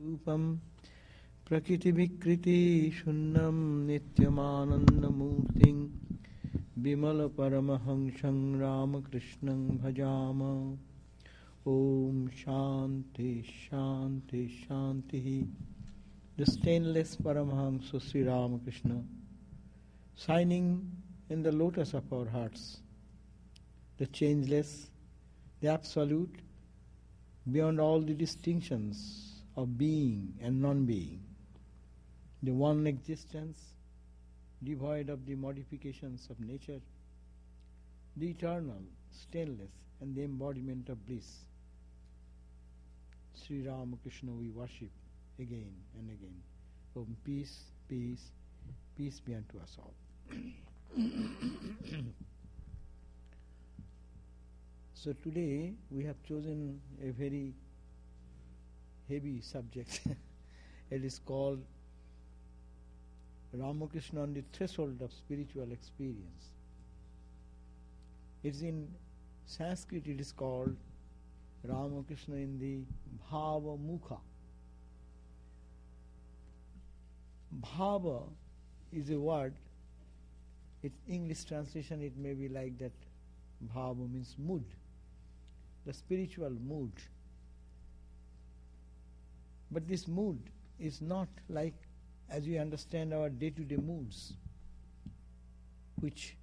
रूपं 0.00 0.56
नित्यमानन्दमूर्तिं। 3.86 5.78
विमलपरमहंसं 6.82 8.60
रामकृष्णं 8.60 9.68
भजाम। 9.78 10.42
ॐ 11.66 12.28
शान्ति 12.28 13.42
शान्ति 13.46 14.48
शान्तिः 14.48 15.46
The 16.38 16.46
stainless 16.46 17.16
Paramahansa 17.16 18.00
Sri 18.00 19.21
shining 20.16 20.90
in 21.30 21.42
the 21.42 21.52
lotus 21.52 21.94
of 21.94 22.12
our 22.12 22.28
hearts, 22.28 22.78
the 23.98 24.06
changeless, 24.06 24.88
the 25.60 25.68
absolute, 25.68 26.40
beyond 27.50 27.80
all 27.80 28.00
the 28.00 28.14
distinctions 28.14 29.42
of 29.56 29.76
being 29.78 30.34
and 30.40 30.60
non 30.60 30.84
being, 30.84 31.20
the 32.42 32.52
one 32.52 32.86
existence, 32.86 33.58
devoid 34.62 35.08
of 35.08 35.26
the 35.26 35.34
modifications 35.34 36.28
of 36.30 36.38
nature, 36.40 36.80
the 38.16 38.30
eternal, 38.30 38.82
stainless, 39.10 39.70
and 40.00 40.14
the 40.14 40.22
embodiment 40.22 40.88
of 40.88 41.04
bliss. 41.06 41.44
Sri 43.34 43.66
Ramakrishna 43.66 44.32
we 44.32 44.50
worship 44.50 44.90
again 45.38 45.72
and 45.98 46.10
again. 46.10 46.42
Om 46.96 47.16
peace, 47.24 47.64
peace, 47.88 48.30
peace 48.96 49.20
be 49.20 49.34
unto 49.34 49.58
us 49.58 49.76
all. 49.78 49.94
so 54.94 55.12
today 55.22 55.72
we 55.90 56.04
have 56.04 56.22
chosen 56.22 56.80
a 57.02 57.10
very 57.10 57.54
heavy 59.08 59.40
subject. 59.40 60.00
it 60.90 61.04
is 61.04 61.18
called 61.24 61.60
Ramakrishna 63.52 64.22
on 64.22 64.34
the 64.34 64.42
threshold 64.52 65.02
of 65.02 65.12
spiritual 65.12 65.70
experience. 65.72 66.52
It's 68.42 68.62
in 68.62 68.88
Sanskrit 69.46 70.06
it 70.06 70.20
is 70.20 70.32
called 70.32 70.76
Ramakrishna 71.64 72.36
in 72.36 72.58
the 72.58 72.80
Bhava 73.30 73.78
Mukha. 73.78 74.18
Bhava 77.60 78.22
is 78.92 79.10
a 79.10 79.18
word, 79.18 79.54
its 80.82 81.00
English 81.08 81.44
translation 81.44 82.02
it 82.02 82.16
may 82.16 82.34
be 82.34 82.48
like 82.48 82.78
that 82.78 82.92
bhava 83.74 84.10
means 84.10 84.34
mood, 84.38 84.64
the 85.86 85.92
spiritual 85.92 86.50
mood. 86.50 86.92
But 89.70 89.88
this 89.88 90.08
mood 90.08 90.38
is 90.78 91.00
not 91.00 91.28
like 91.48 91.74
as 92.28 92.46
we 92.46 92.58
understand 92.58 93.14
our 93.14 93.28
day 93.28 93.50
to 93.50 93.62
day 93.62 93.76
moods, 93.76 94.34
which 96.00 96.36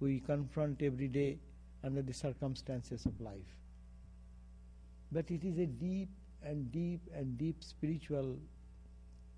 we 0.00 0.20
confront 0.20 0.82
every 0.82 1.08
day 1.08 1.38
under 1.82 2.02
the 2.02 2.12
circumstances 2.12 3.06
of 3.06 3.20
life. 3.20 3.56
But 5.12 5.30
it 5.30 5.44
is 5.44 5.58
a 5.58 5.66
deep 5.66 6.08
and 6.42 6.70
deep 6.70 7.00
and 7.14 7.36
deep 7.38 7.62
spiritual 7.62 8.36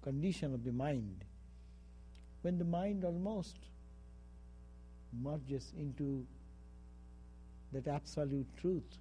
condition 0.03 0.53
of 0.53 0.65
the 0.65 0.73
mind 0.73 1.25
when 2.43 2.59
the 2.59 2.65
mind 2.65 3.05
almost 3.05 3.56
merges 5.21 5.73
into 5.79 6.25
that 7.73 7.89
absolute 7.89 8.47
truth. 8.61 8.99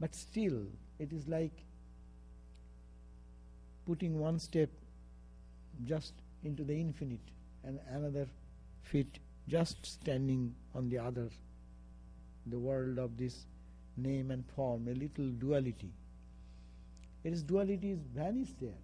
But 0.00 0.14
still, 0.14 0.62
it 0.98 1.12
is 1.12 1.26
like 1.26 1.52
putting 3.86 4.18
one 4.18 4.38
step 4.38 4.68
just 5.84 6.12
into 6.44 6.64
the 6.64 6.74
infinite 6.74 7.20
and 7.64 7.78
another 7.90 8.26
feet 8.82 9.18
just 9.48 9.86
standing 9.86 10.54
on 10.74 10.88
the 10.88 10.98
other, 10.98 11.28
the 12.46 12.58
world 12.58 12.98
of 12.98 13.16
this 13.16 13.46
name 13.96 14.30
and 14.30 14.44
form, 14.54 14.86
a 14.88 14.94
little 14.94 15.30
duality. 15.38 15.90
It 17.24 17.32
is 17.32 17.42
duality 17.42 17.92
is 17.92 18.00
vanished 18.14 18.60
there 18.60 18.78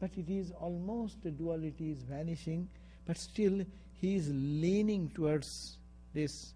but 0.00 0.10
it 0.16 0.30
is 0.30 0.50
almost 0.52 1.22
the 1.22 1.30
duality 1.30 1.92
is 1.92 2.02
vanishing, 2.02 2.66
but 3.06 3.18
still 3.18 3.60
he 4.00 4.16
is 4.16 4.30
leaning 4.32 5.10
towards 5.10 5.76
this 6.14 6.54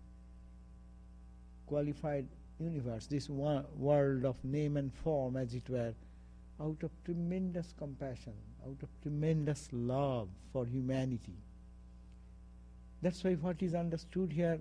qualified 1.66 2.26
universe, 2.58 3.06
this 3.06 3.28
world 3.28 4.24
of 4.24 4.42
name 4.44 4.76
and 4.76 4.92
form, 4.92 5.36
as 5.36 5.54
it 5.54 5.68
were, 5.68 5.94
out 6.60 6.82
of 6.82 6.90
tremendous 7.04 7.74
compassion, 7.78 8.32
out 8.66 8.78
of 8.82 8.88
tremendous 9.02 9.68
love 9.72 10.28
for 10.52 10.64
humanity. 10.64 11.34
That's 13.02 13.22
why 13.22 13.34
what 13.34 13.60
is 13.62 13.74
understood 13.74 14.32
here, 14.32 14.58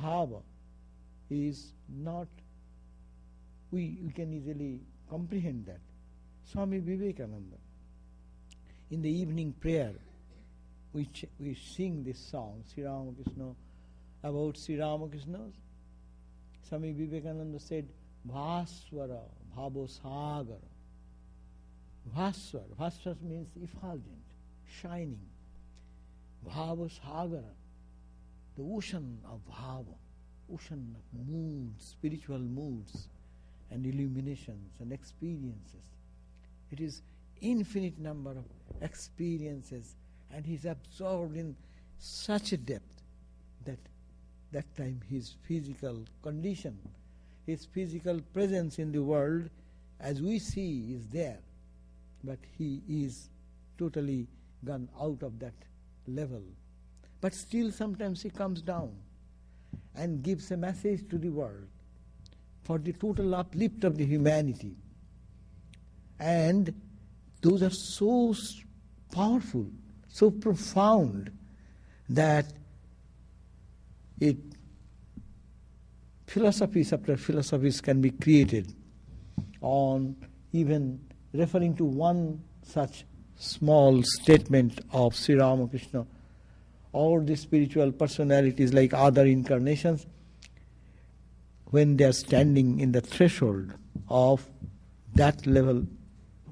bhava, 0.00 0.42
is 1.30 1.72
not, 1.88 2.28
we, 3.72 3.98
we 4.04 4.12
can 4.12 4.32
easily 4.32 4.80
comprehend 5.08 5.66
that. 5.66 5.80
Swami 6.44 6.78
Vivekananda 6.78 7.56
in 8.90 9.02
the 9.02 9.10
evening 9.10 9.54
prayer, 9.60 9.92
we, 10.92 11.04
ch- 11.06 11.26
we 11.38 11.54
sing 11.54 12.04
this 12.04 12.18
song, 12.18 12.64
Sri 12.72 12.84
Ramakrishna, 12.84 13.54
about 14.22 14.56
Sri 14.56 14.78
Ramakrishna. 14.78 15.40
Swami 16.68 16.92
Vivekananda 16.92 17.58
said, 17.58 17.88
Bhaswara, 18.28 19.20
Bhabosagara. 19.56 20.58
Bhaswar, 22.16 22.64
Bhaswar 22.78 23.16
means 23.22 23.48
effulgent, 23.62 24.04
shining. 24.82 25.20
Bhavosagara, 26.48 27.44
the 28.56 28.62
ocean 28.62 29.18
of 29.30 29.40
bhava, 29.50 29.94
ocean 30.52 30.96
of 30.96 31.28
moods, 31.28 31.86
spiritual 31.98 32.38
moods, 32.38 33.08
and 33.70 33.86
illuminations 33.86 34.72
and 34.80 34.92
experiences. 34.92 35.94
It 36.72 36.80
is 36.80 37.02
infinite 37.40 37.98
number 37.98 38.30
of 38.30 38.44
experiences 38.82 39.94
and 40.34 40.44
he's 40.44 40.64
absorbed 40.64 41.36
in 41.36 41.56
such 41.98 42.52
a 42.52 42.56
depth 42.56 43.02
that 43.64 43.78
that 44.52 44.74
time 44.76 45.00
his 45.08 45.34
physical 45.46 46.04
condition, 46.22 46.76
his 47.46 47.66
physical 47.66 48.20
presence 48.32 48.78
in 48.78 48.90
the 48.92 49.02
world 49.02 49.48
as 50.00 50.20
we 50.20 50.38
see 50.38 50.94
is 50.94 51.06
there, 51.08 51.38
but 52.24 52.38
he 52.58 52.82
is 52.88 53.28
totally 53.78 54.26
gone 54.64 54.88
out 55.00 55.22
of 55.22 55.38
that 55.38 55.54
level. 56.06 56.42
But 57.20 57.34
still 57.34 57.70
sometimes 57.70 58.22
he 58.22 58.30
comes 58.30 58.62
down 58.62 58.92
and 59.94 60.22
gives 60.22 60.50
a 60.50 60.56
message 60.56 61.08
to 61.10 61.18
the 61.18 61.28
world 61.28 61.66
for 62.64 62.78
the 62.78 62.92
total 62.92 63.34
uplift 63.34 63.84
of 63.84 63.96
the 63.96 64.06
humanity. 64.06 64.74
And 66.18 66.74
those 67.40 67.62
are 67.62 67.70
so 67.70 68.34
powerful, 69.12 69.66
so 70.12 70.30
profound 70.30 71.30
that 72.08 72.46
it 74.20 74.36
philosophies 76.26 76.92
after 76.92 77.16
philosophies 77.16 77.80
can 77.80 78.00
be 78.00 78.10
created 78.10 78.74
on 79.60 80.16
even 80.52 81.00
referring 81.32 81.74
to 81.76 81.84
one 81.84 82.42
such 82.62 83.04
small 83.36 84.02
statement 84.02 84.80
of 84.92 85.14
Sri 85.14 85.36
Ramakrishna 85.36 86.06
or 86.92 87.20
the 87.20 87.36
spiritual 87.36 87.92
personalities 87.92 88.72
like 88.72 88.92
other 88.92 89.24
incarnations 89.24 90.06
when 91.66 91.96
they 91.96 92.04
are 92.04 92.12
standing 92.12 92.80
in 92.80 92.92
the 92.92 93.00
threshold 93.00 93.72
of 94.08 94.44
that 95.14 95.46
level 95.46 95.86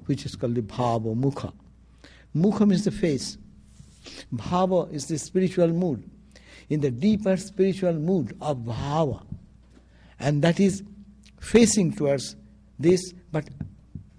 which 0.06 0.24
is 0.24 0.36
called 0.36 0.54
the 0.54 0.62
bhava 0.62 1.14
mukha. 1.14 1.52
Mukha 2.34 2.66
means 2.66 2.84
the 2.84 2.90
face. 2.90 3.36
Bhava 4.34 4.92
is 4.92 5.06
the 5.06 5.18
spiritual 5.18 5.68
mood. 5.68 6.08
In 6.68 6.80
the 6.80 6.90
deeper 6.90 7.36
spiritual 7.36 7.94
mood 7.94 8.36
of 8.40 8.58
bhava. 8.58 9.24
And 10.20 10.42
that 10.42 10.60
is 10.60 10.82
facing 11.40 11.94
towards 11.94 12.36
this, 12.78 13.12
but 13.32 13.48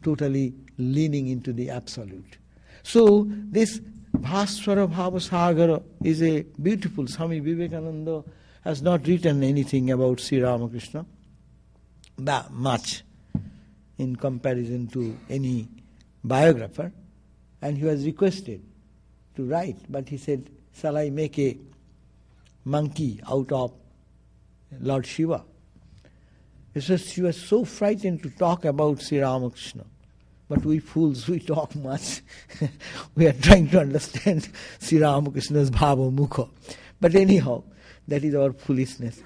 totally 0.04 0.54
leaning 0.78 1.28
into 1.28 1.54
the 1.54 1.70
absolute. 1.70 2.38
So 2.84 3.28
this 3.30 3.80
Bhaswara 4.18 4.92
Bhavasagara 4.92 5.84
is 6.04 6.24
a 6.24 6.42
beautiful, 6.62 7.08
Swami 7.08 7.40
Vivekananda 7.40 8.24
has 8.64 8.82
not 8.82 9.06
written 9.08 9.44
anything 9.44 9.92
about 9.92 10.20
Sri 10.20 10.42
Ramakrishna, 10.42 11.06
that 12.18 12.52
much 12.52 13.04
in 13.98 14.16
comparison 14.16 14.88
to 14.88 15.18
any 15.30 15.68
biographer, 16.24 16.92
and 17.62 17.78
he 17.78 17.86
was 17.86 18.06
requested 18.06 18.64
to 19.40 19.46
write, 19.46 19.78
but 19.90 20.10
he 20.10 20.18
said, 20.18 20.50
Shall 20.76 20.98
I 20.98 21.10
make 21.10 21.40
a 21.40 21.58
monkey 22.66 23.22
out 23.30 23.52
of 23.54 23.72
Lord 24.82 25.08
Shiva? 25.08 25.44
He 26.74 26.82
says 26.82 27.10
she 27.10 27.22
was 27.22 27.42
so 27.42 27.64
frightened 27.64 28.22
to 28.24 28.30
talk 28.32 28.66
about 28.66 29.02
Sri 29.02 29.20
Ramakrishna. 29.20 29.86
But 30.50 30.66
we 30.66 30.80
fools, 30.80 31.28
we 31.28 31.40
talk 31.40 31.74
much. 31.76 32.22
we 33.16 33.28
are 33.28 33.34
trying 33.34 33.70
to 33.70 33.80
understand 33.80 34.50
Sri 34.80 35.00
Ramakrishna's 35.00 35.72
Bhava 35.72 36.14
Mukha. 36.14 36.50
But 37.00 37.16
anyhow, 37.16 37.64
that 38.10 38.24
is 38.24 38.36
our 38.36 38.52
foolishness. 38.52 39.22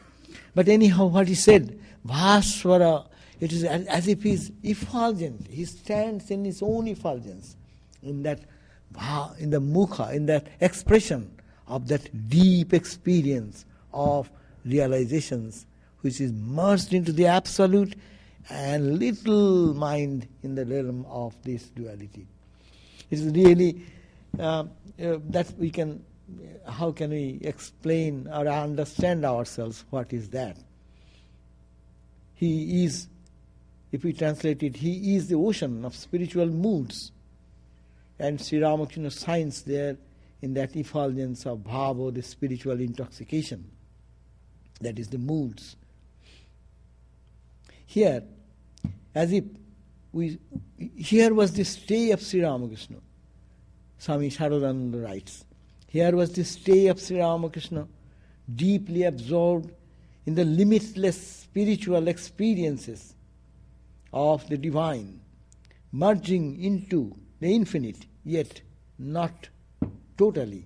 But 0.54 0.68
anyhow, 0.68 1.08
what 1.08 1.28
he 1.28 1.36
said, 1.36 1.80
Bhaswara, 2.06 3.08
it 3.40 3.52
is 3.52 3.64
as 3.64 4.08
if 4.08 4.22
he 4.22 4.34
is 4.34 4.52
effulgent. 4.62 5.48
He 5.48 5.66
stands 5.66 6.30
in 6.30 6.46
his 6.46 6.62
own 6.62 6.88
effulgence, 6.88 7.56
in 8.04 8.22
that 8.24 8.42
in 9.40 9.50
the 9.50 9.62
mukha, 9.62 10.14
in 10.14 10.26
that 10.28 10.48
expression 10.62 11.32
of 11.68 11.88
that 11.88 12.30
deep 12.30 12.74
experience 12.74 13.66
of 13.94 14.30
realizations 14.66 15.66
which 16.02 16.20
is 16.20 16.32
merged 16.34 16.94
into 16.94 17.12
the 17.12 17.26
absolute 17.26 17.96
and 18.50 19.00
little 19.00 19.74
mind 19.74 20.28
in 20.44 20.56
the 20.56 20.66
realm 20.66 21.06
of 21.10 21.34
this 21.44 21.64
duality. 21.70 22.28
It 23.10 23.20
is 23.20 23.34
really 23.34 23.82
uh, 24.38 24.66
uh, 25.02 25.18
that 25.30 25.54
we 25.58 25.70
can, 25.70 26.04
how 26.68 26.92
can 26.92 27.12
we 27.12 27.40
explain 27.42 28.28
or 28.28 28.48
understand 28.48 29.26
ourselves 29.26 29.86
what 29.90 30.12
is 30.12 30.30
that? 30.30 30.58
He 32.36 32.84
is, 32.84 33.08
if 33.92 34.04
we 34.04 34.12
translate 34.12 34.62
it, 34.64 34.76
he 34.76 35.16
is 35.16 35.30
the 35.30 35.36
ocean 35.36 35.86
of 35.86 35.96
spiritual 35.96 36.48
moods. 36.48 37.12
And 38.24 38.40
Sri 38.40 38.60
Ramakrishna 38.60 39.12
shines 39.12 39.64
there 39.64 39.98
in 40.42 40.54
that 40.54 40.78
effulgence 40.78 41.46
of 41.46 41.58
bhava, 41.58 42.14
the 42.14 42.24
spiritual 42.24 42.80
intoxication. 42.80 43.70
That 44.80 44.98
is 44.98 45.10
the 45.10 45.18
moods. 45.18 45.76
Here, 47.86 48.24
as 49.14 49.34
if 49.34 49.44
we, 50.14 50.40
here 50.96 51.34
was 51.34 51.52
the 51.52 51.66
stay 51.66 52.12
of 52.12 52.22
Sri 52.22 52.42
Ramakrishna. 52.42 52.96
Swami 53.98 54.30
Sharadananda 54.30 55.04
writes, 55.04 55.44
here 55.88 56.16
was 56.16 56.32
the 56.32 56.46
stay 56.46 56.88
of 56.88 57.02
Sri 57.02 57.20
Ramakrishna, 57.20 57.90
deeply 58.56 59.04
absorbed 59.04 59.74
in 60.26 60.36
the 60.36 60.46
limitless 60.46 61.42
spiritual 61.42 62.08
experiences 62.08 63.16
of 64.14 64.48
the 64.48 64.58
divine, 64.58 65.20
merging 65.92 66.64
into 66.64 67.14
the 67.42 67.54
infinite, 67.54 68.06
yet 68.24 68.62
not 68.98 69.50
totally. 70.18 70.66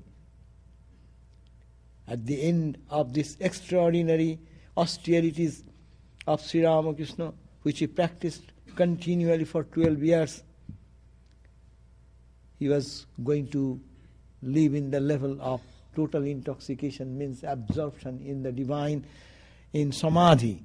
At 2.07 2.25
the 2.25 2.41
end 2.41 2.77
of 2.89 3.13
this 3.13 3.37
extraordinary 3.39 4.39
austerities 4.75 5.63
of 6.25 6.41
Sri 6.41 6.63
Ramakrishna, 6.65 7.33
which 7.63 7.79
he 7.79 7.87
practiced 7.87 8.43
continually 8.75 9.43
for 9.43 9.63
12 9.63 10.03
years, 10.03 10.43
he 12.59 12.69
was 12.69 13.05
going 13.23 13.47
to 13.49 13.79
live 14.41 14.73
in 14.73 14.91
the 14.91 14.99
level 14.99 15.37
of 15.41 15.61
total 15.95 16.23
intoxication, 16.23 17.17
means 17.17 17.43
absorption 17.43 18.21
in 18.25 18.43
the 18.43 18.51
divine, 18.51 19.05
in 19.73 19.91
samadhi. 19.91 20.63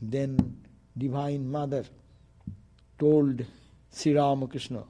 Then 0.00 0.62
Divine 0.96 1.50
Mother 1.50 1.84
told 2.98 3.44
Sri 3.90 4.14
Ramakrishna 4.14 4.84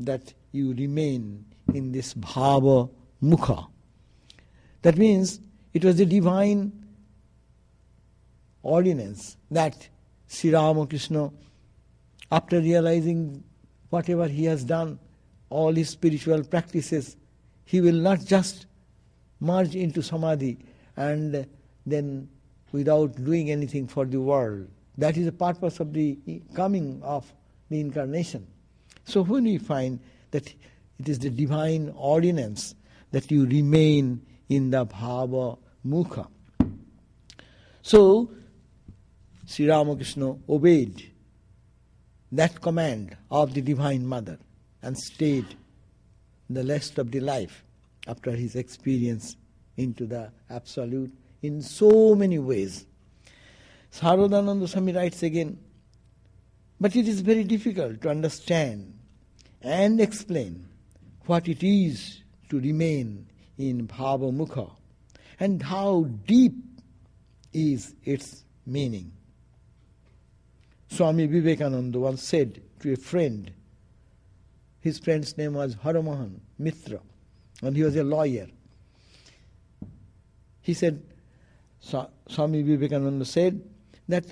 that 0.00 0.34
you 0.52 0.74
remain 0.74 1.44
in 1.74 1.92
this 1.92 2.14
bhava 2.14 2.90
mukha. 3.22 3.68
That 4.82 4.96
means 4.96 5.40
it 5.72 5.84
was 5.84 5.96
the 5.96 6.06
divine 6.06 6.72
ordinance 8.62 9.36
that 9.50 9.88
Sri 10.28 10.52
Ramakrishna, 10.52 11.30
after 12.30 12.60
realizing 12.60 13.44
whatever 13.90 14.26
he 14.26 14.44
has 14.44 14.64
done, 14.64 14.98
all 15.50 15.72
his 15.72 15.90
spiritual 15.90 16.42
practices, 16.42 17.16
he 17.64 17.80
will 17.80 17.94
not 17.94 18.24
just 18.24 18.66
merge 19.40 19.76
into 19.76 20.02
samadhi 20.02 20.58
and 20.96 21.46
then 21.84 22.28
without 22.72 23.14
doing 23.24 23.50
anything 23.50 23.86
for 23.86 24.04
the 24.04 24.20
world. 24.20 24.68
That 24.98 25.16
is 25.16 25.26
the 25.26 25.32
purpose 25.32 25.78
of 25.78 25.92
the 25.92 26.18
coming 26.54 27.00
of 27.02 27.32
the 27.70 27.80
incarnation. 27.80 28.46
So 29.06 29.22
when 29.22 29.44
we 29.44 29.58
find 29.58 30.00
that 30.32 30.52
it 30.98 31.08
is 31.08 31.20
the 31.20 31.30
divine 31.30 31.94
ordinance 31.96 32.74
that 33.12 33.30
you 33.30 33.46
remain 33.46 34.20
in 34.48 34.70
the 34.70 34.84
bhava 34.84 35.58
mukha. 35.86 36.28
So 37.82 38.30
Sri 39.46 39.68
Ramakrishna 39.68 40.36
obeyed 40.48 41.12
that 42.32 42.60
command 42.60 43.16
of 43.30 43.54
the 43.54 43.60
Divine 43.60 44.04
Mother 44.04 44.38
and 44.82 44.98
stayed 44.98 45.46
the 46.50 46.64
rest 46.64 46.98
of 46.98 47.12
the 47.12 47.20
life 47.20 47.64
after 48.08 48.32
his 48.32 48.56
experience 48.56 49.36
into 49.76 50.04
the 50.06 50.32
Absolute 50.50 51.12
in 51.42 51.62
so 51.62 52.16
many 52.16 52.40
ways. 52.40 52.86
Saradananda 53.92 54.68
Swami 54.68 54.92
writes 54.92 55.22
again, 55.22 55.58
but 56.80 56.96
it 56.96 57.06
is 57.06 57.20
very 57.20 57.44
difficult 57.44 58.00
to 58.02 58.10
understand 58.10 58.95
and 59.66 60.00
explain 60.00 60.64
what 61.26 61.48
it 61.48 61.66
is 61.66 62.22
to 62.48 62.60
remain 62.60 63.26
in 63.58 63.88
Bhava 63.88 64.32
Mukha 64.32 64.70
and 65.40 65.60
how 65.60 66.04
deep 66.24 66.54
is 67.52 67.96
its 68.04 68.44
meaning. 68.64 69.10
Swami 70.88 71.26
Vivekananda 71.26 71.98
once 71.98 72.22
said 72.22 72.62
to 72.78 72.92
a 72.92 72.96
friend, 72.96 73.50
his 74.80 75.00
friend's 75.00 75.36
name 75.36 75.54
was 75.54 75.74
Haramohan 75.74 76.38
Mitra, 76.60 77.00
and 77.60 77.76
he 77.76 77.82
was 77.82 77.96
a 77.96 78.04
lawyer. 78.04 78.46
He 80.62 80.74
said, 80.74 81.02
Swami 81.80 82.62
Vivekananda 82.62 83.24
said 83.24 83.68
that 84.08 84.26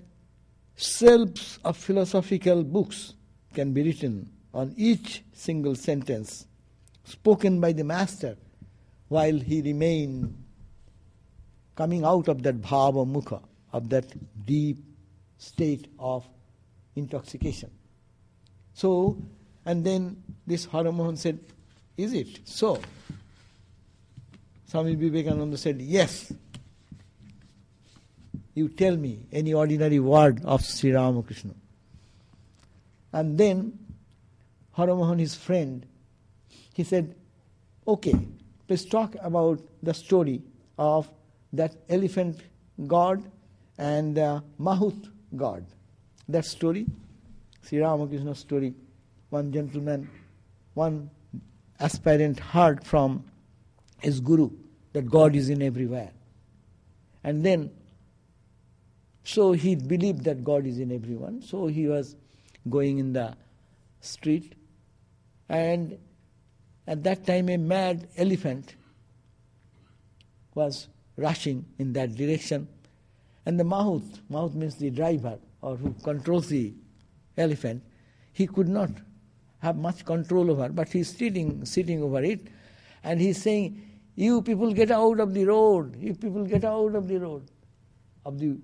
shelves 0.77 1.59
of 1.65 1.77
philosophical 1.77 2.63
books 2.63 3.15
can 3.53 3.73
be 3.73 3.83
written 3.83 4.31
on 4.55 4.73
each 4.77 5.23
single 5.33 5.75
sentence 5.75 6.47
spoken 7.03 7.61
by 7.61 7.73
the 7.73 7.85
master 7.85 8.37
while 9.09 9.39
he 9.39 9.61
remained 9.61 10.35
coming 11.75 12.05
out 12.05 12.29
of 12.29 12.43
that 12.45 12.61
bhava 12.63 13.05
mukha, 13.05 13.43
of 13.73 13.89
that 13.89 14.07
deep 14.47 14.79
state 15.39 15.89
of 15.99 16.25
intoxication. 16.95 17.71
So, 18.73 19.19
and 19.67 19.85
then 19.85 20.23
this 20.47 20.67
Haramohan 20.67 21.19
said, 21.19 21.41
Is 21.97 22.13
it 22.13 22.41
so? 22.45 22.81
Swami 24.67 24.95
Vivekananda 24.95 25.57
said, 25.57 25.81
Yes. 25.81 26.33
You 28.55 28.69
tell 28.69 28.97
me 28.97 29.27
any 29.33 29.53
ordinary 29.53 29.99
word 29.99 30.45
of 30.45 30.65
Sri 30.65 30.93
Ramakrishna. 30.93 31.55
And 33.13 33.37
then 33.37 33.84
Haramohan, 34.77 35.21
his 35.21 35.35
friend, 35.35 35.87
he 36.75 36.85
said, 36.85 37.15
Okay, 37.87 38.15
let's 38.69 38.85
talk 38.85 39.15
about 39.21 39.61
the 39.83 39.95
story 39.95 40.43
of 40.79 41.11
that 41.53 41.77
elephant 41.89 42.41
god 42.87 43.23
and 43.79 44.19
uh, 44.19 44.41
the 44.59 44.65
Mahut 44.65 45.09
god 45.37 45.65
that 46.29 46.45
story, 46.45 46.87
Sri 47.63 47.79
Ramakrishna's 47.79 48.39
story. 48.39 48.75
One 49.31 49.53
gentleman, 49.53 50.09
one 50.75 51.11
aspirant 51.81 52.39
heard 52.39 52.85
from 52.85 53.25
his 54.01 54.21
guru 54.21 54.51
that 54.93 55.11
God 55.11 55.35
is 55.35 55.49
in 55.49 55.63
everywhere. 55.63 56.13
And 57.23 57.45
then, 57.45 57.71
so 59.25 59.53
he 59.53 59.75
believed 59.75 60.25
that 60.25 60.45
God 60.45 60.67
is 60.67 60.79
in 60.79 60.93
everyone. 60.93 61.43
So 61.43 61.67
he 61.67 61.87
was 61.87 62.17
going 62.69 62.99
in 62.99 63.13
the 63.13 63.35
street, 64.01 64.55
and 65.49 65.99
at 66.87 67.03
that 67.05 67.27
time, 67.27 67.49
a 67.49 67.57
mad 67.57 68.09
elephant 68.17 68.75
was 70.55 70.89
rushing 71.17 71.65
in 71.79 71.93
that 71.95 72.15
direction. 72.15 72.69
And 73.47 73.59
the 73.59 73.65
Mahut, 73.65 74.05
Mahut 74.31 74.55
means 74.55 74.77
the 74.77 74.91
driver, 74.91 75.39
or 75.63 75.77
who 75.77 75.95
controls 76.03 76.49
the 76.49 76.75
elephant, 77.37 77.83
he 78.33 78.47
could 78.47 78.69
not 78.69 78.91
have 79.61 79.77
much 79.77 80.05
control 80.05 80.51
over, 80.51 80.69
but 80.69 80.89
he's 80.89 81.09
sitting, 81.17 81.65
sitting 81.65 82.03
over 82.03 82.23
it, 82.23 82.49
and 83.03 83.21
he's 83.21 83.41
saying, 83.41 83.83
You 84.15 84.43
people 84.43 84.73
get 84.73 84.91
out 84.91 85.21
of 85.21 85.33
the 85.33 85.45
road, 85.47 85.97
you 85.97 86.15
people 86.15 86.45
get 86.45 86.65
out 86.65 86.95
of 86.95 87.09
the 87.09 87.17
road, 87.19 87.51
of 88.27 88.39
the 88.39 88.59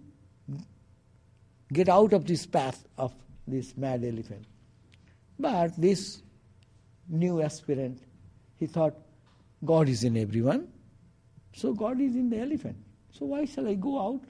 get 1.73 1.89
out 1.89 2.13
of 2.13 2.27
this 2.27 2.47
path 2.47 2.85
of 2.99 3.15
this 3.47 3.77
mad 3.77 4.05
elephant. 4.05 4.45
But 5.39 5.81
this 5.81 6.23
new 7.11 7.43
aspirant, 7.43 8.01
he 8.59 8.67
thought, 8.67 8.95
God 9.65 9.89
is 9.89 10.05
in 10.05 10.17
everyone, 10.17 10.69
so 11.53 11.73
God 11.73 12.01
is 12.01 12.15
in 12.15 12.31
the 12.31 12.39
elephant. 12.39 12.77
So 13.13 13.27
why 13.27 13.45
shall 13.45 13.69
I 13.69 13.75
go 13.75 14.01
out? 14.01 14.23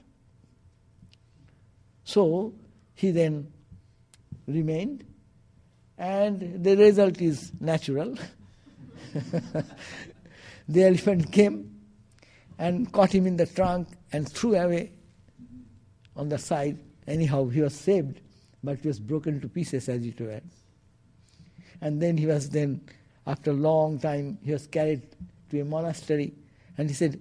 So 2.03 2.53
he 2.93 3.11
then 3.11 3.51
remained, 4.47 5.05
and 5.97 6.63
the 6.63 6.75
result 6.75 7.21
is 7.21 7.51
natural. 7.59 8.17
the 10.67 10.83
elephant 10.83 11.31
came 11.31 11.79
and 12.57 12.91
caught 12.91 13.13
him 13.13 13.27
in 13.27 13.37
the 13.37 13.45
trunk 13.45 13.87
and 14.11 14.27
threw 14.27 14.55
away 14.55 14.91
on 16.15 16.29
the 16.29 16.37
side. 16.37 16.77
Anyhow, 17.07 17.47
he 17.47 17.61
was 17.61 17.73
saved, 17.73 18.21
but 18.63 18.79
he 18.79 18.87
was 18.87 18.99
broken 18.99 19.39
to 19.41 19.47
pieces 19.47 19.89
as 19.89 20.05
it 20.05 20.19
were. 20.19 20.41
And 21.81 22.01
then 22.01 22.17
he 22.17 22.27
was 22.27 22.49
then, 22.49 22.81
after 23.25 23.51
a 23.51 23.55
long 23.55 23.99
time, 23.99 24.37
he 24.43 24.51
was 24.51 24.67
carried 24.67 25.01
to 25.49 25.59
a 25.59 25.65
monastery, 25.65 26.33
and 26.77 26.87
he 26.87 26.95
said, 26.95 27.19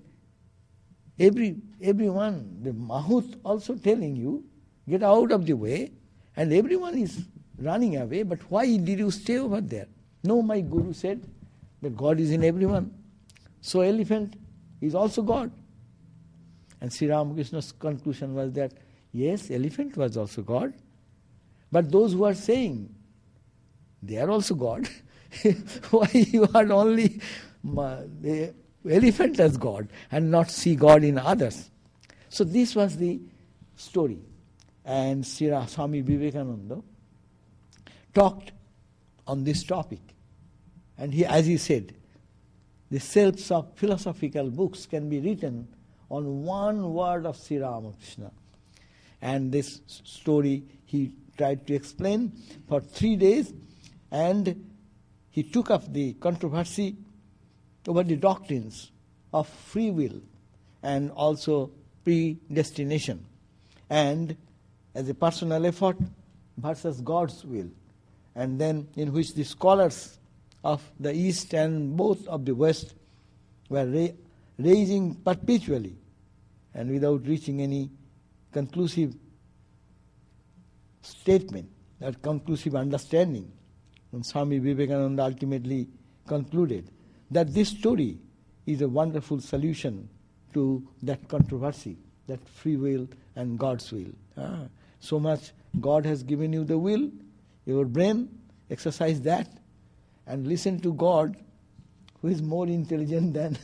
Every 1.19 1.57
everyone, 1.83 2.61
the 2.63 2.71
Mahut 2.71 3.39
also 3.45 3.75
telling 3.75 4.17
you, 4.17 4.45
get 4.89 5.03
out 5.03 5.33
of 5.33 5.45
the 5.45 5.53
way, 5.53 5.93
and 6.37 6.53
everyone 6.53 6.97
is 6.97 7.27
running 7.59 7.97
away, 7.99 8.23
but 8.23 8.39
why 8.51 8.65
did 8.77 8.99
you 8.99 9.11
stay 9.11 9.39
over 9.39 9.61
there? 9.61 9.87
No, 10.25 10.41
my 10.41 10.61
Guru 10.61 10.95
said 10.95 11.23
that 11.83 11.97
God 11.97 12.21
is 12.21 12.31
in 12.31 12.43
everyone. 12.45 12.95
So 13.61 13.81
elephant 13.83 14.37
is 14.81 14.95
also 14.95 15.23
God. 15.23 15.51
And 16.81 16.91
Sri 16.91 17.09
Ramakrishna's 17.09 17.73
conclusion 17.73 18.35
was 18.35 18.53
that 18.53 18.73
yes, 19.13 19.51
elephant 19.51 19.97
was 19.97 20.17
also 20.17 20.41
God, 20.41 20.73
but 21.71 21.91
those 21.91 22.15
who 22.15 22.25
are 22.25 22.35
saying 22.35 22.95
they 24.03 24.19
are 24.19 24.31
also 24.31 24.55
God, 24.55 24.89
why 25.91 26.09
you 26.13 26.49
are 26.55 26.73
only 26.73 27.21
the 27.63 28.55
elephant 28.89 29.39
as 29.41 29.57
God 29.57 29.89
and 30.11 30.31
not 30.31 30.51
see 30.51 30.75
God 30.75 31.05
in 31.05 31.19
others? 31.19 31.71
So 32.29 32.45
this 32.45 32.75
was 32.75 32.97
the 32.97 33.21
story. 33.77 34.21
And 34.85 35.27
Sri 35.27 35.53
Swami 35.67 36.01
Vivekananda 36.01 36.83
talked 38.15 38.53
on 39.27 39.45
this 39.45 39.63
topic. 39.63 40.01
And 40.97 41.15
he, 41.15 41.25
as 41.25 41.47
he 41.47 41.57
said, 41.57 41.95
the 42.91 43.01
selves 43.01 43.51
of 43.51 43.73
philosophical 43.77 44.51
books 44.51 44.87
can 44.87 45.09
be 45.09 45.21
written 45.21 45.69
on 46.11 46.43
one 46.43 46.93
word 46.93 47.25
of 47.25 47.37
Sri 47.37 47.59
Ramakrishna. 47.59 48.33
And 49.23 49.53
this 49.53 49.81
story 49.87 50.65
he 50.85 51.13
tried 51.39 51.67
to 51.69 51.75
explain 51.75 52.33
for 52.69 52.81
three 52.81 53.17
days, 53.17 53.53
and 54.11 54.71
he 55.31 55.43
took 55.43 55.71
up 55.71 55.93
the 55.93 56.15
controversy 56.15 56.97
over 57.87 58.03
the 58.03 58.17
doctrines 58.17 58.91
of 59.33 59.49
free 59.49 59.91
will 59.91 60.21
and 60.83 61.11
also 61.13 61.71
predestination, 62.05 63.25
and 63.89 64.37
as 64.95 65.09
a 65.09 65.15
personal 65.15 65.65
effort 65.67 65.97
versus 66.57 67.01
God's 67.01 67.45
will, 67.45 67.69
and 68.35 68.61
then 68.61 68.89
in 68.97 69.13
which 69.13 69.35
the 69.35 69.45
scholars 69.45 70.19
of 70.65 70.83
the 70.99 71.13
East 71.13 71.55
and 71.55 71.97
both 71.97 72.27
of 72.27 72.45
the 72.45 72.55
West 72.55 72.95
were 73.69 73.87
ra- 73.87 74.15
raising 74.59 75.15
perpetually 75.15 75.95
and 76.75 76.91
without 76.91 77.27
reaching 77.27 77.63
any 77.63 77.91
conclusive 78.53 79.15
statement 81.03 81.69
that 81.99 82.21
conclusive 82.23 82.75
understanding. 82.75 83.51
And 84.13 84.25
Swami 84.25 84.59
Vivekananda 84.59 85.25
ultimately 85.25 85.89
concluded 86.27 86.91
that 87.31 87.55
this 87.55 87.69
story 87.69 88.19
is 88.67 88.83
a 88.83 88.89
wonderful 88.89 89.41
solution 89.41 90.09
to 90.53 90.87
that 91.03 91.29
controversy, 91.29 91.97
that 92.27 92.47
free 92.49 92.77
will 92.77 93.09
and 93.37 93.59
God's 93.59 93.91
will. 93.93 94.13
Ah, 94.37 94.65
so 94.99 95.21
much 95.21 95.53
God 95.81 96.05
has 96.05 96.23
given 96.23 96.53
you 96.53 96.65
the 96.65 96.79
will, 96.79 97.11
your 97.67 97.85
brain, 97.85 98.29
exercise 98.71 99.21
that 99.23 99.49
and 100.27 100.47
listen 100.47 100.81
to 100.81 100.93
God 100.95 101.37
who 102.21 102.29
is 102.29 102.43
more 102.43 102.67
intelligent 102.67 103.35
than 103.35 103.59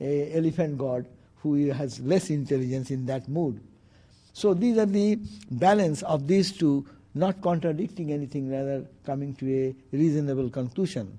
a 0.00 0.36
elephant 0.36 0.78
God 0.78 1.06
who 1.36 1.70
has 1.70 2.00
less 2.00 2.30
intelligence 2.30 2.90
in 2.90 3.06
that 3.06 3.28
mood. 3.28 3.60
So 4.32 4.54
these 4.54 4.78
are 4.78 4.86
the 4.86 5.18
balance 5.50 6.02
of 6.02 6.26
these 6.26 6.52
two, 6.52 6.86
not 7.14 7.40
contradicting 7.40 8.12
anything, 8.12 8.50
rather 8.50 8.86
coming 9.04 9.34
to 9.36 9.52
a 9.52 9.96
reasonable 9.96 10.48
conclusion. 10.50 11.18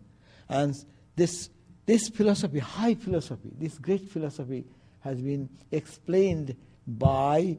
And 0.49 0.73
this 1.15 1.49
this 1.85 2.07
philosophy, 2.07 2.59
high 2.59 2.95
philosophy, 2.95 3.51
this 3.59 3.77
great 3.77 4.09
philosophy 4.09 4.63
has 5.01 5.21
been 5.21 5.49
explained 5.71 6.55
by 6.87 7.57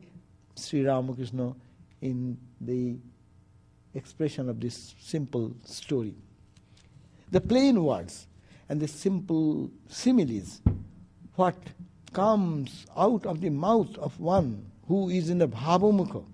Sri 0.56 0.84
Ramakrishna 0.84 1.54
in 2.00 2.38
the 2.60 2.96
expression 3.94 4.48
of 4.48 4.60
this 4.60 4.94
simple 4.98 5.54
story. 5.64 6.14
The 7.30 7.40
plain 7.40 7.84
words 7.84 8.26
and 8.68 8.80
the 8.80 8.88
simple 8.88 9.70
similes, 9.88 10.62
what 11.36 11.56
comes 12.12 12.86
out 12.96 13.26
of 13.26 13.40
the 13.40 13.50
mouth 13.50 13.96
of 13.98 14.18
one 14.18 14.64
who 14.88 15.10
is 15.10 15.28
in 15.28 15.38
the 15.38 15.48
bhavamukha 15.48 16.24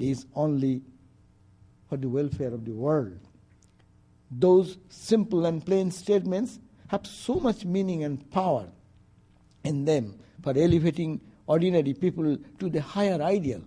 is 0.00 0.26
only 0.34 0.82
for 1.88 1.96
the 1.96 2.08
welfare 2.08 2.52
of 2.54 2.64
the 2.64 2.72
world. 2.72 3.18
Those 4.30 4.78
simple 4.88 5.46
and 5.46 5.64
plain 5.64 5.90
statements 5.90 6.58
have 6.88 7.06
so 7.06 7.34
much 7.34 7.64
meaning 7.64 8.04
and 8.04 8.30
power 8.30 8.68
in 9.64 9.84
them 9.84 10.18
for 10.42 10.52
elevating 10.56 11.20
ordinary 11.46 11.94
people 11.94 12.38
to 12.58 12.70
the 12.70 12.80
higher 12.80 13.20
ideal. 13.20 13.62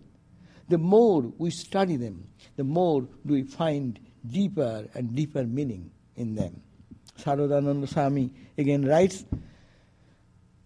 The 0.70 0.78
more 0.78 1.22
we 1.38 1.52
study 1.52 1.98
them, 1.98 2.28
the 2.56 2.64
more 2.64 3.02
do 3.26 3.34
we 3.34 3.44
find 3.44 4.00
deeper 4.26 4.88
and 4.94 5.14
deeper 5.14 5.44
meaning 5.44 5.92
in 6.16 6.36
them. 6.36 6.62
Saradananda 7.20 7.88
Swami 7.88 8.32
again 8.58 8.86
writes, 8.86 9.26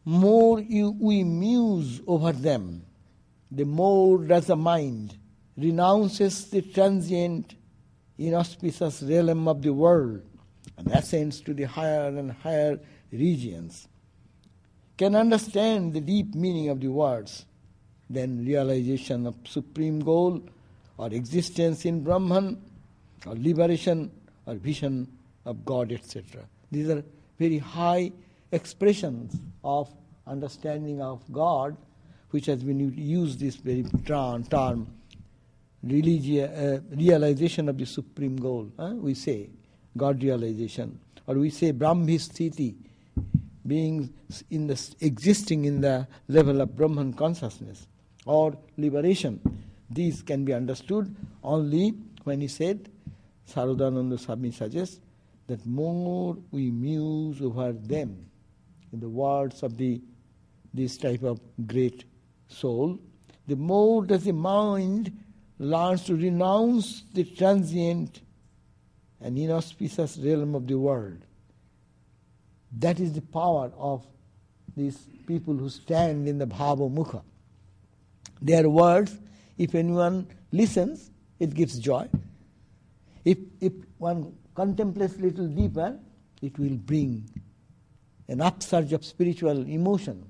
more 0.06 0.62
you, 0.62 0.96
we 1.00 1.24
muse 1.24 2.02
over 2.08 2.32
them, 2.32 2.84
the 3.52 3.66
more 3.66 4.20
does 4.20 4.46
the 4.46 4.56
mind 4.56 5.18
renounces 5.58 6.50
the 6.50 6.62
transient, 6.62 7.56
inauspicious 8.18 9.02
realm 9.02 9.48
of 9.48 9.62
the 9.62 9.74
world 9.74 10.22
and 10.78 10.88
ascends 10.92 11.42
to 11.42 11.54
the 11.54 11.64
higher 11.64 12.08
and 12.08 12.32
higher 12.32 12.80
regions, 13.12 13.88
can 14.98 15.16
understand 15.16 15.94
the 15.94 16.02
deep 16.02 16.34
meaning 16.36 16.70
of 16.70 16.80
the 16.80 16.88
words, 16.88 17.46
then 18.10 18.46
realization 18.46 19.28
of 19.28 19.36
supreme 19.46 20.00
goal 20.00 20.42
or 20.98 21.08
existence 21.08 21.86
in 21.86 22.04
Brahman 22.04 22.62
or 23.26 23.36
liberation 23.36 24.12
or 24.46 24.56
vision 24.56 25.08
of 25.46 25.64
God, 25.66 25.92
etc. 25.92 26.42
These 26.72 26.90
are 26.90 27.04
very 27.38 27.58
high 27.58 28.12
expressions 28.52 29.36
of 29.64 29.90
understanding 30.26 31.02
of 31.02 31.22
God, 31.32 31.78
which 32.32 32.48
has 32.48 32.64
been 32.64 32.94
used 32.98 33.40
this 33.40 33.56
very 33.56 33.84
term, 34.06 34.44
term 34.46 34.88
Uh, 35.90 36.80
realization 36.92 37.70
of 37.70 37.78
the 37.78 37.86
supreme 37.86 38.36
goal. 38.36 38.70
Huh? 38.78 38.94
We 38.96 39.14
say 39.14 39.50
God 39.96 40.22
realization, 40.22 41.00
or 41.26 41.36
we 41.36 41.50
say 41.50 41.72
Brahmisthiti, 41.72 42.76
being 43.66 44.14
in 44.50 44.68
the 44.68 44.96
existing 45.00 45.64
in 45.64 45.80
the 45.80 46.06
level 46.28 46.60
of 46.60 46.76
Brahman 46.76 47.14
consciousness, 47.14 47.88
or 48.26 48.58
liberation. 48.78 49.40
These 49.90 50.24
can 50.24 50.44
be 50.44 50.54
understood 50.54 51.16
only 51.42 51.94
when 52.26 52.42
he 52.42 52.50
said, 52.50 52.90
Saradananda 53.50 54.20
Swami 54.20 54.52
suggests, 54.52 55.00
that 55.48 55.66
more 55.66 56.38
we 56.52 56.70
muse 56.70 57.42
over 57.42 57.72
them, 57.72 58.26
in 58.92 59.00
the 59.00 59.08
words 59.08 59.64
of 59.64 59.78
the 59.78 60.02
this 60.74 60.98
type 60.98 61.24
of 61.24 61.40
great 61.66 62.04
soul, 62.50 63.00
the 63.48 63.56
more 63.56 64.06
does 64.06 64.26
the 64.26 64.34
mind 64.34 65.18
learns 65.60 66.04
to 66.06 66.16
renounce 66.16 67.04
the 67.14 67.24
transient 67.24 68.22
and 69.22 69.38
inauspicious 69.38 70.18
realm 70.18 70.56
of 70.56 70.68
the 70.68 70.78
world. 70.78 71.26
That 72.80 73.00
is 73.00 73.14
the 73.14 73.22
power 73.22 73.72
of 73.78 74.06
these 74.76 74.98
people 75.26 75.56
who 75.56 75.70
stand 75.70 76.28
in 76.28 76.38
the 76.38 76.46
Bhava 76.46 76.92
Mukha. 76.94 77.24
Their 78.42 78.70
words, 78.70 79.18
if 79.58 79.74
anyone 79.74 80.28
listens, 80.52 81.10
it 81.40 81.54
gives 81.54 81.80
joy. 81.80 82.08
If, 83.26 83.40
if 83.60 83.74
one 83.98 84.36
contemplates 84.54 85.18
little 85.18 85.48
deeper, 85.48 85.98
it 86.42 86.58
will 86.60 86.78
bring 86.78 87.28
an 88.28 88.42
upsurge 88.42 88.94
of 88.94 89.04
spiritual 89.04 89.68
emotion. 89.68 90.26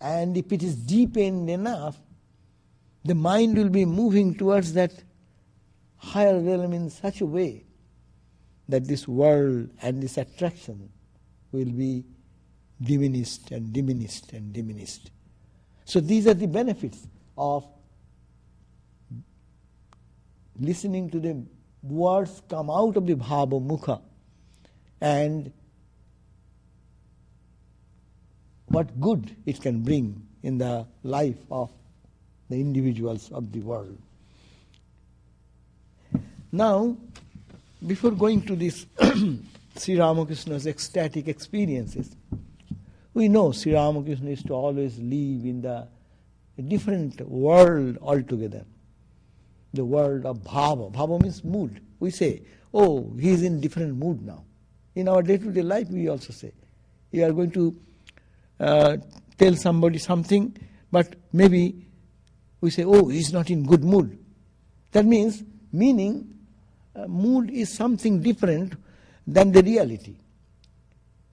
And 0.00 0.36
if 0.36 0.52
it 0.52 0.62
is 0.62 0.76
deepened 0.76 1.50
enough, 1.50 1.98
the 3.04 3.14
mind 3.14 3.56
will 3.56 3.68
be 3.68 3.84
moving 3.84 4.34
towards 4.34 4.72
that 4.74 4.92
higher 5.96 6.38
realm 6.38 6.72
in 6.72 6.90
such 6.90 7.20
a 7.20 7.26
way 7.26 7.64
that 8.68 8.86
this 8.86 9.08
world 9.08 9.70
and 9.82 10.02
this 10.02 10.18
attraction 10.18 10.90
will 11.52 11.70
be 11.70 12.04
diminished 12.82 13.50
and 13.50 13.72
diminished 13.72 14.32
and 14.32 14.52
diminished. 14.52 15.10
So 15.84 16.00
these 16.00 16.26
are 16.26 16.34
the 16.34 16.46
benefits 16.46 17.06
of 17.36 17.66
listening 20.60 21.10
to 21.10 21.20
the 21.20 21.44
words 21.82 22.42
come 22.48 22.70
out 22.70 22.96
of 22.96 23.06
the 23.06 23.14
bhava 23.14 23.60
mukha 23.60 24.02
and 25.00 25.52
what 28.66 29.00
good 29.00 29.34
it 29.46 29.60
can 29.60 29.82
bring 29.82 30.26
in 30.42 30.58
the 30.58 30.86
life 31.02 31.38
of 31.50 31.70
the 32.48 32.60
individuals 32.60 33.30
of 33.32 33.52
the 33.52 33.60
world. 33.60 33.98
Now, 36.50 36.96
before 37.86 38.12
going 38.12 38.42
to 38.42 38.56
this 38.56 38.86
Sri 39.76 39.98
Ramakrishna's 39.98 40.66
ecstatic 40.66 41.28
experiences, 41.28 42.16
we 43.14 43.28
know 43.28 43.52
Sri 43.52 43.74
Ramakrishna 43.74 44.30
is 44.30 44.42
to 44.44 44.54
always 44.54 44.98
live 44.98 45.44
in 45.44 45.60
the 45.62 45.86
different 46.62 47.20
world 47.20 47.98
altogether. 48.00 48.64
The 49.74 49.84
world 49.84 50.24
of 50.24 50.38
bhava. 50.38 50.92
Bhava 50.92 51.20
means 51.20 51.44
mood. 51.44 51.80
We 52.00 52.10
say, 52.10 52.42
oh, 52.72 53.12
he 53.18 53.30
is 53.30 53.42
in 53.42 53.60
different 53.60 53.96
mood 53.96 54.22
now. 54.22 54.44
In 54.94 55.08
our 55.08 55.22
day-to-day 55.22 55.62
life, 55.62 55.88
we 55.88 56.08
also 56.08 56.32
say, 56.32 56.52
you 57.12 57.24
are 57.24 57.32
going 57.32 57.50
to 57.52 57.76
uh, 58.58 58.96
tell 59.36 59.54
somebody 59.54 59.98
something, 59.98 60.56
but 60.90 61.14
maybe 61.32 61.86
we 62.60 62.70
say, 62.70 62.84
oh, 62.84 63.08
he's 63.08 63.32
not 63.32 63.50
in 63.50 63.64
good 63.64 63.84
mood. 63.84 64.18
That 64.92 65.04
means, 65.04 65.42
meaning, 65.72 66.34
uh, 66.94 67.06
mood 67.06 67.50
is 67.50 67.74
something 67.74 68.20
different 68.20 68.74
than 69.26 69.52
the 69.52 69.62
reality. 69.62 70.16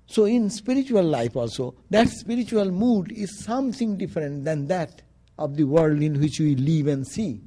So, 0.08 0.26
in 0.26 0.50
spiritual 0.50 1.04
life 1.04 1.36
also, 1.36 1.76
that 1.90 2.10
spiritual 2.10 2.70
mood 2.70 3.12
is 3.12 3.44
something 3.44 3.98
different 3.98 4.46
than 4.46 4.68
that 4.68 5.02
of 5.38 5.56
the 5.56 5.64
world 5.64 6.02
in 6.02 6.20
which 6.20 6.40
we 6.40 6.56
live 6.56 6.88
and 6.88 7.08
see. 7.08 7.42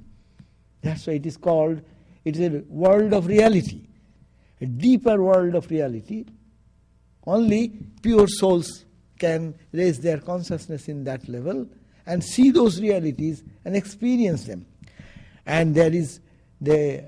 That's 0.82 1.06
why 1.06 1.14
it 1.14 1.26
is 1.26 1.36
called, 1.36 1.80
it 2.24 2.36
is 2.36 2.52
a 2.52 2.64
world 2.68 3.12
of 3.12 3.26
reality, 3.26 3.86
a 4.60 4.66
deeper 4.66 5.22
world 5.22 5.54
of 5.54 5.70
reality. 5.70 6.24
Only 7.24 7.68
pure 8.02 8.26
souls 8.26 8.84
can 9.18 9.54
raise 9.72 9.98
their 9.98 10.18
consciousness 10.18 10.88
in 10.88 11.04
that 11.04 11.28
level 11.28 11.68
and 12.08 12.24
see 12.24 12.50
those 12.50 12.80
realities 12.80 13.44
and 13.64 13.76
experience 13.76 14.44
them. 14.44 14.66
And 15.46 15.74
there 15.74 15.92
is 15.92 16.20
the 16.60 17.04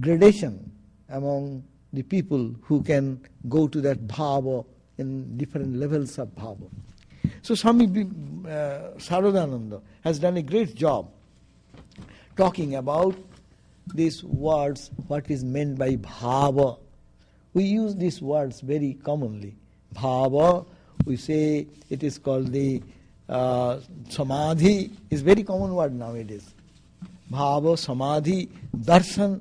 gradation 0.00 0.70
among 1.08 1.64
the 1.92 2.02
people 2.02 2.54
who 2.62 2.82
can 2.82 3.20
go 3.48 3.66
to 3.66 3.80
that 3.80 4.06
bhava 4.06 4.64
in 4.98 5.36
different 5.38 5.76
levels 5.76 6.18
of 6.18 6.28
bhava. 6.36 6.68
So 7.42 7.54
Swami 7.54 7.86
uh, 7.86 8.92
Saradananda 8.98 9.80
has 10.02 10.18
done 10.18 10.36
a 10.36 10.42
great 10.42 10.74
job 10.74 11.10
talking 12.36 12.74
about 12.74 13.16
these 13.94 14.22
words, 14.24 14.90
what 15.06 15.30
is 15.30 15.42
meant 15.42 15.78
by 15.78 15.96
bhava. 15.96 16.78
We 17.54 17.64
use 17.64 17.94
these 17.96 18.20
words 18.20 18.60
very 18.60 18.94
commonly. 19.02 19.54
Bhava, 19.94 20.66
we 21.06 21.16
say 21.16 21.66
it 21.88 22.02
is 22.02 22.18
called 22.18 22.48
the 22.52 22.82
uh, 23.28 23.80
samadhi, 24.08 24.90
is 25.10 25.22
very 25.22 25.42
common 25.42 25.74
word 25.74 25.94
nowadays. 25.94 26.54
Bhava, 27.30 27.78
samadhi, 27.78 28.50
darshan, 28.76 29.40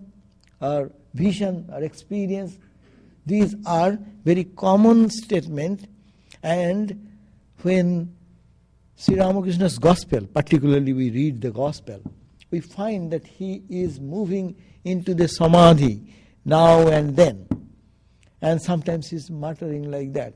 or 0.62 0.92
vision, 1.14 1.70
or 1.72 1.84
experience. 1.84 2.58
These 3.26 3.56
are 3.66 3.98
very 4.24 4.46
common 4.46 5.10
statements, 5.10 5.86
and 6.42 7.10
when 7.62 8.14
Sri 8.96 9.16
Ramakrishna's 9.16 9.78
gospel, 9.78 10.28
particularly 10.28 10.94
we 10.94 11.10
read 11.10 11.42
the 11.42 11.52
gospel, 11.52 12.02
we 12.52 12.60
find 12.60 13.12
that 13.12 13.26
he 13.26 13.64
is 13.70 14.00
moving 14.00 14.56
into 14.84 15.14
the 15.14 15.28
samadhi 15.28 16.02
now 16.46 16.88
and 16.88 17.16
then. 17.16 17.48
And 18.42 18.62
sometimes 18.62 19.10
he's 19.10 19.30
muttering 19.32 19.90
like 19.90 20.14
that. 20.14 20.34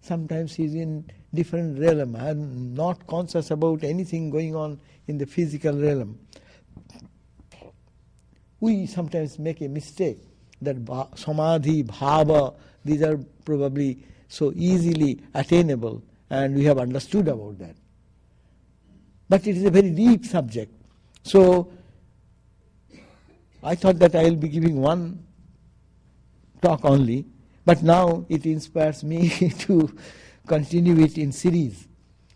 Sometimes 0.00 0.54
he's 0.54 0.74
in 0.74 1.04
different 1.32 1.78
realm 1.78 2.16
and 2.16 2.74
not 2.74 3.06
conscious 3.06 3.50
about 3.50 3.84
anything 3.84 4.30
going 4.30 4.56
on 4.56 4.80
in 5.06 5.18
the 5.18 5.26
physical 5.26 5.76
realm. 5.76 6.18
We 8.60 8.86
sometimes 8.86 9.38
make 9.38 9.60
a 9.60 9.68
mistake 9.68 10.18
that 10.62 10.76
samadhi, 11.14 11.84
bhava, 11.84 12.54
these 12.84 13.02
are 13.02 13.18
probably 13.44 14.04
so 14.28 14.52
easily 14.54 15.20
attainable, 15.34 16.02
and 16.28 16.54
we 16.54 16.64
have 16.64 16.78
understood 16.78 17.28
about 17.28 17.58
that. 17.58 17.74
But 19.28 19.46
it 19.46 19.56
is 19.56 19.64
a 19.64 19.70
very 19.70 19.90
deep 19.90 20.24
subject. 20.24 20.72
So, 21.22 21.72
I 23.62 23.74
thought 23.74 23.98
that 23.98 24.14
I 24.14 24.24
will 24.24 24.36
be 24.36 24.48
giving 24.48 24.80
one 24.80 25.24
talk 26.62 26.84
only, 26.84 27.26
but 27.64 27.82
now 27.82 28.24
it 28.28 28.46
inspires 28.46 29.04
me 29.04 29.50
to 29.58 29.94
continue 30.46 30.98
it 31.00 31.18
in 31.18 31.32
series 31.32 31.86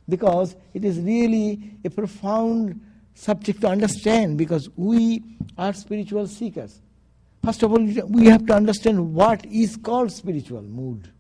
because 0.09 0.57
it 0.75 0.85
is 0.85 0.99
really 0.99 1.77
a 1.85 1.91
profound 1.91 2.81
subject 3.15 3.61
to 3.63 3.69
understand 3.69 4.37
because 4.37 4.69
we 4.77 5.23
are 5.57 5.73
spiritual 5.73 6.27
seekers. 6.27 6.81
First 7.45 7.63
of 7.63 7.73
all, 7.73 7.81
we 8.09 8.27
have 8.27 8.47
to 8.47 8.55
understand 8.55 9.15
what 9.15 9.45
is 9.47 9.77
called 9.77 10.13
spiritual 10.13 10.63
mood. 10.63 11.11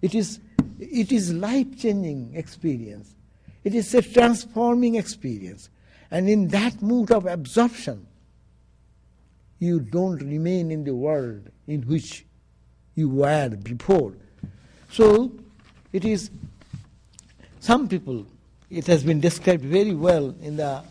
It 0.00 0.14
is, 0.14 0.40
it 0.78 1.12
is 1.12 1.32
life 1.32 1.78
changing 1.78 2.32
experience. 2.34 3.14
It 3.64 3.74
is 3.74 3.94
a 3.94 4.02
transforming 4.02 4.96
experience. 4.96 5.70
And 6.10 6.28
in 6.28 6.48
that 6.48 6.82
mood 6.82 7.10
of 7.10 7.26
absorption, 7.26 8.06
you 9.58 9.80
don't 9.80 10.18
remain 10.18 10.70
in 10.70 10.84
the 10.84 10.94
world 10.94 11.48
in 11.66 11.82
which 11.82 12.26
you 12.94 13.08
were 13.08 13.48
before. 13.50 14.14
So, 14.90 15.32
it 15.92 16.04
is 16.04 16.30
some 17.60 17.88
people, 17.88 18.26
it 18.70 18.86
has 18.88 19.04
been 19.04 19.20
described 19.20 19.62
very 19.62 19.94
well 19.94 20.34
in 20.42 20.56
the 20.56 20.82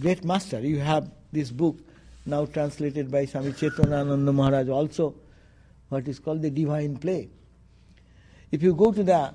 Great 0.00 0.24
Master. 0.24 0.60
You 0.60 0.80
have 0.80 1.10
this 1.32 1.50
book 1.50 1.78
now 2.26 2.46
translated 2.46 3.10
by 3.10 3.26
Swami 3.26 3.52
Chetanananda 3.52 4.34
Maharaj 4.34 4.68
also, 4.68 5.14
what 5.88 6.08
is 6.08 6.18
called 6.18 6.42
the 6.42 6.50
Divine 6.50 6.96
Play. 6.96 7.28
If 8.50 8.62
you 8.62 8.74
go 8.74 8.90
to 8.92 9.04
the 9.04 9.32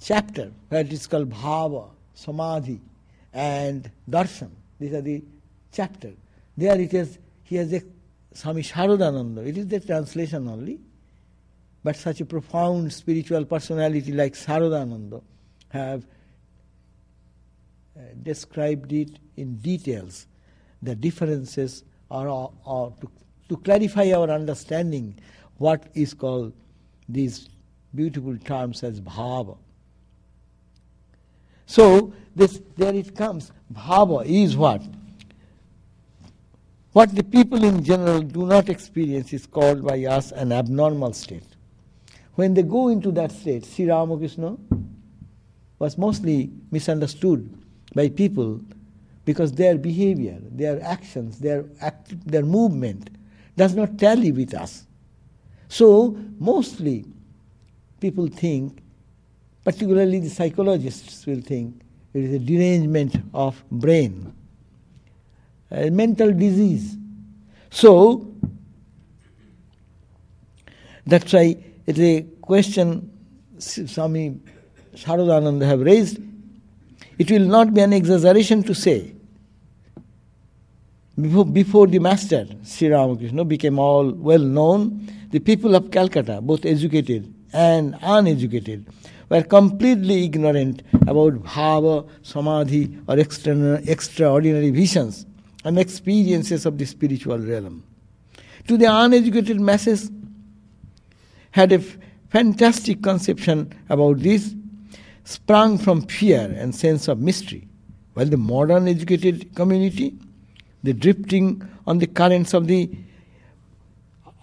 chapter 0.00 0.50
where 0.68 0.80
it 0.80 0.92
is 0.92 1.06
called 1.06 1.30
Bhava, 1.30 1.90
Samadhi, 2.14 2.80
and 3.32 3.90
darshan. 4.08 4.50
These 4.78 4.94
are 4.94 5.00
the 5.00 5.22
chapter. 5.72 6.12
There 6.56 6.80
it 6.80 6.94
is, 6.94 7.18
he 7.42 7.56
has 7.56 7.70
Swami 8.34 8.62
Sharadananda. 8.62 9.46
It 9.46 9.56
is 9.56 9.66
the 9.68 9.80
translation 9.80 10.48
only. 10.48 10.80
But 11.82 11.96
such 11.96 12.20
a 12.20 12.24
profound 12.24 12.92
spiritual 12.92 13.44
personality 13.44 14.12
like 14.12 14.34
Sharadananda 14.34 15.22
have 15.68 16.06
uh, 17.96 18.00
described 18.22 18.92
it 18.92 19.18
in 19.36 19.56
details. 19.56 20.26
The 20.82 20.94
differences 20.94 21.84
are, 22.10 22.28
are, 22.28 22.92
to, 23.00 23.10
to 23.48 23.56
clarify 23.58 24.12
our 24.12 24.30
understanding 24.30 25.18
what 25.58 25.86
is 25.94 26.14
called 26.14 26.52
these 27.08 27.48
beautiful 27.94 28.36
terms 28.38 28.82
as 28.82 29.00
bhava. 29.00 29.56
So 31.66 32.12
this 32.34 32.60
there 32.76 32.94
it 32.94 33.14
comes. 33.14 33.52
Bhava 33.72 34.24
is 34.26 34.56
what? 34.56 34.82
What 36.94 37.12
the 37.12 37.24
people 37.24 37.64
in 37.64 37.82
general 37.82 38.20
do 38.20 38.46
not 38.46 38.68
experience 38.68 39.32
is 39.32 39.46
called 39.48 39.84
by 39.84 40.04
us 40.04 40.30
an 40.30 40.52
abnormal 40.52 41.12
state. 41.12 41.56
When 42.36 42.54
they 42.54 42.62
go 42.62 42.86
into 42.86 43.10
that 43.10 43.32
state, 43.32 43.66
Sri 43.66 43.90
Ramakrishna 43.90 44.56
was 45.80 45.98
mostly 45.98 46.52
misunderstood 46.70 47.52
by 47.96 48.10
people 48.10 48.60
because 49.24 49.50
their 49.50 49.76
behavior, 49.76 50.38
their 50.52 50.80
actions, 50.84 51.40
their, 51.40 51.64
act, 51.80 52.14
their 52.30 52.44
movement 52.44 53.10
does 53.56 53.74
not 53.74 53.98
tally 53.98 54.30
with 54.30 54.54
us. 54.54 54.86
So, 55.66 56.16
mostly 56.38 57.06
people 57.98 58.28
think 58.28 58.84
particularly 59.64 60.20
the 60.20 60.30
psychologists 60.30 61.26
will 61.26 61.40
think 61.40 61.80
it 62.12 62.22
is 62.22 62.34
a 62.34 62.38
derangement 62.38 63.16
of 63.34 63.64
brain, 63.68 64.32
mental 65.90 66.32
disease. 66.32 66.96
So, 67.70 68.26
that's 71.06 71.32
why 71.32 71.56
it's 71.86 71.98
a 71.98 72.22
question 72.40 73.10
Swami 73.58 74.40
Sharadananda 74.94 75.66
have 75.66 75.80
raised. 75.80 76.18
It 77.18 77.30
will 77.30 77.46
not 77.46 77.74
be 77.74 77.80
an 77.80 77.92
exaggeration 77.92 78.62
to 78.64 78.74
say 78.74 79.14
before, 81.20 81.44
before 81.44 81.86
the 81.86 81.98
master, 82.00 82.46
Sri 82.64 82.88
Ramakrishna, 82.88 83.44
became 83.44 83.78
all 83.78 84.10
well 84.10 84.40
known, 84.40 85.08
the 85.30 85.38
people 85.38 85.74
of 85.74 85.90
Calcutta, 85.90 86.40
both 86.40 86.64
educated 86.64 87.32
and 87.52 87.96
uneducated, 88.02 88.86
were 89.28 89.42
completely 89.42 90.24
ignorant 90.24 90.82
about 91.06 91.34
bhava, 91.44 92.08
samadhi, 92.22 92.98
or 93.06 93.18
extra, 93.18 93.80
extraordinary 93.86 94.70
visions 94.70 95.26
and 95.64 95.78
experiences 95.78 96.66
of 96.66 96.78
the 96.78 96.84
spiritual 96.84 97.38
realm. 97.38 97.82
To 98.68 98.76
the 98.76 98.86
uneducated 98.86 99.60
masses, 99.60 100.10
had 101.50 101.72
a 101.72 101.76
f- 101.76 101.96
fantastic 102.30 103.02
conception 103.02 103.72
about 103.88 104.18
this, 104.18 104.54
sprung 105.24 105.78
from 105.78 106.02
fear 106.02 106.52
and 106.58 106.74
sense 106.74 107.08
of 107.08 107.20
mystery, 107.20 107.66
while 108.14 108.26
the 108.26 108.36
modern 108.36 108.88
educated 108.88 109.54
community, 109.54 110.14
the 110.82 110.92
drifting 110.92 111.62
on 111.86 111.98
the 111.98 112.06
currents 112.06 112.54
of 112.54 112.66
the 112.66 112.90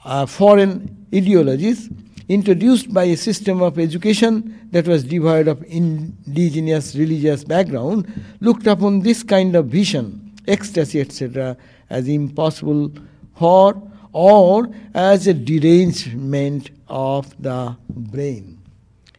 uh, 0.05 0.25
foreign 0.25 1.05
ideologies, 1.13 1.89
introduced 2.29 2.93
by 2.93 3.03
a 3.03 3.17
system 3.17 3.62
of 3.62 3.77
education 3.77 4.69
that 4.71 4.88
was 4.88 5.03
devoid 5.03 5.49
of 5.49 5.62
indigenous 5.63 6.95
religious 6.95 7.43
background, 7.43 8.07
looked 8.39 8.67
upon 8.67 9.01
this 9.01 9.21
kind 9.21 9.53
of 9.55 9.65
vision, 9.65 10.31
ecstasy, 10.47 11.01
etc., 11.01 11.58
as 11.89 12.08
impossible 12.08 12.91
for 13.36 13.82
or 14.13 14.69
as 14.93 15.27
a 15.27 15.34
derangement 15.34 16.69
of 16.88 17.41
the 17.41 17.75
brain. 17.89 18.60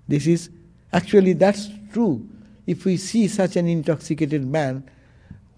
This 0.09 0.27
is 0.27 0.51
actually 0.93 1.33
that's 1.33 1.69
true. 1.93 2.27
If 2.67 2.85
we 2.85 2.97
see 2.97 3.29
such 3.29 3.57
an 3.57 3.67
intoxicated 3.67 4.47
man, 4.47 4.89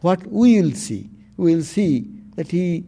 what 0.00 0.26
we 0.26 0.60
will 0.60 0.72
see? 0.72 1.10
We 1.36 1.54
will 1.54 1.64
see 1.64 2.08
that 2.36 2.50
he 2.50 2.84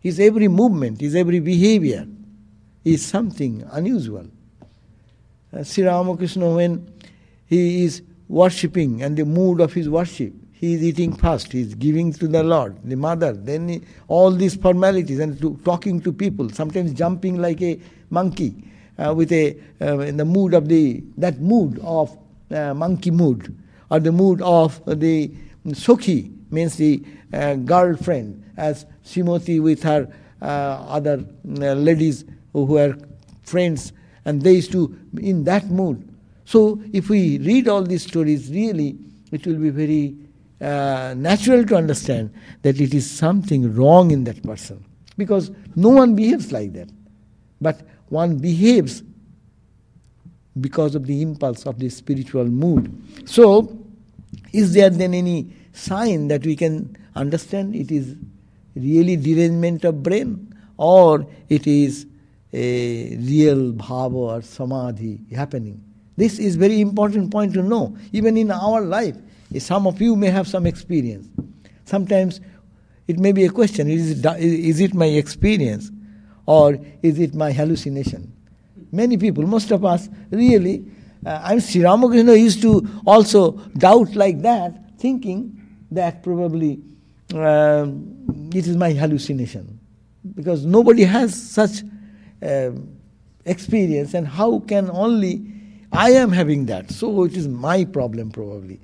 his 0.00 0.20
every 0.20 0.48
movement, 0.48 1.00
his 1.00 1.14
every 1.14 1.40
behavior 1.40 2.06
is 2.84 3.04
something 3.04 3.66
unusual. 3.72 4.26
Uh, 5.52 5.64
Sri 5.64 5.84
Ramakrishna, 5.84 6.54
when 6.54 6.86
he 7.46 7.84
is 7.84 8.02
worshipping 8.28 9.02
and 9.02 9.16
the 9.16 9.24
mood 9.24 9.60
of 9.60 9.72
his 9.72 9.88
worship, 9.88 10.34
he 10.64 10.74
is 10.74 10.82
eating 10.82 11.14
first, 11.14 11.52
he 11.52 11.60
is 11.60 11.74
giving 11.74 12.10
to 12.14 12.26
the 12.26 12.42
Lord, 12.42 12.76
the 12.84 12.96
mother, 12.96 13.32
then 13.32 13.68
he, 13.68 13.82
all 14.08 14.30
these 14.30 14.56
formalities 14.56 15.18
and 15.18 15.38
to, 15.40 15.60
talking 15.64 16.00
to 16.00 16.12
people, 16.12 16.48
sometimes 16.48 16.94
jumping 16.94 17.36
like 17.40 17.60
a 17.60 17.78
monkey 18.08 18.54
uh, 18.98 19.12
with 19.14 19.30
a 19.32 19.56
uh, 19.82 19.98
in 19.98 20.16
the 20.16 20.24
mood 20.24 20.54
of 20.54 20.68
the 20.68 21.02
that 21.18 21.38
mood 21.40 21.78
of 21.82 22.16
uh, 22.50 22.72
monkey 22.72 23.10
mood 23.10 23.54
or 23.90 24.00
the 24.00 24.12
mood 24.12 24.40
of 24.40 24.80
the 24.86 25.30
Sokhi 25.66 26.32
means 26.50 26.76
the 26.76 27.02
uh, 27.32 27.54
girlfriend 27.56 28.42
as 28.56 28.86
Srimati 29.04 29.60
with 29.62 29.82
her 29.82 30.08
uh, 30.40 30.46
other 30.46 31.24
uh, 31.60 31.74
ladies 31.74 32.24
who 32.52 32.64
were 32.64 32.96
friends, 33.42 33.92
and 34.24 34.40
they 34.40 34.54
used 34.54 34.72
to 34.72 34.96
in 35.20 35.44
that 35.44 35.66
mood. 35.66 36.08
So, 36.46 36.80
if 36.92 37.08
we 37.08 37.38
read 37.38 37.68
all 37.68 37.82
these 37.82 38.06
stories, 38.06 38.50
really, 38.50 38.96
it 39.32 39.46
will 39.46 39.56
be 39.56 39.70
very 39.70 40.23
uh, 40.60 41.14
natural 41.16 41.64
to 41.66 41.76
understand 41.76 42.32
that 42.62 42.80
it 42.80 42.94
is 42.94 43.10
something 43.10 43.74
wrong 43.74 44.10
in 44.10 44.24
that 44.24 44.42
person, 44.42 44.84
because 45.16 45.50
no 45.76 45.88
one 45.88 46.14
behaves 46.14 46.52
like 46.52 46.72
that, 46.72 46.88
but 47.60 47.82
one 48.08 48.38
behaves 48.38 49.02
because 50.60 50.94
of 50.94 51.06
the 51.06 51.20
impulse 51.20 51.66
of 51.66 51.78
the 51.78 51.88
spiritual 51.88 52.44
mood. 52.44 52.92
So, 53.24 53.76
is 54.52 54.72
there 54.72 54.90
then 54.90 55.14
any 55.14 55.52
sign 55.72 56.28
that 56.28 56.46
we 56.46 56.54
can 56.54 56.96
understand 57.16 57.74
it 57.74 57.90
is 57.90 58.16
really 58.76 59.16
derangement 59.16 59.84
of 59.84 60.02
brain 60.02 60.54
or 60.76 61.26
it 61.48 61.66
is 61.66 62.06
a 62.52 63.16
real 63.16 63.72
bhava 63.72 64.14
or 64.14 64.42
samadhi 64.42 65.20
happening. 65.34 65.82
This 66.16 66.38
is 66.38 66.54
very 66.54 66.80
important 66.80 67.30
point 67.30 67.54
to 67.54 67.62
know. 67.62 67.96
Even 68.12 68.36
in 68.36 68.52
our 68.52 68.80
life, 68.80 69.16
some 69.58 69.86
of 69.86 70.00
you 70.00 70.16
may 70.16 70.28
have 70.30 70.48
some 70.48 70.66
experience. 70.66 71.28
Sometimes 71.84 72.40
it 73.06 73.18
may 73.18 73.32
be 73.32 73.44
a 73.44 73.50
question: 73.50 73.88
Is 73.88 74.24
it, 74.24 74.40
is 74.40 74.80
it 74.80 74.94
my 74.94 75.06
experience, 75.06 75.90
or 76.46 76.78
is 77.02 77.18
it 77.18 77.34
my 77.34 77.52
hallucination? 77.52 78.32
Many 78.92 79.16
people, 79.16 79.46
most 79.46 79.70
of 79.70 79.84
us, 79.84 80.08
really, 80.30 80.84
uh, 81.26 81.40
I'm 81.42 81.60
Sri 81.60 81.82
Ramakrishna 81.82 82.34
used 82.34 82.62
to 82.62 82.86
also 83.06 83.52
doubt 83.76 84.14
like 84.14 84.42
that, 84.42 84.98
thinking 84.98 85.60
that 85.90 86.22
probably 86.22 86.80
uh, 87.34 87.86
it 88.52 88.66
is 88.66 88.76
my 88.76 88.92
hallucination 88.92 89.78
because 90.34 90.64
nobody 90.64 91.02
has 91.02 91.34
such 91.34 91.82
uh, 92.42 92.70
experience 93.44 94.14
and 94.14 94.26
how 94.26 94.58
can 94.60 94.90
only 94.90 95.44
I 95.92 96.10
am 96.10 96.32
having 96.32 96.66
that 96.66 96.90
so 96.90 97.24
it 97.24 97.36
is 97.36 97.46
my 97.48 97.84
problem 97.84 98.30
probably 98.30 98.80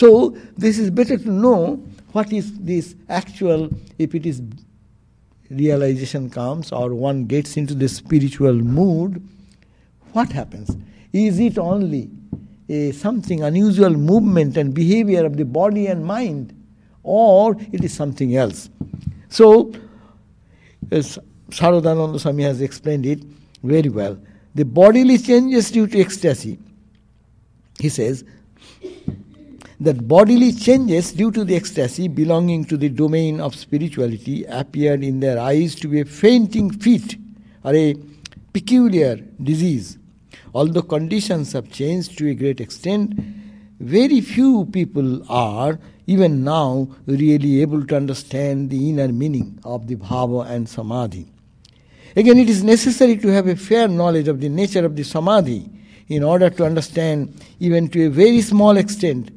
so 0.00 0.08
this 0.56 0.78
is 0.78 0.90
better 0.90 1.16
to 1.16 1.30
know 1.30 1.60
what 2.12 2.32
is 2.32 2.52
this 2.58 2.94
actual 3.08 3.70
if 3.98 4.14
it 4.14 4.26
is 4.26 4.42
realization 5.50 6.28
comes 6.28 6.72
or 6.72 6.94
one 6.94 7.24
gets 7.26 7.56
into 7.56 7.74
the 7.74 7.88
spiritual 7.88 8.54
mood 8.54 9.22
what 10.12 10.32
happens 10.32 10.76
is 11.12 11.38
it 11.38 11.56
only 11.58 12.10
a 12.68 12.92
something 12.92 13.42
unusual 13.42 13.90
movement 13.90 14.56
and 14.56 14.74
behavior 14.74 15.24
of 15.24 15.36
the 15.36 15.44
body 15.44 15.86
and 15.86 16.04
mind 16.04 16.52
or 17.06 17.56
it 17.72 17.84
is 17.84 17.94
something 17.94 18.36
else. 18.36 18.68
So, 19.28 19.72
uh, 19.72 19.78
as 20.90 21.18
Saradananda 21.50 22.18
Swami 22.18 22.42
has 22.42 22.60
explained 22.60 23.06
it 23.06 23.22
very 23.62 23.88
well. 23.88 24.18
The 24.56 24.64
bodily 24.64 25.18
changes 25.18 25.70
due 25.70 25.86
to 25.86 26.00
ecstasy, 26.00 26.58
he 27.78 27.88
says, 27.88 28.24
that 29.80 30.08
bodily 30.08 30.52
changes 30.52 31.12
due 31.12 31.30
to 31.30 31.44
the 31.44 31.54
ecstasy 31.54 32.08
belonging 32.08 32.64
to 32.64 32.76
the 32.76 32.88
domain 32.88 33.40
of 33.40 33.54
spirituality 33.54 34.44
appeared 34.44 35.04
in 35.04 35.20
their 35.20 35.38
eyes 35.38 35.74
to 35.74 35.88
be 35.88 36.00
a 36.00 36.04
fainting 36.04 36.70
fit 36.70 37.16
or 37.62 37.74
a 37.74 37.94
peculiar 38.52 39.16
disease. 39.42 39.98
Although 40.54 40.82
conditions 40.82 41.52
have 41.52 41.70
changed 41.70 42.16
to 42.18 42.30
a 42.30 42.34
great 42.34 42.60
extent, 42.60 43.12
very 43.78 44.22
few 44.22 44.64
people 44.72 45.30
are 45.30 45.78
even 46.06 46.42
now 46.42 46.88
really 47.06 47.60
able 47.60 47.84
to 47.86 47.96
understand 47.96 48.70
the 48.70 48.88
inner 48.88 49.08
meaning 49.08 49.58
of 49.64 49.86
the 49.86 49.96
bhava 49.96 50.48
and 50.48 50.66
samadhi. 50.66 51.26
Again, 52.14 52.38
it 52.38 52.48
is 52.48 52.64
necessary 52.64 53.18
to 53.18 53.28
have 53.28 53.46
a 53.46 53.56
fair 53.56 53.88
knowledge 53.88 54.28
of 54.28 54.40
the 54.40 54.48
nature 54.48 54.86
of 54.86 54.96
the 54.96 55.02
samadhi 55.02 55.68
in 56.08 56.22
order 56.22 56.48
to 56.48 56.64
understand, 56.64 57.44
even 57.60 57.88
to 57.88 58.06
a 58.06 58.08
very 58.08 58.40
small 58.40 58.78
extent, 58.78 59.30